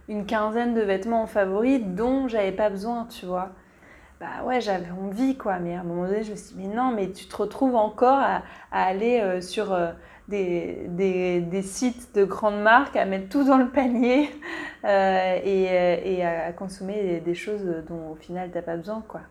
une 0.07 0.25
quinzaine 0.25 0.73
de 0.73 0.81
vêtements 0.81 1.23
en 1.23 1.27
favoris 1.27 1.81
dont 1.83 2.27
j'avais 2.27 2.51
pas 2.51 2.69
besoin, 2.69 3.05
tu 3.09 3.25
vois. 3.25 3.49
Bah 4.19 4.43
ouais, 4.45 4.61
j'avais 4.61 4.91
envie, 4.91 5.37
quoi. 5.37 5.59
Mais 5.59 5.75
à 5.75 5.81
un 5.81 5.83
moment 5.83 6.05
donné, 6.07 6.23
je 6.23 6.31
me 6.31 6.35
suis 6.35 6.55
dit, 6.55 6.67
mais 6.67 6.75
non, 6.75 6.91
mais 6.91 7.11
tu 7.11 7.25
te 7.27 7.35
retrouves 7.37 7.75
encore 7.75 8.19
à, 8.19 8.43
aller 8.71 9.41
sur 9.41 9.73
des, 10.31 10.79
des, 10.87 11.39
des 11.41 11.61
sites 11.61 12.15
de 12.15 12.23
grandes 12.25 12.61
marques, 12.61 12.95
à 12.95 13.05
mettre 13.05 13.29
tout 13.29 13.43
dans 13.43 13.57
le 13.57 13.69
panier 13.69 14.29
euh, 14.85 15.35
et, 15.43 15.67
euh, 15.69 15.97
et 16.03 16.25
à, 16.25 16.51
consommer 16.53 17.03
des, 17.03 17.19
des 17.19 17.35
choses 17.35 17.61
dont 17.87 18.13
au 18.13 18.15
final, 18.15 18.49
t'as 18.51 18.63
pas 18.63 18.77
besoin, 18.77 19.03
quoi. 19.07 19.21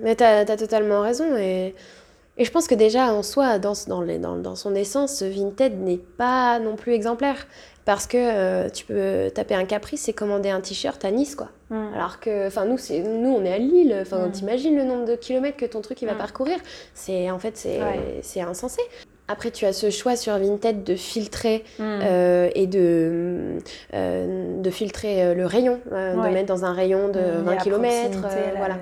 Mais 0.00 0.14
t'as 0.14 0.40
as 0.40 0.56
totalement 0.56 1.00
raison. 1.00 1.36
Et, 1.36 1.74
et 2.38 2.44
je 2.44 2.50
pense 2.50 2.66
que 2.68 2.74
déjà, 2.74 3.12
en 3.12 3.22
soi, 3.22 3.58
dans, 3.58 3.72
dans, 3.88 4.00
les- 4.00 4.18
dans, 4.18 4.36
dans 4.36 4.54
son 4.56 4.74
essence, 4.74 5.22
Vinted 5.22 5.78
n'est 5.80 5.98
pas 5.98 6.58
non 6.60 6.76
plus 6.76 6.92
exemplaire. 6.92 7.46
Parce 7.84 8.06
que 8.06 8.16
euh, 8.16 8.68
tu 8.70 8.84
peux 8.84 9.28
taper 9.34 9.56
un 9.56 9.64
caprice 9.64 10.08
et 10.08 10.12
commander 10.12 10.50
un 10.50 10.60
t-shirt 10.60 11.04
à 11.04 11.10
Nice, 11.10 11.34
quoi. 11.34 11.48
Alors 11.96 12.20
que, 12.20 12.46
enfin, 12.46 12.64
nous, 12.64 12.78
c'est, 12.78 13.00
nous, 13.00 13.30
on 13.30 13.44
est 13.44 13.52
à 13.52 13.58
Lille. 13.58 13.98
Enfin, 14.02 14.28
Mm. 14.28 14.30
t'imagines 14.30 14.76
le 14.76 14.84
nombre 14.84 15.04
de 15.04 15.16
kilomètres 15.16 15.56
que 15.56 15.66
ton 15.66 15.80
truc 15.80 16.00
il 16.00 16.06
va 16.06 16.14
Mm. 16.14 16.18
parcourir? 16.18 16.58
C'est, 16.94 17.28
en 17.32 17.40
fait, 17.40 17.56
c'est, 17.56 17.80
Ouais. 17.82 18.20
c'est 18.22 18.40
insensé. 18.40 18.80
Après, 19.28 19.50
tu 19.50 19.64
as 19.66 19.72
ce 19.72 19.88
choix 19.90 20.16
sur 20.16 20.36
Vinted 20.36 20.82
de 20.84 20.94
filtrer 20.96 21.64
Mm. 21.78 21.82
euh, 22.02 22.50
et 22.54 22.66
de, 22.66 23.58
euh, 23.94 24.60
de 24.60 24.70
filtrer 24.70 25.22
euh, 25.24 25.34
le 25.34 25.46
rayon, 25.46 25.80
euh, 25.92 26.16
Ouais. 26.16 26.28
de 26.28 26.34
mettre 26.34 26.48
dans 26.48 26.64
un 26.64 26.72
rayon 26.72 27.08
de 27.08 27.20
Mm, 27.20 27.44
20 27.44 27.52
et 27.52 27.56
à 27.56 27.60
km. 27.62 28.18
voilà. 28.58 28.76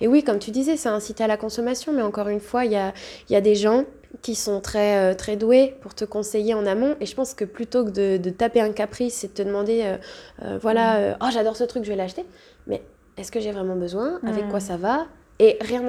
Et 0.00 0.06
oui, 0.06 0.22
comme 0.22 0.38
tu 0.38 0.50
disais, 0.50 0.76
ça 0.76 0.92
incite 0.92 1.20
à 1.20 1.26
la 1.26 1.36
consommation, 1.36 1.92
mais 1.92 2.02
encore 2.02 2.28
une 2.28 2.40
fois, 2.40 2.64
il 2.64 2.72
y 2.72 2.76
a, 2.76 2.92
y 3.30 3.36
a 3.36 3.40
des 3.40 3.54
gens 3.54 3.84
qui 4.22 4.34
sont 4.34 4.60
très, 4.60 5.14
très 5.16 5.36
doués 5.36 5.74
pour 5.80 5.94
te 5.94 6.04
conseiller 6.04 6.54
en 6.54 6.66
amont. 6.66 6.94
Et 7.00 7.06
je 7.06 7.14
pense 7.14 7.34
que 7.34 7.44
plutôt 7.44 7.84
que 7.84 7.90
de, 7.90 8.16
de 8.18 8.30
taper 8.30 8.60
un 8.60 8.72
caprice 8.72 9.24
et 9.24 9.28
de 9.28 9.32
te 9.32 9.42
demander, 9.42 9.96
voilà, 10.60 10.96
euh, 10.96 11.14
oh 11.22 11.26
j'adore 11.32 11.56
ce 11.56 11.64
truc, 11.64 11.84
je 11.84 11.90
vais 11.90 11.96
l'acheter, 11.96 12.24
mais 12.66 12.82
est-ce 13.16 13.32
que 13.32 13.40
j'ai 13.40 13.50
vraiment 13.52 13.76
besoin? 13.76 14.20
Avec 14.26 14.48
quoi 14.48 14.60
ça 14.60 14.76
va? 14.76 15.06
Et 15.38 15.58
rien 15.60 15.82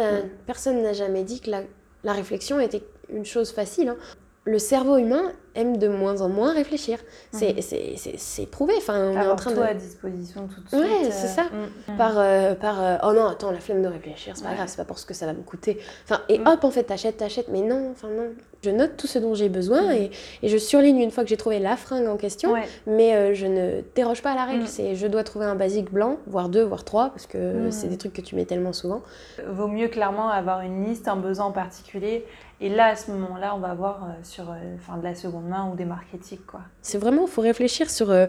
personne 0.46 0.82
n'a 0.82 0.93
jamais 0.93 1.24
dit 1.24 1.39
que 1.39 1.50
la, 1.52 1.62
la 2.04 2.12
réflexion 2.13 2.60
était 2.60 2.82
une 3.10 3.26
chose 3.26 3.52
facile. 3.52 3.89
hein. 3.89 3.98
Le 4.46 4.60
cerveau 4.60 4.98
humain 4.98 5.34
aime 5.58 5.78
de 5.78 5.88
moins 5.88 6.22
en 6.22 6.30
moins 6.30 6.54
réfléchir. 6.54 7.00
C'est 7.32 7.54
Mm. 7.58 7.62
c'est- 7.62 7.93
c'est- 7.98 8.17
c'est 8.17 8.46
prouvé. 8.46 8.74
Enfin, 8.78 9.12
on 9.13 9.20
est 9.22 9.28
en 9.28 9.36
train 9.36 9.52
tout 9.52 9.58
de 9.58 9.62
à 9.63 9.74
disposition 9.74 10.48
tout 10.48 10.62
de 10.78 10.82
Ouais, 10.82 10.88
suite. 11.04 11.12
c'est 11.12 11.26
euh, 11.28 11.30
ça. 11.30 11.43
mm, 11.43 11.93
mm. 11.93 11.98
par, 11.98 12.13
euh, 12.17 12.56
par 12.56 12.82
euh, 12.84 12.98
oh 13.04 13.13
non, 13.13 13.26
attends, 13.28 13.52
la 13.52 13.60
flemme 13.60 13.82
de 13.82 13.88
réfléchir, 13.88 14.34
c'est 14.36 14.43
pas 14.43 14.50
Ouais. 14.52 14.56
grave, 14.56 14.67
c'est 14.67 14.78
pas 14.78 14.86
pour 14.86 15.00
ce 15.00 15.06
que 15.06 15.13
ça 15.13 15.26
va 15.26 15.34
me 15.34 15.41
coûter. 15.41 15.78
Enfin, 16.06 16.22
et 16.30 16.39
Mm. 16.39 16.48
hop, 16.48 16.63
en 16.63 16.72
fait, 16.72 16.84
t'achètes, 16.84 17.17
t'achètes, 17.17 17.48
mais 17.50 17.62
non, 17.62 17.89
enfin 17.91 18.08
non. 18.10 18.28
Je 18.63 18.72
note 18.72 18.98
tout 18.98 19.06
ce 19.06 19.20
dont 19.20 19.36
j'ai 19.36 19.50
besoin 19.50 19.91
et, 19.93 20.10
et 20.41 20.48
je 20.50 20.58
surligne 20.58 20.98
une 21.00 21.12
fois 21.12 21.24
que 21.24 21.30
j'ai 21.30 21.38
trouvé 21.38 21.60
la 21.60 21.78
fringue 21.78 22.08
en 22.08 22.17
question, 22.17 22.54
Ouais. 22.54 22.63
mais 22.88 23.13
euh, 23.15 23.34
je 23.36 23.46
ne 23.46 23.82
déroge 23.93 24.24
pas 24.24 24.32
à 24.32 24.36
la 24.36 24.46
règle. 24.46 24.65
C'est 24.67 24.96
je 24.96 25.06
dois 25.06 25.24
trouver 25.24 25.46
un 25.46 25.54
basique 25.54 25.91
blanc, 25.93 26.17
voire 26.26 26.50
deux, 26.50 26.63
voire 26.63 26.84
trois, 26.84 27.10
parce 27.10 27.28
que 27.28 27.70
c'est 27.70 27.88
des 27.88 27.98
trucs 27.98 28.13
que 28.13 28.22
tu 28.22 28.36
mets 28.36 28.46
tellement 28.46 28.74
souvent. 28.74 29.04
Vaut 29.48 29.67
mieux 29.67 29.89
clairement 29.89 30.30
avoir 30.30 30.62
une 30.62 30.86
liste, 30.86 31.08
un 31.08 31.17
besoin 31.17 31.46
en 31.46 31.52
particulier. 31.52 32.26
Et 32.60 32.70
là, 32.70 32.88
à 32.88 32.96
ce 32.96 33.12
moment-là, 33.12 33.54
on 33.56 33.60
va 33.60 33.76
voir 33.76 34.06
euh, 34.06 34.13
sur 34.24 34.50
euh, 34.50 34.56
enfin, 34.78 34.98
de 34.98 35.04
la 35.04 35.13
seconde 35.13 35.46
ou 35.71 35.75
des 35.75 35.88
éthiques. 36.13 36.45
Quoi. 36.45 36.62
C'est 36.81 36.97
vraiment, 36.97 37.23
il 37.25 37.31
faut 37.31 37.41
réfléchir 37.41 37.89
sur, 37.89 38.12
euh, 38.12 38.27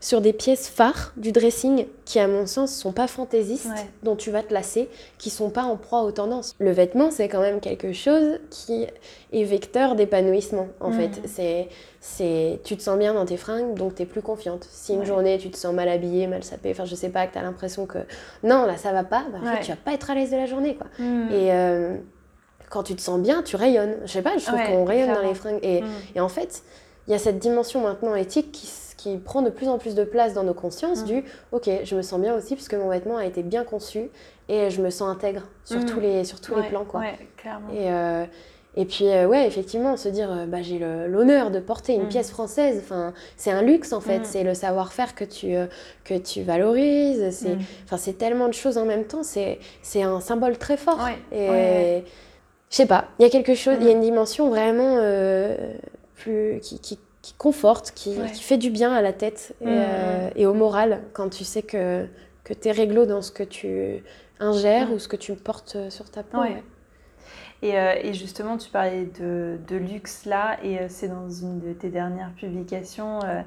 sur 0.00 0.20
des 0.22 0.32
pièces 0.32 0.68
phares 0.68 1.12
du 1.16 1.30
dressing 1.32 1.86
qui, 2.06 2.18
à 2.18 2.26
mon 2.26 2.46
sens, 2.46 2.74
sont 2.74 2.92
pas 2.92 3.06
fantaisistes, 3.06 3.66
Ouais. 3.66 3.86
dont 4.02 4.16
tu 4.16 4.30
vas 4.30 4.42
te 4.42 4.52
lasser, 4.54 4.88
qui 5.18 5.28
sont 5.28 5.50
pas 5.50 5.62
en 5.64 5.76
proie 5.76 6.02
aux 6.02 6.10
tendances. 6.12 6.54
Le 6.58 6.70
vêtement, 6.70 7.10
c'est 7.10 7.28
quand 7.28 7.40
même 7.40 7.60
quelque 7.60 7.92
chose 7.92 8.38
qui 8.50 8.86
est 9.32 9.44
vecteur 9.44 9.94
d'épanouissement, 9.96 10.68
en 10.80 10.90
fait. 10.90 11.20
C'est, 11.26 11.68
c'est, 12.00 12.60
tu 12.64 12.76
te 12.76 12.82
sens 12.82 12.98
bien 12.98 13.12
dans 13.12 13.26
tes 13.26 13.36
fringues, 13.36 13.74
donc 13.74 13.94
tu 13.94 14.02
es 14.02 14.06
plus 14.06 14.22
confiante. 14.22 14.66
Si 14.70 14.94
une 14.94 15.00
Ouais. 15.00 15.06
journée, 15.06 15.38
tu 15.38 15.50
te 15.50 15.56
sens 15.58 15.74
mal 15.74 15.88
habillée, 15.88 16.26
mal 16.26 16.42
sapée, 16.44 16.70
enfin, 16.70 16.86
je 16.86 16.94
sais 16.94 17.10
pas, 17.10 17.26
que 17.26 17.34
tu 17.34 17.38
as 17.38 17.42
l'impression 17.42 17.84
que 17.84 17.98
non, 18.42 18.64
là, 18.64 18.76
ça 18.78 18.92
va 18.92 19.04
pas, 19.04 19.24
bah, 19.30 19.38
en 19.42 19.44
fait, 19.56 19.60
tu 19.64 19.70
vas 19.70 19.76
pas 19.76 19.92
être 19.92 20.10
à 20.10 20.14
l'aise 20.14 20.30
de 20.30 20.36
la 20.36 20.46
journée, 20.46 20.76
quoi. 20.76 20.86
Mm. 20.98 21.28
Et 21.30 21.52
euh, 21.52 21.96
quand 22.70 22.82
tu 22.84 22.94
te 22.96 23.02
sens 23.02 23.20
bien, 23.20 23.42
tu 23.42 23.56
rayonnes. 23.56 23.96
Je 24.06 24.12
sais 24.12 24.22
pas, 24.22 24.38
je 24.38 24.46
trouve 24.46 24.58
Ouais, 24.58 24.66
qu'on 24.66 24.84
rayonne 24.86 25.12
dans 25.12 25.20
les 25.28 25.34
fringues. 25.34 25.58
Et, 25.62 25.82
Mm. 25.82 25.86
et 26.14 26.20
en 26.20 26.28
fait, 26.30 26.62
il 27.06 27.10
y 27.10 27.14
a 27.14 27.18
cette 27.18 27.38
dimension 27.38 27.80
maintenant 27.82 28.14
éthique 28.14 28.50
qui, 28.52 29.16
prend 29.24 29.40
de 29.42 29.48
plus 29.50 29.68
en 29.68 29.78
plus 29.78 29.94
de 29.94 30.04
place 30.04 30.34
dans 30.34 30.42
nos 30.42 30.52
consciences 30.54 31.02
Mm. 31.02 31.06
du 31.06 31.24
ok, 31.52 31.70
je 31.84 31.96
me 31.96 32.02
sens 32.02 32.20
bien 32.20 32.34
aussi 32.34 32.54
parce 32.54 32.68
que 32.68 32.76
mon 32.76 32.90
vêtement 32.90 33.16
a 33.16 33.24
été 33.24 33.42
bien 33.42 33.64
conçu 33.64 34.10
et 34.50 34.68
je 34.70 34.82
me 34.82 34.90
sens 34.90 35.08
intègre 35.08 35.42
sur 35.64 35.80
Mm. 35.80 35.86
tous 35.86 36.00
les, 36.00 36.24
sur 36.24 36.38
tous 36.40 36.54
Ouais, 36.54 36.62
les 36.62 36.68
plans. 36.68 36.84
Quoi. 36.84 37.00
Ouais, 37.00 37.18
clairement. 37.38 37.68
Et, 37.72 37.90
euh, 37.90 38.24
et 38.76 38.84
puis, 38.84 39.08
euh, 39.08 39.26
ouais, 39.26 39.46
effectivement, 39.46 39.96
se 39.96 40.08
dire 40.10 40.30
euh, 40.30 40.44
bah, 40.46 40.60
j'ai 40.60 40.78
l'honneur 40.78 41.50
de 41.50 41.58
porter 41.60 41.94
une 41.94 42.08
pièce 42.08 42.30
française, 42.30 42.78
enfin, 42.84 43.14
c'est 43.38 43.50
un 43.50 43.62
luxe 43.62 43.92
en 43.94 44.00
fait, 44.02 44.26
c'est 44.26 44.44
le 44.44 44.52
savoir-faire 44.54 45.14
que 45.14 45.24
tu, 45.24 45.56
euh, 45.56 45.66
que 46.04 46.14
tu 46.18 46.42
valorises, 46.42 47.30
c'est 47.30 47.56
Mm. 47.56 47.96
c'est 47.96 48.18
tellement 48.18 48.48
de 48.48 48.54
choses 48.54 48.76
en 48.78 48.84
même 48.84 49.04
temps, 49.04 49.22
c'est 49.22 49.58
un 50.02 50.20
symbole 50.20 50.58
très 50.58 50.76
fort. 50.76 50.98
Ouais, 51.02 51.16
Et 51.36 51.48
ouais. 51.50 52.04
Je 52.70 52.76
sais 52.76 52.86
pas, 52.86 53.08
il 53.18 53.22
y 53.22 53.26
a 53.26 53.30
quelque 53.30 53.54
chose, 53.54 53.76
il 53.80 53.86
y 53.86 53.90
a 53.90 53.92
Mm. 53.92 53.96
une 53.96 54.00
dimension 54.02 54.48
vraiment 54.48 54.96
euh, 54.98 55.74
plus 56.16 56.60
qui, 56.62 56.78
qui, 56.80 56.98
qui 57.22 57.34
conforte, 57.34 57.92
qui, 57.94 58.16
Ouais. 58.18 58.30
qui 58.30 58.42
fait 58.42 58.56
du 58.58 58.70
bien 58.70 58.92
à 58.92 59.02
la 59.02 59.12
tête 59.12 59.54
et, 59.60 59.66
Mm, 59.66 59.68
euh, 59.70 60.30
et 60.36 60.46
au 60.46 60.54
moral 60.54 61.02
quand 61.12 61.28
tu 61.28 61.44
sais 61.44 61.62
que, 61.62 62.06
que 62.44 62.54
tu 62.54 62.68
es 62.68 62.72
réglo 62.72 63.06
dans 63.06 63.22
ce 63.22 63.32
que 63.32 63.42
tu 63.42 64.02
ingères 64.38 64.88
Mm. 64.88 64.92
ou 64.94 64.98
ce 64.98 65.08
que 65.08 65.16
tu 65.16 65.34
portes 65.34 65.76
sur 65.90 66.10
ta 66.10 66.22
peau. 66.22 66.38
Ouais. 66.38 66.48
ouais. 66.54 66.62
Et, 67.62 67.78
euh, 67.78 67.94
et 68.02 68.14
justement, 68.14 68.56
tu 68.56 68.70
parlais 68.70 69.04
de, 69.20 69.58
de 69.68 69.76
luxe 69.76 70.24
là, 70.24 70.56
et 70.62 70.78
euh, 70.78 70.86
c'est 70.88 71.08
dans 71.08 71.28
une 71.28 71.60
de 71.60 71.74
tes 71.74 71.90
dernières 71.90 72.32
publications. 72.34 73.20
euh, 73.24 73.42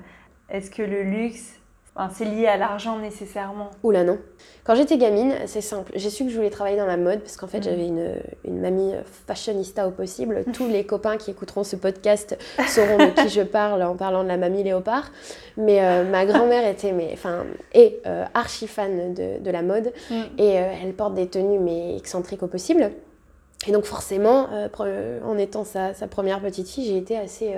Est-ce 0.50 0.70
que 0.70 0.84
le 0.84 1.02
luxe, 1.02 1.60
enfin, 1.96 2.10
c'est 2.14 2.26
lié 2.26 2.48
à 2.48 2.58
l'argent 2.58 3.00
nécessairement 3.00 3.70
Oula 3.84 4.04
non. 4.04 4.18
Quand 4.64 4.76
j'étais 4.76 4.98
gamine, 4.98 5.34
c'est 5.46 5.62
simple. 5.62 5.92
J'ai 5.96 6.10
su 6.10 6.24
que 6.24 6.30
je 6.30 6.36
voulais 6.36 6.50
travailler 6.50 6.78
dans 6.78 6.86
la 6.86 6.96
mode 6.98 7.20
parce 7.20 7.36
qu'en 7.36 7.48
fait 7.48 7.60
Mm. 7.60 7.64
j'avais 7.64 7.88
une, 7.88 8.16
une 8.46 8.62
mamie 8.62 8.94
fashionista 9.28 9.88
au 9.88 9.92
possible. 9.92 10.46
Tous 10.54 10.68
les 10.68 10.86
copains 10.86 11.18
qui 11.18 11.32
écouteront 11.32 11.64
ce 11.64 11.76
podcast 11.76 12.38
sauront 12.68 12.98
de 12.98 13.22
qui 13.22 13.30
je 13.30 13.42
parle 13.42 13.84
en 13.84 13.96
parlant 13.96 14.24
de 14.24 14.30
la 14.30 14.38
mamie 14.38 14.64
léopard. 14.64 15.12
Mais 15.58 15.84
euh, 15.84 16.10
ma 16.10 16.26
grand-mère 16.26 16.68
était 16.68 16.94
mais, 16.94 17.10
enfin, 17.14 17.46
est 17.74 18.00
euh, 18.08 18.26
archi 18.34 18.68
fan 18.68 19.14
de, 19.14 19.40
de 19.44 19.52
la 19.52 19.62
mode 19.62 19.92
et 20.38 20.60
euh, 20.60 20.74
elle 20.82 20.94
porte 20.94 21.14
des 21.14 21.28
tenues 21.28 21.60
mais 21.60 21.98
excentriques 21.98 22.44
au 22.44 22.48
possible. 22.48 22.92
Et 23.68 23.72
donc 23.72 23.86
forcément, 23.86 24.48
en 25.26 25.38
étant 25.38 25.64
sa, 25.64 25.94
sa 25.94 26.08
première 26.08 26.42
petite 26.42 26.68
fille, 26.68 26.86
j'ai 26.86 26.98
été 26.98 27.18
assez, 27.18 27.54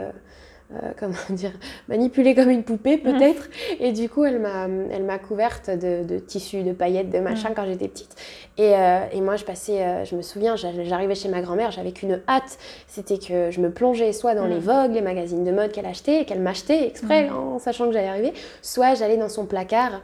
euh, 0.73 0.91
comment 0.99 1.13
dire, 1.29 1.51
manipulée 1.87 2.33
comme 2.35 2.49
une 2.49 2.63
poupée 2.63 2.97
peut-être. 2.97 3.49
Et 3.79 3.91
du 3.91 4.09
coup, 4.09 4.25
elle 4.25 4.39
m'a, 4.39 4.67
elle 4.91 5.03
m'a 5.03 5.19
couverte 5.19 5.69
de, 5.69 6.03
de 6.03 6.17
tissus, 6.19 6.63
de 6.63 6.73
paillettes, 6.73 7.09
de 7.11 7.19
machin 7.19 7.51
quand 7.55 7.65
j'étais 7.65 7.87
petite. 7.87 8.15
Et, 8.57 8.73
euh, 8.75 9.05
et 9.11 9.21
moi, 9.21 9.35
je 9.35 9.43
passais, 9.45 9.81
euh, 9.83 10.05
je 10.05 10.15
me 10.15 10.21
souviens, 10.21 10.55
j'a- 10.55 10.83
j'arrivais 10.83 11.15
chez 11.15 11.29
ma 11.29 11.41
grand-mère, 11.41 11.71
j'avais 11.71 11.91
qu'une 11.91 12.21
hâte, 12.27 12.57
c'était 12.87 13.17
que 13.19 13.51
je 13.51 13.59
me 13.61 13.69
plongeais 13.69 14.11
soit 14.13 14.33
dans 14.33 14.45
les 14.47 14.59
Vogue, 14.59 14.93
les 14.93 15.01
magazines 15.01 15.43
de 15.43 15.51
mode 15.51 15.71
qu'elle 15.71 15.85
achetait, 15.85 16.25
qu'elle 16.25 16.39
m'achetait 16.41 16.87
exprès, 16.87 17.29
en 17.29 17.59
sachant 17.59 17.87
que 17.87 17.91
j'allais 17.93 18.07
arriver, 18.07 18.33
soit 18.61 18.95
j'allais 18.95 19.17
dans 19.17 19.29
son 19.29 19.45
placard 19.45 20.01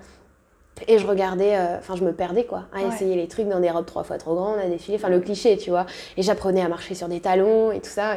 Et 0.87 0.97
je 0.97 1.05
regardais, 1.05 1.55
euh, 1.55 1.77
enfin 1.77 1.95
je 1.95 2.03
me 2.03 2.11
perdais 2.11 2.45
quoi, 2.45 2.63
à 2.73 2.81
essayer 2.81 3.15
les 3.15 3.27
trucs 3.27 3.47
dans 3.47 3.59
des 3.59 3.69
robes 3.69 3.85
trois 3.85 4.03
fois 4.03 4.17
trop 4.17 4.33
grandes, 4.33 4.57
à 4.59 4.67
défiler, 4.67 4.97
enfin 4.97 5.09
le 5.09 5.19
cliché, 5.19 5.57
tu 5.57 5.69
vois. 5.69 5.85
Et 6.17 6.23
j'apprenais 6.23 6.61
à 6.61 6.67
marcher 6.67 6.95
sur 6.95 7.07
des 7.07 7.19
talons 7.19 7.71
et 7.71 7.79
tout 7.79 7.89
ça. 7.89 8.15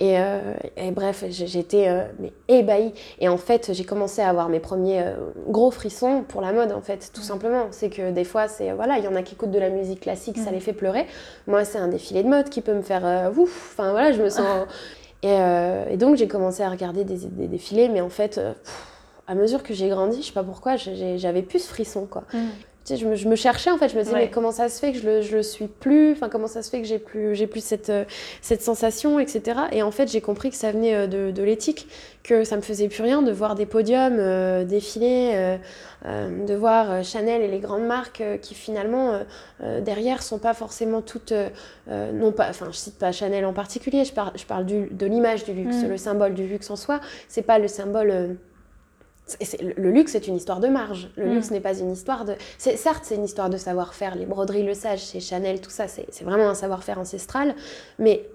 Et, 0.00 0.18
euh, 0.18 0.40
bref, 0.92 1.24
j'étais 1.30 1.88
euh, 1.88 2.02
mais 2.18 2.32
ébahie. 2.48 2.92
Et 3.20 3.28
en 3.28 3.38
fait, 3.38 3.72
j'ai 3.72 3.84
commencé 3.84 4.20
à 4.20 4.28
avoir 4.28 4.48
mes 4.48 4.60
premiers 4.60 5.02
gros 5.48 5.70
frissons 5.70 6.24
pour 6.26 6.40
la 6.40 6.52
mode 6.52 6.72
en 6.72 6.80
fait, 6.80 7.10
tout 7.14 7.22
simplement. 7.22 7.68
C'est 7.70 7.90
que 7.90 8.10
des 8.10 8.24
fois, 8.24 8.48
c'est 8.48 8.72
voilà, 8.72 8.98
il 8.98 9.04
y 9.04 9.08
en 9.08 9.14
a 9.14 9.22
qui 9.22 9.34
écoutent 9.34 9.52
de 9.52 9.58
la 9.58 9.70
musique 9.70 10.00
classique, 10.00 10.36
ça 10.38 10.50
les 10.50 10.60
fait 10.60 10.72
pleurer. 10.72 11.06
Moi, 11.46 11.64
c'est 11.64 11.78
un 11.78 11.88
défilé 11.88 12.22
de 12.22 12.28
mode 12.28 12.50
qui 12.50 12.60
peut 12.60 12.74
me 12.74 12.82
faire 12.82 13.30
ouf. 13.36 13.72
Enfin 13.72 13.92
voilà, 13.92 14.12
je 14.12 14.22
me 14.22 14.28
sens. 14.28 14.66
et, 15.22 15.96
donc 15.96 16.16
j'ai 16.16 16.28
commencé 16.28 16.62
à 16.62 16.68
regarder 16.68 17.04
des, 17.04 17.46
défilés, 17.46 17.88
mais 17.88 18.02
en 18.02 18.10
fait 18.10 18.38
à 19.26 19.34
mesure 19.34 19.62
que 19.62 19.74
j'ai 19.74 19.88
grandi, 19.88 20.20
je 20.20 20.26
sais 20.26 20.32
pas 20.32 20.42
pourquoi, 20.42 20.76
j'avais 20.76 21.42
plus 21.42 21.60
ce 21.60 21.68
frisson, 21.68 22.06
quoi. 22.06 22.24
Mm. 22.32 22.48
Tu 22.84 22.92
sais, 22.92 22.96
je, 22.98 23.08
me, 23.08 23.14
je, 23.14 23.26
me, 23.28 23.34
cherchais 23.34 23.70
en 23.70 23.78
fait, 23.78 23.88
je 23.88 23.96
me 23.96 24.02
disais 24.02 24.14
mais 24.14 24.28
comment 24.28 24.50
ça 24.50 24.68
se 24.68 24.78
fait 24.78 24.92
que 24.92 24.98
je 24.98 25.06
le, 25.06 25.22
je 25.22 25.36
le 25.36 25.42
suis 25.42 25.68
plus, 25.68 26.12
enfin 26.12 26.28
comment 26.28 26.46
ça 26.46 26.62
se 26.62 26.68
fait 26.68 26.82
que 26.82 26.86
j'ai 26.86 26.98
plus, 26.98 27.34
j'ai 27.34 27.46
plus 27.46 27.64
cette, 27.64 27.88
euh, 27.88 28.04
cette 28.42 28.60
sensation, 28.60 29.18
etc. 29.18 29.58
Et 29.72 29.82
en 29.82 29.90
fait 29.90 30.06
j'ai 30.12 30.20
compris 30.20 30.50
que 30.50 30.56
ça 30.56 30.70
venait 30.70 30.94
euh, 30.94 31.06
de, 31.06 31.30
de 31.30 31.42
l'éthique, 31.42 31.88
que 32.22 32.44
ça 32.44 32.56
me 32.56 32.60
faisait 32.60 32.88
plus 32.88 33.02
rien 33.02 33.22
de 33.22 33.32
voir 33.32 33.54
des 33.54 33.64
podiums 33.64 34.18
euh, 34.18 34.64
défiler, 34.64 35.58
de 36.04 36.54
voir 36.54 37.02
Chanel 37.02 37.40
et 37.40 37.48
les 37.48 37.60
grandes 37.60 37.86
marques 37.86 38.22
qui 38.42 38.54
finalement 38.54 39.20
derrière 39.80 40.22
sont 40.22 40.38
pas 40.38 40.52
forcément 40.52 41.00
toutes, 41.00 41.32
non 41.88 42.32
pas, 42.32 42.50
enfin 42.50 42.66
je 42.70 42.76
cite 42.76 42.98
pas 42.98 43.12
Chanel 43.12 43.46
en 43.46 43.54
particulier, 43.54 44.04
je 44.04 44.12
parle, 44.12 44.32
je 44.34 44.44
parle 44.44 44.66
du, 44.66 44.88
de 44.90 45.06
l'image 45.06 45.44
du 45.44 45.54
luxe, 45.54 45.76
mm. 45.76 45.88
le 45.88 45.96
symbole 45.96 46.34
du 46.34 46.46
luxe 46.46 46.68
en 46.68 46.76
soi, 46.76 47.00
c'est 47.28 47.40
pas 47.40 47.58
le 47.58 47.68
symbole 47.68 48.36
le 49.60 49.90
luxe 49.90 50.12
c'est 50.12 50.26
une 50.26 50.36
histoire 50.36 50.60
de 50.60 50.68
marge. 50.68 51.08
Le 51.16 51.34
luxe 51.34 51.50
mm. 51.50 51.54
n'est 51.54 51.60
pas 51.60 51.78
une 51.78 51.92
histoire 51.92 52.24
de. 52.24 52.34
Certes, 52.58 53.04
c'est 53.04 53.16
une 53.16 53.24
histoire 53.24 53.50
de 53.50 53.56
savoir-faire. 53.56 54.14
Les 54.16 54.26
broderies 54.26 54.64
Le 54.64 54.74
Sage 54.74 55.00
chez 55.00 55.20
Chanel, 55.20 55.60
tout 55.60 55.70
ça, 55.70 55.88
c'est 55.88 56.24
vraiment 56.24 56.48
un 56.48 56.54
savoir-faire 56.54 56.98
ancestral. 56.98 57.54
Mais 57.98 58.28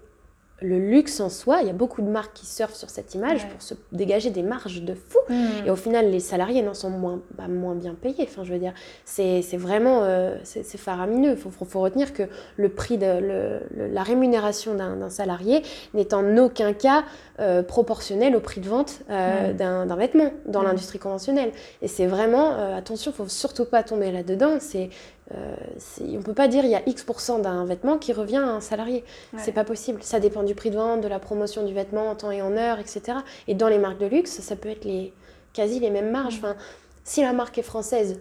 le 0.61 0.77
luxe 0.77 1.19
en 1.19 1.29
soi, 1.29 1.61
il 1.61 1.67
y 1.67 1.69
a 1.69 1.73
beaucoup 1.73 2.01
de 2.01 2.07
marques 2.07 2.33
qui 2.33 2.45
surfent 2.45 2.75
sur 2.75 2.89
cette 2.89 3.15
image 3.15 3.47
pour 3.47 3.61
se 3.61 3.73
dégager 3.91 4.29
des 4.29 4.43
marges 4.43 4.81
de 4.81 4.93
fou. 4.93 5.19
Mm. 5.29 5.67
Et 5.67 5.69
au 5.69 5.75
final, 5.75 6.11
les 6.11 6.19
salariés 6.19 6.61
n'en 6.61 6.73
sont 6.73 6.89
moins, 6.89 7.21
bah, 7.37 7.47
moins 7.47 7.75
bien 7.75 7.93
payés. 7.93 8.27
Enfin, 8.29 8.43
je 8.43 8.51
veux 8.51 8.59
dire, 8.59 8.73
c'est 9.05 9.41
vraiment 9.53 10.03
euh, 10.03 10.35
c'est 10.43 10.77
faramineux. 10.77 11.31
Il 11.31 11.37
faut, 11.37 11.49
faut, 11.49 11.79
retenir 11.79 12.13
que 12.13 12.23
le 12.57 12.69
prix 12.69 12.97
de 12.97 13.59
la 13.75 14.03
rémunération 14.03 14.75
d'un 14.75 15.09
salarié 15.09 15.63
n'est 15.93 16.13
en 16.13 16.37
aucun 16.37 16.73
cas 16.73 17.03
euh, 17.39 17.63
proportionnel 17.63 18.35
au 18.35 18.39
prix 18.39 18.59
de 18.59 18.67
vente 18.67 19.01
euh, 19.09 19.53
mm. 19.53 19.55
d'un 19.55 19.95
vêtement 19.95 20.31
dans 20.45 20.61
mm. 20.61 20.65
l'industrie 20.65 20.99
conventionnelle. 20.99 21.51
Et 21.81 21.87
c'est 21.87 22.07
vraiment, 22.07 22.75
attention, 22.75 23.11
il 23.11 23.15
faut 23.15 23.27
surtout 23.27 23.65
pas 23.65 23.83
tomber 23.83 24.11
là-dedans. 24.11 24.57
C'est 24.59 24.89
euh, 25.35 25.55
on 26.01 26.05
ne 26.05 26.21
peut 26.21 26.33
pas 26.33 26.47
dire 26.47 26.63
il 26.65 26.71
y 26.71 26.75
a 26.75 26.81
X% 26.87 27.39
d'un 27.39 27.65
vêtement 27.65 27.97
qui 27.97 28.13
revient 28.13 28.37
à 28.37 28.47
un 28.47 28.61
salarié. 28.61 29.03
C'est 29.37 29.51
pas 29.51 29.63
possible. 29.63 30.01
Ça 30.01 30.19
dépend 30.19 30.43
du 30.43 30.55
prix 30.55 30.71
de 30.71 30.75
vente, 30.75 31.01
de 31.01 31.07
la 31.07 31.19
promotion 31.19 31.65
du 31.65 31.73
vêtement 31.73 32.09
en 32.09 32.15
temps 32.15 32.31
et 32.31 32.41
en 32.41 32.55
heure, 32.57 32.79
etc. 32.79 33.19
Et 33.47 33.55
dans 33.55 33.67
les 33.67 33.77
marques 33.77 33.99
de 33.99 34.07
luxe, 34.07 34.39
ça 34.39 34.55
peut 34.55 34.69
être 34.69 34.85
les, 34.85 35.13
quasi 35.53 35.79
les 35.79 35.89
mêmes 35.89 36.11
marges. 36.11 36.35
Mm. 36.35 36.45
Enfin, 36.45 36.55
si 37.03 37.21
la 37.21 37.33
marque 37.33 37.57
est 37.57 37.63
française, 37.63 38.19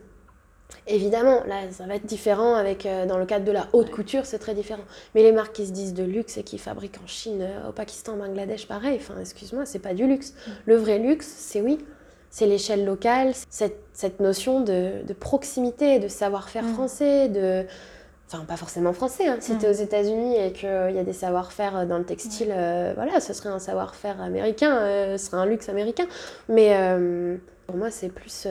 évidemment, 0.86 1.44
là, 1.46 1.70
ça 1.70 1.86
va 1.86 1.96
être 1.96 2.06
différent 2.06 2.54
avec, 2.54 2.84
euh, 2.86 3.06
dans 3.06 3.18
le 3.18 3.26
cadre 3.26 3.44
de 3.44 3.52
la 3.52 3.68
haute 3.72 3.90
couture, 3.90 4.26
c'est 4.26 4.38
très 4.38 4.54
différent. 4.54 4.84
Mais 5.14 5.22
les 5.22 5.32
marques 5.32 5.54
qui 5.54 5.66
se 5.66 5.72
disent 5.72 5.94
de 5.94 6.04
luxe 6.04 6.36
et 6.36 6.42
qui 6.42 6.58
fabriquent 6.58 7.00
en 7.02 7.06
Chine, 7.06 7.42
euh, 7.42 7.68
au 7.68 7.72
Pakistan, 7.72 8.14
au 8.14 8.16
Bangladesh, 8.16 8.66
pareil, 8.66 8.98
enfin, 9.00 9.14
excuse-moi, 9.20 9.66
c'est 9.66 9.78
pas 9.78 9.94
du 9.94 10.06
luxe. 10.06 10.32
Mm. 10.32 10.50
Le 10.66 10.76
vrai 10.76 10.98
luxe, 10.98 11.26
c'est 11.26 11.60
oui, 11.60 11.78
c'est 12.30 12.46
l'échelle 12.46 12.84
locale, 12.84 13.32
cette, 13.50 13.80
cette 13.92 14.20
notion 14.20 14.60
de, 14.60 15.02
de, 15.06 15.12
proximité, 15.12 15.98
de 15.98 16.08
savoir-faire 16.08 16.64
mm. 16.64 16.74
français, 16.74 17.28
de... 17.28 17.64
Enfin, 18.30 18.44
pas 18.44 18.58
forcément 18.58 18.92
français. 18.92 19.26
Hein. 19.26 19.38
Si 19.40 19.54
mm. 19.54 19.58
tu 19.58 19.64
es 19.64 19.68
aux 19.70 19.72
États-Unis 19.84 20.36
et 20.36 20.52
qu'il 20.52 20.68
y 20.68 20.98
a 20.98 21.04
des 21.04 21.14
savoir-faire 21.14 21.86
dans 21.86 21.96
le 21.96 22.04
textile, 22.04 22.52
euh, 22.54 22.92
voilà, 22.94 23.20
ce 23.20 23.32
serait 23.32 23.48
un 23.48 23.58
savoir-faire 23.58 24.20
américain, 24.20 24.76
euh, 24.76 25.16
ce 25.16 25.26
serait 25.26 25.38
un 25.38 25.46
luxe 25.46 25.70
américain. 25.70 26.06
Mais 26.50 26.76
euh, 26.76 27.36
pour 27.66 27.76
moi, 27.76 27.90
c'est 27.90 28.10
plus 28.10 28.46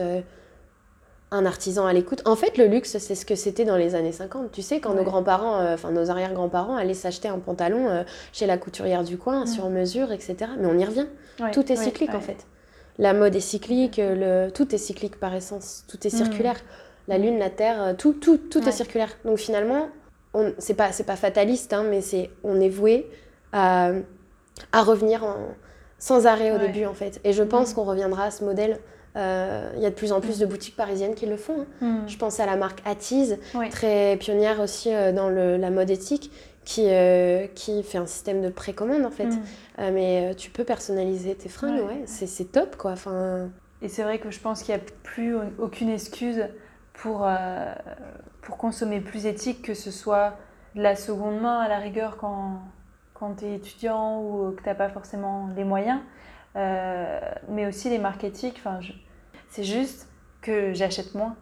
un 1.30 1.46
artisan 1.46 1.86
à 1.86 1.92
l'écoute. 1.92 2.22
En 2.24 2.34
fait, 2.34 2.58
le 2.58 2.66
luxe, 2.66 2.98
c'est 2.98 3.14
ce 3.14 3.24
que 3.24 3.36
c'était 3.36 3.64
dans 3.64 3.76
les 3.76 3.94
années 3.94 4.10
50. 4.10 4.50
Tu 4.50 4.62
sais, 4.62 4.80
quand 4.80 4.94
nos 4.94 5.04
grands-parents, 5.04 5.72
enfin 5.72 5.92
nos 5.92 6.10
arrière-grands-parents 6.10 6.74
allaient 6.74 6.94
s'acheter 6.94 7.28
un 7.28 7.38
pantalon 7.38 8.04
chez 8.32 8.46
la 8.46 8.58
couturière 8.58 9.04
du 9.04 9.16
coin, 9.16 9.44
mm. 9.44 9.46
sur 9.46 9.68
mesure, 9.68 10.10
etc. 10.10 10.36
Mais 10.58 10.66
on 10.66 10.76
y 10.76 10.84
revient. 10.84 11.06
Tout 11.52 11.70
est 11.70 11.76
cyclique, 11.76 12.14
en 12.14 12.20
fait 12.20 12.44
la 12.98 13.14
mode 13.14 13.34
est 13.36 13.40
cyclique, 13.40 14.00
le, 14.02 14.50
tout 14.50 14.74
est 14.74 14.78
cyclique 14.78 15.18
par 15.18 15.34
essence, 15.34 15.84
tout 15.88 16.06
est 16.06 16.12
mm. 16.12 16.16
circulaire. 16.16 16.56
La 17.06 17.16
Lune, 17.16 17.38
la 17.38 17.50
Terre, 17.50 17.82
euh, 17.82 17.94
tout, 17.94 18.12
tout, 18.12 18.36
tout 18.36 18.66
est 18.68 18.72
circulaire. 18.72 19.10
Donc 19.24 19.38
finalement, 19.38 19.88
c'est 20.58 20.74
pas, 20.74 20.90
pas 21.06 21.16
fataliste, 21.16 21.72
hein, 21.72 21.84
mais 21.88 22.00
c'est 22.00 22.30
on 22.44 22.60
est 22.60 22.68
voué 22.68 23.10
à, 23.52 23.92
à 24.72 24.82
revenir 24.82 25.24
sans 25.98 26.26
arrêt 26.26 26.52
au 26.52 26.58
début 26.58 26.84
en 26.84 26.94
fait. 26.94 27.20
Et 27.24 27.32
je 27.32 27.42
pense 27.42 27.72
mm. 27.72 27.74
qu'on 27.74 27.84
reviendra 27.84 28.24
à 28.24 28.30
ce 28.30 28.44
modèle. 28.44 28.78
Euh, 29.16 29.72
il 29.76 29.82
y 29.82 29.86
a 29.86 29.90
de 29.90 29.94
plus 29.94 30.12
en 30.12 30.20
plus 30.20 30.38
de 30.38 30.46
boutiques 30.46 30.76
parisiennes 30.76 31.14
qui 31.14 31.26
le 31.26 31.36
font. 31.36 31.66
Hein. 31.82 32.04
Je 32.06 32.16
pense 32.16 32.38
à 32.40 32.46
la 32.46 32.56
marque 32.56 32.80
Attise, 32.84 33.38
très 33.70 34.16
pionnière 34.16 34.60
aussi 34.60 34.94
euh, 34.94 35.12
dans 35.12 35.28
le, 35.28 35.56
la 35.56 35.70
mode 35.70 35.90
éthique, 35.90 36.30
qui, 36.68 36.84
euh, 36.88 37.46
qui 37.54 37.82
fait 37.82 37.96
un 37.96 38.04
système 38.04 38.42
de 38.42 38.50
précommande 38.50 39.06
en 39.06 39.10
fait. 39.10 39.24
Mm. 39.24 39.42
Euh, 39.78 39.90
mais 39.90 40.30
euh, 40.30 40.34
tu 40.34 40.50
peux 40.50 40.64
personnaliser 40.64 41.34
tes 41.34 41.48
fringues, 41.48 41.82
ouais, 41.82 42.02
c'est 42.04 42.52
top 42.52 42.76
quoi. 42.76 42.90
Enfin... 42.90 43.48
Et 43.80 43.88
c'est 43.88 44.02
vrai 44.02 44.18
que 44.18 44.30
je 44.30 44.38
pense 44.38 44.62
qu'il 44.62 44.74
n'y 44.74 44.80
a 44.82 44.84
plus 45.02 45.34
aucune 45.58 45.88
excuse 45.88 46.44
pour, 46.92 47.26
pour 48.42 48.56
consommer 48.56 49.00
plus 49.00 49.24
éthique, 49.24 49.62
que 49.62 49.72
ce 49.72 49.92
soit 49.92 50.36
de 50.74 50.82
la 50.82 50.96
seconde 50.96 51.40
main 51.40 51.60
à 51.60 51.68
la 51.68 51.78
rigueur 51.78 52.16
quand, 52.16 52.60
quand 53.14 53.36
tu 53.36 53.44
es 53.44 53.54
étudiant 53.54 54.20
ou 54.20 54.50
que 54.50 54.62
tu 54.62 54.68
n'as 54.68 54.74
pas 54.74 54.88
forcément 54.88 55.48
les 55.54 55.62
moyens, 55.62 56.00
mais 56.56 57.66
aussi 57.68 57.88
les 57.88 57.98
marques 57.98 58.24
éthiques. 58.24 58.56
Enfin, 58.58 58.80
C'est 59.48 59.62
juste 59.62 60.08
que 60.42 60.74
j'achète 60.74 61.14
moins 61.14 61.36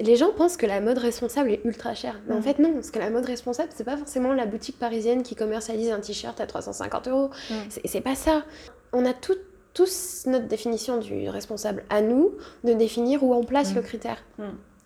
les 0.00 0.16
gens 0.16 0.32
pensent 0.32 0.56
que 0.56 0.66
la 0.66 0.80
mode 0.80 0.98
responsable 0.98 1.50
est 1.50 1.60
ultra 1.64 1.94
chère. 1.94 2.20
Mais 2.26 2.34
en 2.34 2.38
mm. 2.38 2.42
fait, 2.42 2.58
non. 2.58 2.72
Parce 2.74 2.90
que 2.90 2.98
la 2.98 3.10
mode 3.10 3.24
responsable, 3.24 3.70
c'est 3.74 3.84
pas 3.84 3.96
forcément 3.96 4.32
la 4.32 4.46
boutique 4.46 4.78
parisienne 4.78 5.22
qui 5.22 5.34
commercialise 5.34 5.90
un 5.90 6.00
t-shirt 6.00 6.40
à 6.40 6.46
350 6.46 7.08
euros. 7.08 7.30
Mm. 7.50 7.54
C'est 7.84 8.00
pas 8.00 8.14
ça. 8.14 8.44
On 8.92 9.04
a 9.04 9.12
tous 9.12 10.26
notre 10.26 10.46
définition 10.46 10.98
du 10.98 11.28
responsable. 11.28 11.84
À 11.90 12.00
nous 12.00 12.32
de 12.62 12.72
définir 12.72 13.22
où 13.22 13.34
on 13.34 13.44
place 13.44 13.72
mm. 13.72 13.76
le 13.76 13.82
critère. 13.82 14.24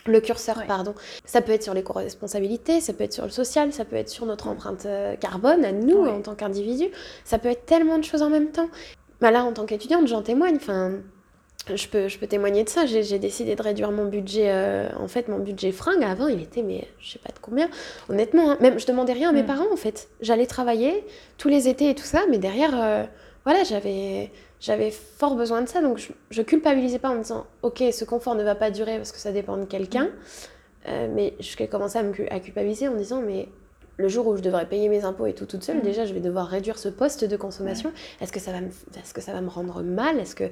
Le 0.06 0.20
curseur, 0.20 0.64
pardon. 0.66 0.94
Ça 1.26 1.42
peut 1.42 1.52
être 1.52 1.62
sur 1.62 1.74
l'éco-responsabilité, 1.74 2.80
ça 2.80 2.94
peut 2.94 3.04
être 3.04 3.12
sur 3.12 3.24
le 3.24 3.30
social, 3.30 3.74
ça 3.74 3.84
peut 3.84 3.96
être 3.96 4.08
sur 4.08 4.24
notre 4.24 4.48
empreinte 4.48 4.86
euh, 4.86 5.16
carbone, 5.16 5.64
à 5.66 5.72
nous, 5.72 6.06
en 6.06 6.22
tant 6.22 6.34
qu'individu. 6.34 6.86
Ça 7.24 7.38
peut 7.38 7.48
être 7.48 7.66
tellement 7.66 7.98
de 7.98 8.04
choses 8.04 8.22
en 8.22 8.30
même 8.30 8.50
temps. 8.50 8.68
Bah 9.20 9.30
là, 9.30 9.44
en 9.44 9.52
tant 9.52 9.66
qu'étudiante, 9.66 10.06
j'en 10.06 10.22
témoigne. 10.22 10.56
Enfin, 10.56 10.92
je 11.74 11.88
peux, 11.88 12.08
je 12.08 12.18
peux 12.18 12.26
témoigner 12.26 12.64
de 12.64 12.68
ça. 12.68 12.86
J'ai 12.86 13.18
décidé 13.18 13.54
de 13.54 13.62
réduire 13.62 13.90
mon 13.90 14.06
budget. 14.06 14.50
Euh, 14.50 14.88
en 14.98 15.08
fait, 15.08 15.28
mon 15.28 15.38
budget 15.38 15.72
fringue, 15.72 16.02
avant, 16.02 16.28
il 16.28 16.42
était, 16.42 16.62
mais 16.62 16.86
je 17.00 17.12
sais 17.12 17.18
pas 17.18 17.30
de 17.30 17.38
combien. 17.40 17.68
Honnêtement, 18.08 18.52
hein. 18.52 18.58
même 18.60 18.78
je 18.78 18.86
demandais 18.86 19.12
rien 19.12 19.30
à 19.30 19.32
mes 19.32 19.42
mm. 19.42 19.46
parents, 19.46 19.72
en 19.72 19.76
fait. 19.76 20.08
J'allais 20.20 20.46
travailler 20.46 21.04
tous 21.36 21.48
les 21.48 21.68
étés 21.68 21.90
et 21.90 21.94
tout 21.94 22.04
ça, 22.04 22.22
mais 22.30 22.38
derrière, 22.38 22.72
euh, 22.74 23.04
voilà, 23.44 23.64
j'avais 23.64 24.30
j'avais 24.60 24.90
fort 24.90 25.36
besoin 25.36 25.62
de 25.62 25.68
ça. 25.68 25.80
Donc, 25.80 25.98
je, 25.98 26.08
je, 26.30 26.42
culpabilisais 26.42 26.98
pas 26.98 27.10
en 27.10 27.14
me 27.14 27.22
disant, 27.22 27.46
OK, 27.62 27.82
ce 27.92 28.04
confort 28.04 28.34
ne 28.34 28.42
va 28.42 28.54
pas 28.54 28.70
durer 28.70 28.96
parce 28.96 29.12
que 29.12 29.18
ça 29.18 29.32
dépend 29.32 29.56
de 29.56 29.64
quelqu'un. 29.64 30.04
Mm. 30.04 30.10
Euh, 30.88 31.08
mais 31.12 31.34
je 31.40 31.64
commençais 31.64 31.98
à 31.98 32.02
me 32.02 32.32
à 32.32 32.40
culpabiliser 32.40 32.88
en 32.88 32.92
me 32.92 32.98
disant, 32.98 33.20
mais 33.20 33.48
le 33.98 34.08
jour 34.08 34.26
où 34.28 34.36
je 34.36 34.42
devrais 34.42 34.66
payer 34.66 34.88
mes 34.88 35.04
impôts 35.04 35.26
et 35.26 35.34
tout 35.34 35.44
toute 35.44 35.64
seule, 35.64 35.78
mm. 35.78 35.82
déjà, 35.82 36.06
je 36.06 36.14
vais 36.14 36.20
devoir 36.20 36.46
réduire 36.46 36.78
ce 36.78 36.88
poste 36.88 37.24
de 37.24 37.36
consommation. 37.36 37.92
Est-ce 38.20 38.32
que, 38.32 38.40
ça 38.40 38.52
va 38.52 38.60
me, 38.60 38.68
est-ce 38.68 39.12
que 39.12 39.20
ça 39.20 39.32
va 39.32 39.40
me 39.40 39.48
rendre 39.48 39.82
mal? 39.82 40.18
Est-ce 40.20 40.36
que, 40.36 40.44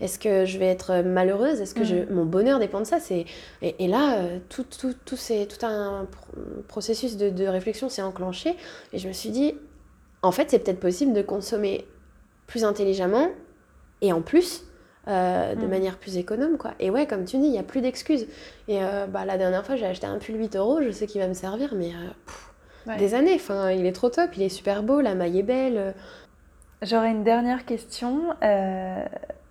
est 0.00 0.18
que 0.18 0.46
je 0.46 0.58
vais 0.58 0.66
être 0.66 1.02
malheureuse? 1.02 1.60
Est-ce 1.60 1.74
que 1.74 1.84
je, 1.84 1.96
mm. 1.96 2.06
mon 2.10 2.24
bonheur 2.24 2.58
dépend 2.58 2.80
de 2.80 2.86
ça? 2.86 3.00
C'est, 3.00 3.26
et, 3.62 3.86
là, 3.86 4.18
euh, 4.18 4.38
tout, 4.48 4.64
tout, 4.64 4.94
tout, 5.04 5.16
tout 5.16 5.66
un 5.66 6.06
processus 6.66 7.16
de, 7.16 7.28
de 7.28 7.44
réflexion 7.44 7.90
s'est 7.90 8.02
enclenché. 8.02 8.56
Et 8.94 8.98
je 8.98 9.06
me 9.06 9.12
suis 9.12 9.30
dit, 9.30 9.54
en 10.22 10.32
fait, 10.32 10.50
c'est 10.50 10.58
peut-être 10.58 10.80
possible 10.80 11.12
de 11.12 11.22
consommer 11.22 11.86
plus 12.46 12.64
intelligemment 12.64 13.28
et 14.00 14.12
en 14.12 14.22
plus 14.22 14.64
euh, 15.08 15.54
de 15.54 15.66
mm. 15.66 15.68
manière 15.68 15.98
plus 15.98 16.16
économe 16.16 16.56
quoi 16.56 16.72
et 16.80 16.90
ouais 16.90 17.06
comme 17.06 17.24
tu 17.24 17.36
dis 17.36 17.44
il 17.44 17.50
n'y 17.50 17.58
a 17.58 17.62
plus 17.62 17.80
d'excuses 17.80 18.26
et 18.68 18.82
euh, 18.82 19.06
bah, 19.06 19.24
la 19.24 19.36
dernière 19.36 19.64
fois 19.64 19.76
j'ai 19.76 19.86
acheté 19.86 20.06
un 20.06 20.18
pull 20.18 20.36
8 20.36 20.56
euros 20.56 20.80
je 20.82 20.90
sais 20.90 21.06
qu'il 21.06 21.20
va 21.20 21.28
me 21.28 21.34
servir 21.34 21.74
mais 21.74 21.92
des 22.98 23.14
années. 23.14 23.34
Enfin, 23.34 23.70
il 23.70 23.86
est 23.86 23.92
trop 23.92 24.10
top, 24.10 24.36
il 24.36 24.42
est 24.42 24.48
super 24.48 24.82
beau, 24.82 25.00
la 25.00 25.14
maille 25.14 25.40
est 25.40 25.42
belle. 25.44 25.94
J'aurais 26.82 27.10
une 27.10 27.24
dernière 27.24 27.64
question. 27.64 28.34
Euh, 28.42 29.04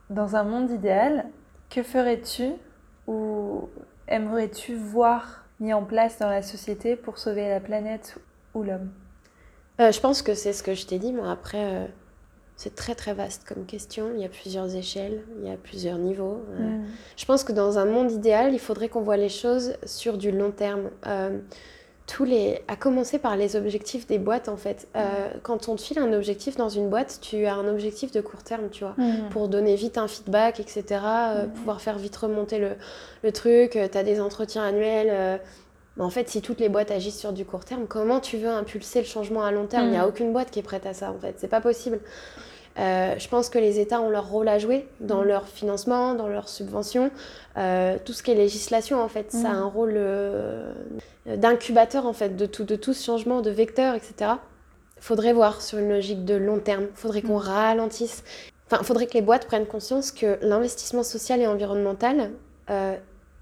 dans 0.09 0.35
un 0.35 0.43
monde 0.43 0.69
idéal, 0.69 1.25
que 1.69 1.81
ferais-tu 1.81 2.51
ou 3.07 3.69
aimerais-tu 4.07 4.75
voir 4.75 5.45
mis 5.59 5.73
en 5.73 5.83
place 5.83 6.19
dans 6.19 6.29
la 6.29 6.41
société 6.41 6.95
pour 6.95 7.17
sauver 7.17 7.49
la 7.49 7.59
planète 7.59 8.17
ou 8.53 8.63
l'homme? 8.63 8.91
Euh, 9.79 9.91
Je 9.91 9.99
pense 9.99 10.21
que 10.21 10.35
c'est 10.35 10.53
ce 10.53 10.61
que 10.61 10.75
je 10.75 10.85
t'ai 10.85 10.99
dit, 10.99 11.13
moi 11.13 11.31
après. 11.31 11.65
Euh, 11.65 11.87
C'est 12.55 12.75
très 12.75 12.93
très 12.93 13.15
vaste 13.15 13.45
comme 13.47 13.65
question. 13.65 14.11
Il 14.15 14.21
y 14.21 14.25
a 14.25 14.29
plusieurs 14.29 14.75
échelles, 14.75 15.23
il 15.39 15.49
y 15.49 15.51
a 15.51 15.57
plusieurs 15.57 15.97
niveaux. 15.97 16.45
Je 17.17 17.25
pense 17.25 17.43
que 17.43 17.51
dans 17.51 17.79
un 17.79 17.85
monde 17.85 18.11
idéal, 18.11 18.53
il 18.53 18.59
faudrait 18.59 18.89
qu'on 18.89 19.01
voit 19.01 19.17
les 19.17 19.29
choses 19.29 19.75
sur 19.85 20.19
du 20.19 20.31
long 20.31 20.51
terme. 20.51 20.91
Euh, 22.03 22.13
tous 22.15 22.25
les, 22.25 22.61
à 22.67 22.75
commencer 22.75 23.17
par 23.17 23.35
les 23.37 23.55
objectifs 23.55 24.07
des 24.07 24.19
boîtes 24.19 24.49
en 24.49 24.57
fait. 24.57 24.87
Euh, 24.95 25.29
quand 25.41 25.69
on 25.69 25.75
te 25.75 25.81
file 25.81 25.99
un 25.99 26.11
objectif 26.13 26.57
dans 26.57 26.69
une 26.69 26.89
boîte, 26.89 27.19
tu 27.21 27.45
as 27.45 27.55
un 27.55 27.67
objectif 27.67 28.11
de 28.11 28.21
court 28.21 28.43
terme, 28.43 28.69
tu 28.71 28.83
vois 28.83 28.93
Mm. 28.97 29.29
pour 29.31 29.47
donner 29.47 29.75
vite 29.75 29.97
un 29.97 30.07
feedback, 30.07 30.59
etc. 30.59 30.83
euh, 31.05 31.45
pouvoir 31.47 31.81
faire 31.81 31.97
vite 31.97 32.15
remonter 32.15 32.59
le, 32.59 32.71
le 33.23 33.31
truc. 33.31 33.71
tu 33.71 33.97
as 33.97 34.03
des 34.03 34.19
entretiens 34.19 34.63
annuels. 34.63 35.07
euh, 35.11 35.37
mais 35.95 36.03
en 36.03 36.09
fait, 36.09 36.27
si 36.27 36.41
toutes 36.41 36.59
les 36.59 36.69
boîtes 36.69 36.89
agissent 36.91 37.19
sur 37.19 37.33
du 37.33 37.45
court 37.45 37.65
terme, 37.65 37.85
comment 37.87 38.19
tu 38.19 38.37
veux 38.37 38.49
impulser 38.49 38.99
le 38.99 39.05
changement 39.05 39.43
à 39.43 39.51
long 39.51 39.67
terme? 39.67 39.85
Il 39.85 39.91
n'y 39.91 39.97
a 39.97 40.05
Mm. 40.05 40.09
aucune 40.09 40.33
boîte 40.33 40.49
qui 40.51 40.59
est 40.59 40.63
prête 40.63 40.85
à 40.87 40.93
ça, 40.93 41.11
en 41.11 41.19
fait. 41.19 41.35
C'est 41.37 41.47
pas 41.47 41.61
possible. 41.61 41.99
Euh, 42.79 43.13
je 43.19 43.27
pense 43.27 43.49
que 43.49 43.59
les 43.59 43.79
États 43.79 44.01
ont 44.01 44.09
leur 44.09 44.27
rôle 44.27 44.47
à 44.47 44.57
jouer 44.57 44.87
dans 44.99 45.21
Mm. 45.23 45.27
leur 45.27 45.47
financement, 45.47 46.15
dans 46.15 46.27
leurs 46.27 46.49
subventions. 46.49 47.11
Euh, 47.57 47.97
tout 48.03 48.13
ce 48.13 48.23
qui 48.23 48.31
est 48.31 48.35
législation, 48.35 48.99
en 49.01 49.07
fait, 49.07 49.31
ça 49.31 49.49
a 49.49 49.53
Mm. 49.53 49.57
un 49.57 49.65
rôle 49.65 49.93
euh, 49.95 50.73
d'incubateur, 51.25 52.05
en 52.07 52.13
fait, 52.13 52.35
de 52.35 52.45
tout, 52.45 52.63
de 52.63 52.75
tout 52.75 52.93
ce 52.93 53.05
changement, 53.05 53.41
de 53.41 53.51
vecteur, 53.51 53.93
etc. 53.95 54.31
Faudrait 54.99 55.33
voir 55.33 55.61
sur 55.61 55.77
une 55.79 55.89
logique 55.89 56.25
de 56.25 56.33
long 56.35 56.59
terme. 56.59 56.87
Faudrait 56.95 57.21
qu'on 57.21 57.37
Mm. 57.37 57.47
ralentisse. 57.47 58.23
Enfin, 58.71 58.81
faudrait 58.83 59.05
que 59.05 59.13
les 59.13 59.21
boîtes 59.21 59.45
prennent 59.45 59.67
conscience 59.67 60.11
que 60.11 60.39
l'investissement 60.41 61.03
social 61.03 61.39
et 61.41 61.47
environnemental, 61.47 62.31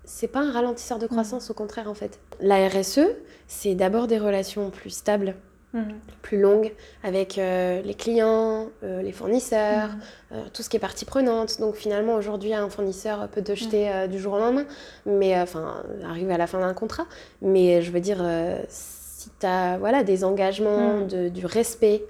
c'est 0.04 0.28
pas 0.28 0.40
un 0.40 0.52
ralentisseur 0.52 0.98
de 0.98 1.06
croissance, 1.08 1.52
au 1.52 1.54
contraire, 1.54 1.90
en 1.90 1.94
fait. 1.94 2.20
La 2.42 2.68
RSE, 2.68 3.02
c'est 3.48 3.76
d'abord 3.76 4.08
des 4.08 4.18
relations 4.18 4.72
plus 4.72 4.90
stables, 4.90 5.36
Mm. 5.74 5.84
plus 6.22 6.38
longues, 6.40 6.74
avec 7.02 7.38
euh, 7.38 7.82
les 7.82 7.94
clients, 7.94 8.68
euh, 8.84 9.02
les 9.02 9.14
fournisseurs, 9.14 9.88
Mm. 9.88 10.00
euh, 10.34 10.44
tout 10.54 10.64
ce 10.64 10.70
qui 10.70 10.76
est 10.76 10.82
partie 10.82 11.06
prenante. 11.06 11.60
Donc 11.62 11.76
finalement, 11.76 12.16
aujourd'hui, 12.16 12.54
un 12.54 12.70
fournisseur 12.70 13.28
peut 13.30 13.42
te 13.42 13.56
jeter 13.56 13.90
euh, 13.90 14.08
du 14.08 14.20
jour 14.20 14.34
au 14.34 14.38
lendemain, 14.38 14.66
mais 15.06 15.40
enfin, 15.40 15.84
arriver 16.04 16.34
à 16.34 16.38
la 16.38 16.48
fin 16.48 16.60
d'un 16.60 16.74
contrat. 16.74 17.06
Mais 17.42 17.82
je 17.82 17.90
veux 17.92 18.02
dire, 18.02 18.22
si 18.68 19.30
tu 19.40 19.46
as 19.46 19.78
voilà, 19.78 20.04
des 20.04 20.24
engagements, 20.26 21.02
de, 21.02 21.30
du 21.30 21.46
respect, 21.46 22.04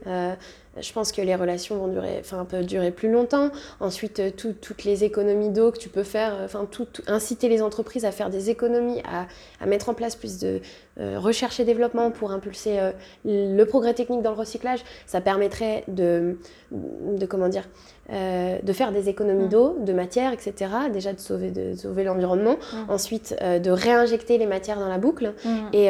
je 0.82 0.92
pense 0.94 1.12
que 1.12 1.22
les 1.22 1.36
relations 1.36 1.76
vont 1.78 1.88
durer, 1.88 2.18
enfin, 2.20 2.46
peuvent 2.46 2.66
durer 2.66 2.92
plus 2.92 3.12
longtemps. 3.12 3.50
Ensuite, 3.80 4.20
euh, 4.20 4.32
tout- 4.36 4.54
toutes 4.60 4.84
les 4.84 5.04
économies 5.04 5.50
d'eau 5.50 5.72
que 5.72 5.78
tu 5.78 5.90
peux 5.90 6.04
faire, 6.04 6.34
euh, 6.36 6.46
enfin, 6.46 6.68
tout, 6.70 6.86
tout- 6.86 7.04
inciter 7.08 7.50
les 7.50 7.62
entreprises 7.62 8.06
à 8.06 8.12
faire 8.12 8.30
des 8.30 8.50
économies, 8.50 9.02
à, 9.02 9.28
à 9.64 9.66
mettre 9.66 9.90
en 9.90 9.94
place 9.94 10.16
plus 10.16 10.40
de 10.40 10.60
euh, 11.00 11.18
recherche 11.20 11.60
et 11.60 11.64
développement 11.64 12.12
pour 12.12 12.32
impulser 12.32 12.78
euh, 12.80 12.92
le 13.26 13.64
progrès 13.64 13.94
technique 13.94 14.22
dans 14.22 14.32
le 14.32 14.38
recyclage, 14.38 14.82
ça 15.06 15.22
permettrait 15.22 15.84
de, 15.88 16.38
de 16.72 17.26
comment 17.26 17.48
dire, 17.48 17.68
euh, 18.12 18.58
de 18.62 18.74
faire 18.74 18.92
des 18.92 19.08
économies 19.08 19.46
Mm. 19.46 19.50
d'eau, 19.50 19.78
de 19.80 19.94
matière, 19.94 20.34
etc. 20.34 20.70
Déjà 20.92 21.14
de 21.14 21.20
sauver, 21.20 21.50
de 21.52 21.76
sauver 21.76 22.04
l'environnement. 22.04 22.58
Mm. 22.74 22.92
Ensuite, 22.92 23.36
de 23.42 23.72
réinjecter 23.72 24.38
les 24.38 24.48
matières 24.48 24.80
dans 24.80 24.90
la 24.90 24.98
boucle. 24.98 25.34
Mm. 25.46 25.50
Et, 25.74 25.90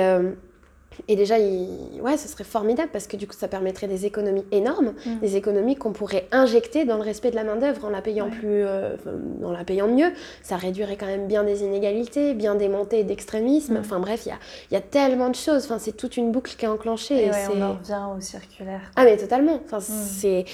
et 1.07 1.15
déjà, 1.15 1.37
il... 1.39 1.67
ouais, 2.01 2.17
ce 2.17 2.27
serait 2.27 2.43
formidable 2.43 2.89
parce 2.93 3.07
que 3.07 3.17
du 3.17 3.27
coup, 3.27 3.33
ça 3.37 3.47
permettrait 3.47 3.87
des 3.87 4.05
économies 4.05 4.45
énormes, 4.51 4.93
Mm. 5.05 5.19
des 5.19 5.35
économies 5.35 5.75
qu'on 5.75 5.91
pourrait 5.93 6.27
injecter 6.31 6.85
dans 6.85 6.97
le 6.97 7.03
respect 7.03 7.31
de 7.31 7.35
la 7.35 7.43
main-d'œuvre 7.43 7.85
en 7.85 7.89
la 7.89 8.01
payant 8.01 8.25
Ouais. 8.25 8.31
plus, 8.31 8.63
euh, 8.65 8.95
en 9.43 9.51
la 9.51 9.63
payant 9.63 9.87
mieux. 9.87 10.11
Ça 10.43 10.57
réduirait 10.57 10.97
quand 10.97 11.05
même 11.07 11.27
bien 11.27 11.43
des 11.43 11.63
inégalités, 11.63 12.33
bien 12.33 12.55
des 12.55 12.69
montées 12.69 13.03
d'extrémisme. 13.03 13.75
Mm. 13.75 13.79
Enfin 13.81 13.99
bref, 13.99 14.23
il 14.25 14.29
y 14.29 14.31
a, 14.31 14.39
y 14.71 14.75
a 14.75 14.81
tellement 14.81 15.29
de 15.29 15.35
choses. 15.35 15.65
Enfin, 15.65 15.79
c'est 15.79 15.95
toute 15.95 16.17
une 16.17 16.31
boucle 16.31 16.55
qui 16.57 16.65
est 16.65 16.67
enclenchée. 16.67 17.15
Et 17.15 17.25
et 17.25 17.29
ouais, 17.29 17.35
c'est... 17.47 17.57
on 17.57 17.61
en 17.61 17.73
revient 17.73 18.01
au 18.17 18.21
circulaire. 18.21 18.81
Ah 18.95 19.03
mais 19.05 19.17
totalement. 19.17 19.59
Enfin, 19.65 19.77
Mm. 19.79 19.81
c'est 19.81 20.45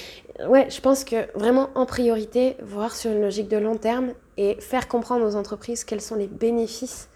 ouais, 0.48 0.66
je 0.70 0.80
pense 0.80 1.04
que 1.04 1.16
vraiment 1.36 1.68
en 1.74 1.84
priorité, 1.86 2.56
voir 2.62 2.94
sur 2.94 3.10
une 3.10 3.20
logique 3.20 3.48
de 3.48 3.56
long 3.56 3.76
terme 3.76 4.12
et 4.36 4.56
faire 4.60 4.86
comprendre 4.88 5.26
aux 5.26 5.34
entreprises 5.36 5.84
quels 5.84 6.00
sont 6.00 6.14
les 6.14 6.28
bénéfices 6.28 7.08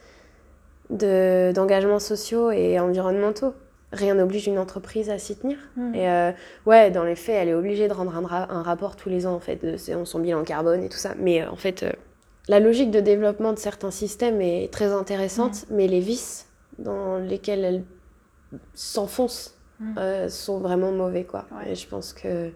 de 0.91 1.53
d'engagements 1.55 1.99
sociaux 2.01 2.51
et 2.51 2.79
environnementaux. 2.81 3.55
Rien 3.93 4.15
n'oblige 4.15 4.47
une 4.47 4.59
entreprise 4.59 5.11
à 5.11 5.19
s'y 5.19 5.37
tenir. 5.37 5.59
Mm. 5.77 5.95
Et 5.95 6.09
euh, 6.09 6.31
ouais, 6.67 6.91
dans 6.91 7.05
les 7.05 7.15
faits, 7.17 7.37
elle 7.39 7.49
est 7.49 7.55
obligée 7.55 7.89
de 7.89 7.93
rendre 7.93 8.17
un, 8.17 8.27
ra- 8.27 8.47
un 8.51 8.63
rapport 8.63 8.97
tous 8.97 9.09
les 9.11 9.27
ans 9.27 9.35
en 9.35 9.41
fait 9.41 9.57
de 9.65 9.77
son 9.77 10.05
son 10.05 10.19
bilan 10.19 10.45
carbone 10.45 10.83
et 10.83 10.89
tout 10.89 10.97
ça. 10.99 11.15
Mais 11.19 11.43
euh, 11.43 11.51
en 11.51 11.57
fait, 11.57 11.83
euh, 11.83 11.93
la 12.49 12.59
logique 12.59 12.91
de 12.91 13.01
développement 13.01 13.53
de 13.53 13.59
certains 13.59 13.91
systèmes 13.91 14.41
est 14.41 14.73
très 14.73 14.87
intéressante, 14.93 15.67
mais 15.71 15.87
les 15.89 16.01
vices 16.01 16.47
dans 16.79 17.19
lesquels 17.19 17.65
elle 17.65 17.85
s'enfonce 18.75 19.59
Mm. 19.81 19.95
euh, 19.99 20.29
sont 20.29 20.59
vraiment 20.61 20.93
mauvais 20.93 21.25
quoi. 21.25 21.47
Ouais. 21.51 21.73
Et 21.73 21.75
je 21.75 21.89
pense 21.89 22.13
que 22.13 22.51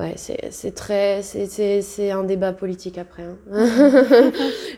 ouais, 0.00 0.14
c'est 0.16 0.50
c'est 0.50 0.74
très 0.74 1.22
c'est- 1.22 1.46
c'est 1.46 1.80
c'est 1.82 2.10
un 2.10 2.24
débat 2.24 2.52
politique 2.52 2.98
après. 2.98 3.22
hein. 3.22 3.36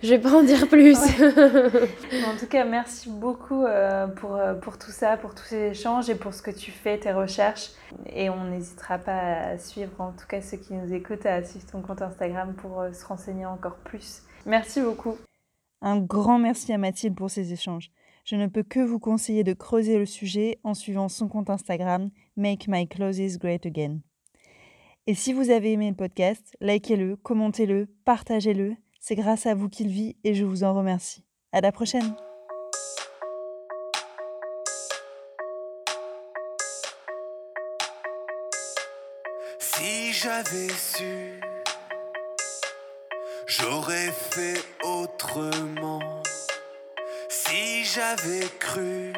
je 0.03 0.09
vais 0.11 0.19
pas 0.19 0.33
en 0.35 0.43
dire 0.43 0.69
plus. 0.69 0.97
En 0.97 2.37
tout 2.39 2.47
cas, 2.47 2.65
merci 2.65 3.09
beaucoup 3.09 3.65
euh, 3.65 4.07
pour, 4.07 4.35
euh, 4.37 4.55
pour 4.55 4.79
tout 4.79 4.91
ça, 4.91 5.17
pour 5.17 5.35
tous 5.35 5.45
ces 5.45 5.71
échanges 5.71 6.11
et 6.11 6.15
pour 6.15 6.35
ce 6.35 6.43
que 6.43 6.51
tu 6.51 6.71
fais, 6.71 6.99
tes 6.99 7.13
recherches. 7.13 7.71
Et 8.15 8.29
on 8.31 8.45
n'hésitera 8.45 8.99
pas 8.99 9.19
à 9.53 9.59
suivre, 9.59 9.93
en 9.99 10.13
tout 10.13 10.27
cas 10.29 10.41
ceux 10.41 10.57
qui 10.59 10.75
nous 10.75 10.93
écoutent, 10.93 11.27
à 11.27 11.43
suivre 11.43 11.67
ton 11.71 11.81
compte 11.83 12.03
Instagram 12.03 12.55
pour 12.55 12.81
euh, 12.81 12.93
se 12.93 13.05
renseigner 13.07 13.47
encore 13.47 13.77
plus. 13.77 14.23
Merci 14.47 14.81
beaucoup. 14.81 15.17
Un 15.81 15.99
grand 15.99 16.39
merci 16.39 16.73
à 16.73 16.79
Mathilde 16.79 17.17
pour 17.17 17.31
ces 17.31 17.53
échanges. 17.53 17.91
Je 18.25 18.37
ne 18.37 18.47
peux 18.47 18.63
que 18.63 18.79
vous 18.79 19.01
conseiller 19.01 19.43
de 19.43 19.53
creuser 19.53 19.99
le 19.99 20.07
sujet 20.07 20.61
en 20.63 20.75
suivant 20.75 21.09
son 21.09 21.27
compte 21.29 21.51
Instagram 21.51 22.11
Make 22.37 22.69
My 22.69 22.87
Clothes 22.87 23.37
Great 23.41 23.67
Again. 23.67 23.99
Et 25.09 25.15
si 25.17 25.33
vous 25.33 25.51
avez 25.51 25.73
aimé 25.73 25.91
le 25.91 25.97
podcast, 25.97 26.57
likez-le, 26.61 27.17
commentez-le, 27.17 27.89
partagez-le. 28.05 28.77
C'est 29.01 29.17
grâce 29.17 29.47
à 29.47 29.55
vous 29.55 29.69
qu'il 29.69 29.89
vit 29.89 30.15
et 30.23 30.33
je 30.33 30.45
vous 30.45 30.63
en 30.63 30.75
remercie. 30.75 31.25
À 31.51 31.61
la 31.61 31.73
prochaine! 31.73 32.15
Si 39.59 40.13
j'avais 40.13 40.69
su, 40.69 41.41
j'aurais 43.49 44.13
fait 44.13 44.63
autrement. 44.85 46.23
Si 47.29 47.85
j'avais 47.85 48.47
cru 48.61 49.13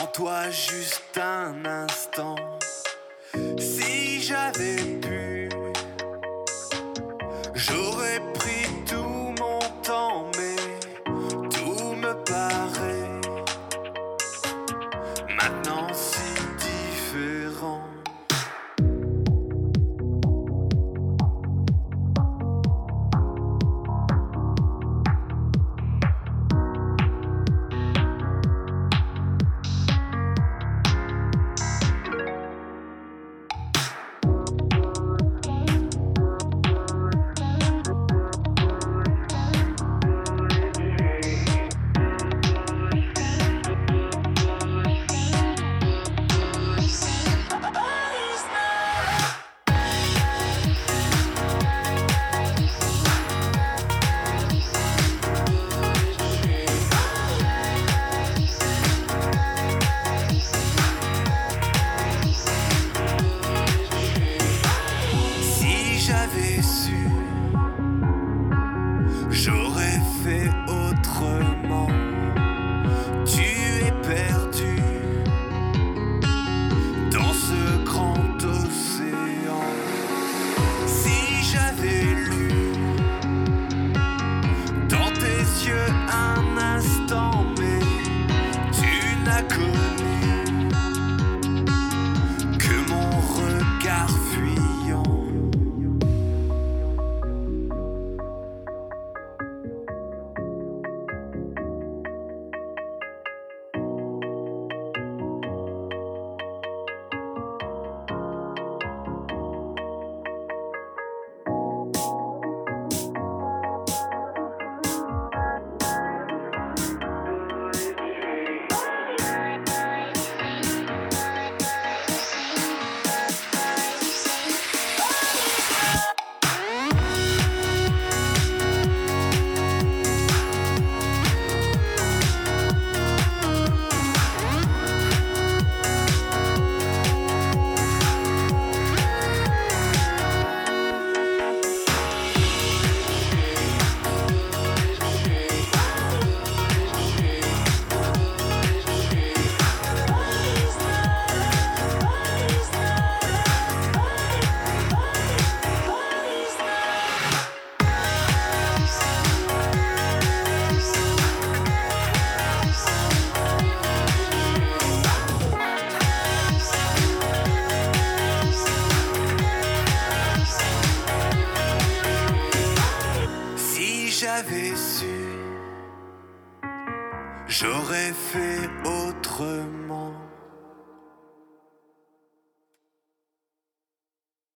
en 0.00 0.06
toi 0.06 0.50
juste 0.50 1.18
un 1.18 1.64
instant. 1.64 2.36
Si 4.26 4.95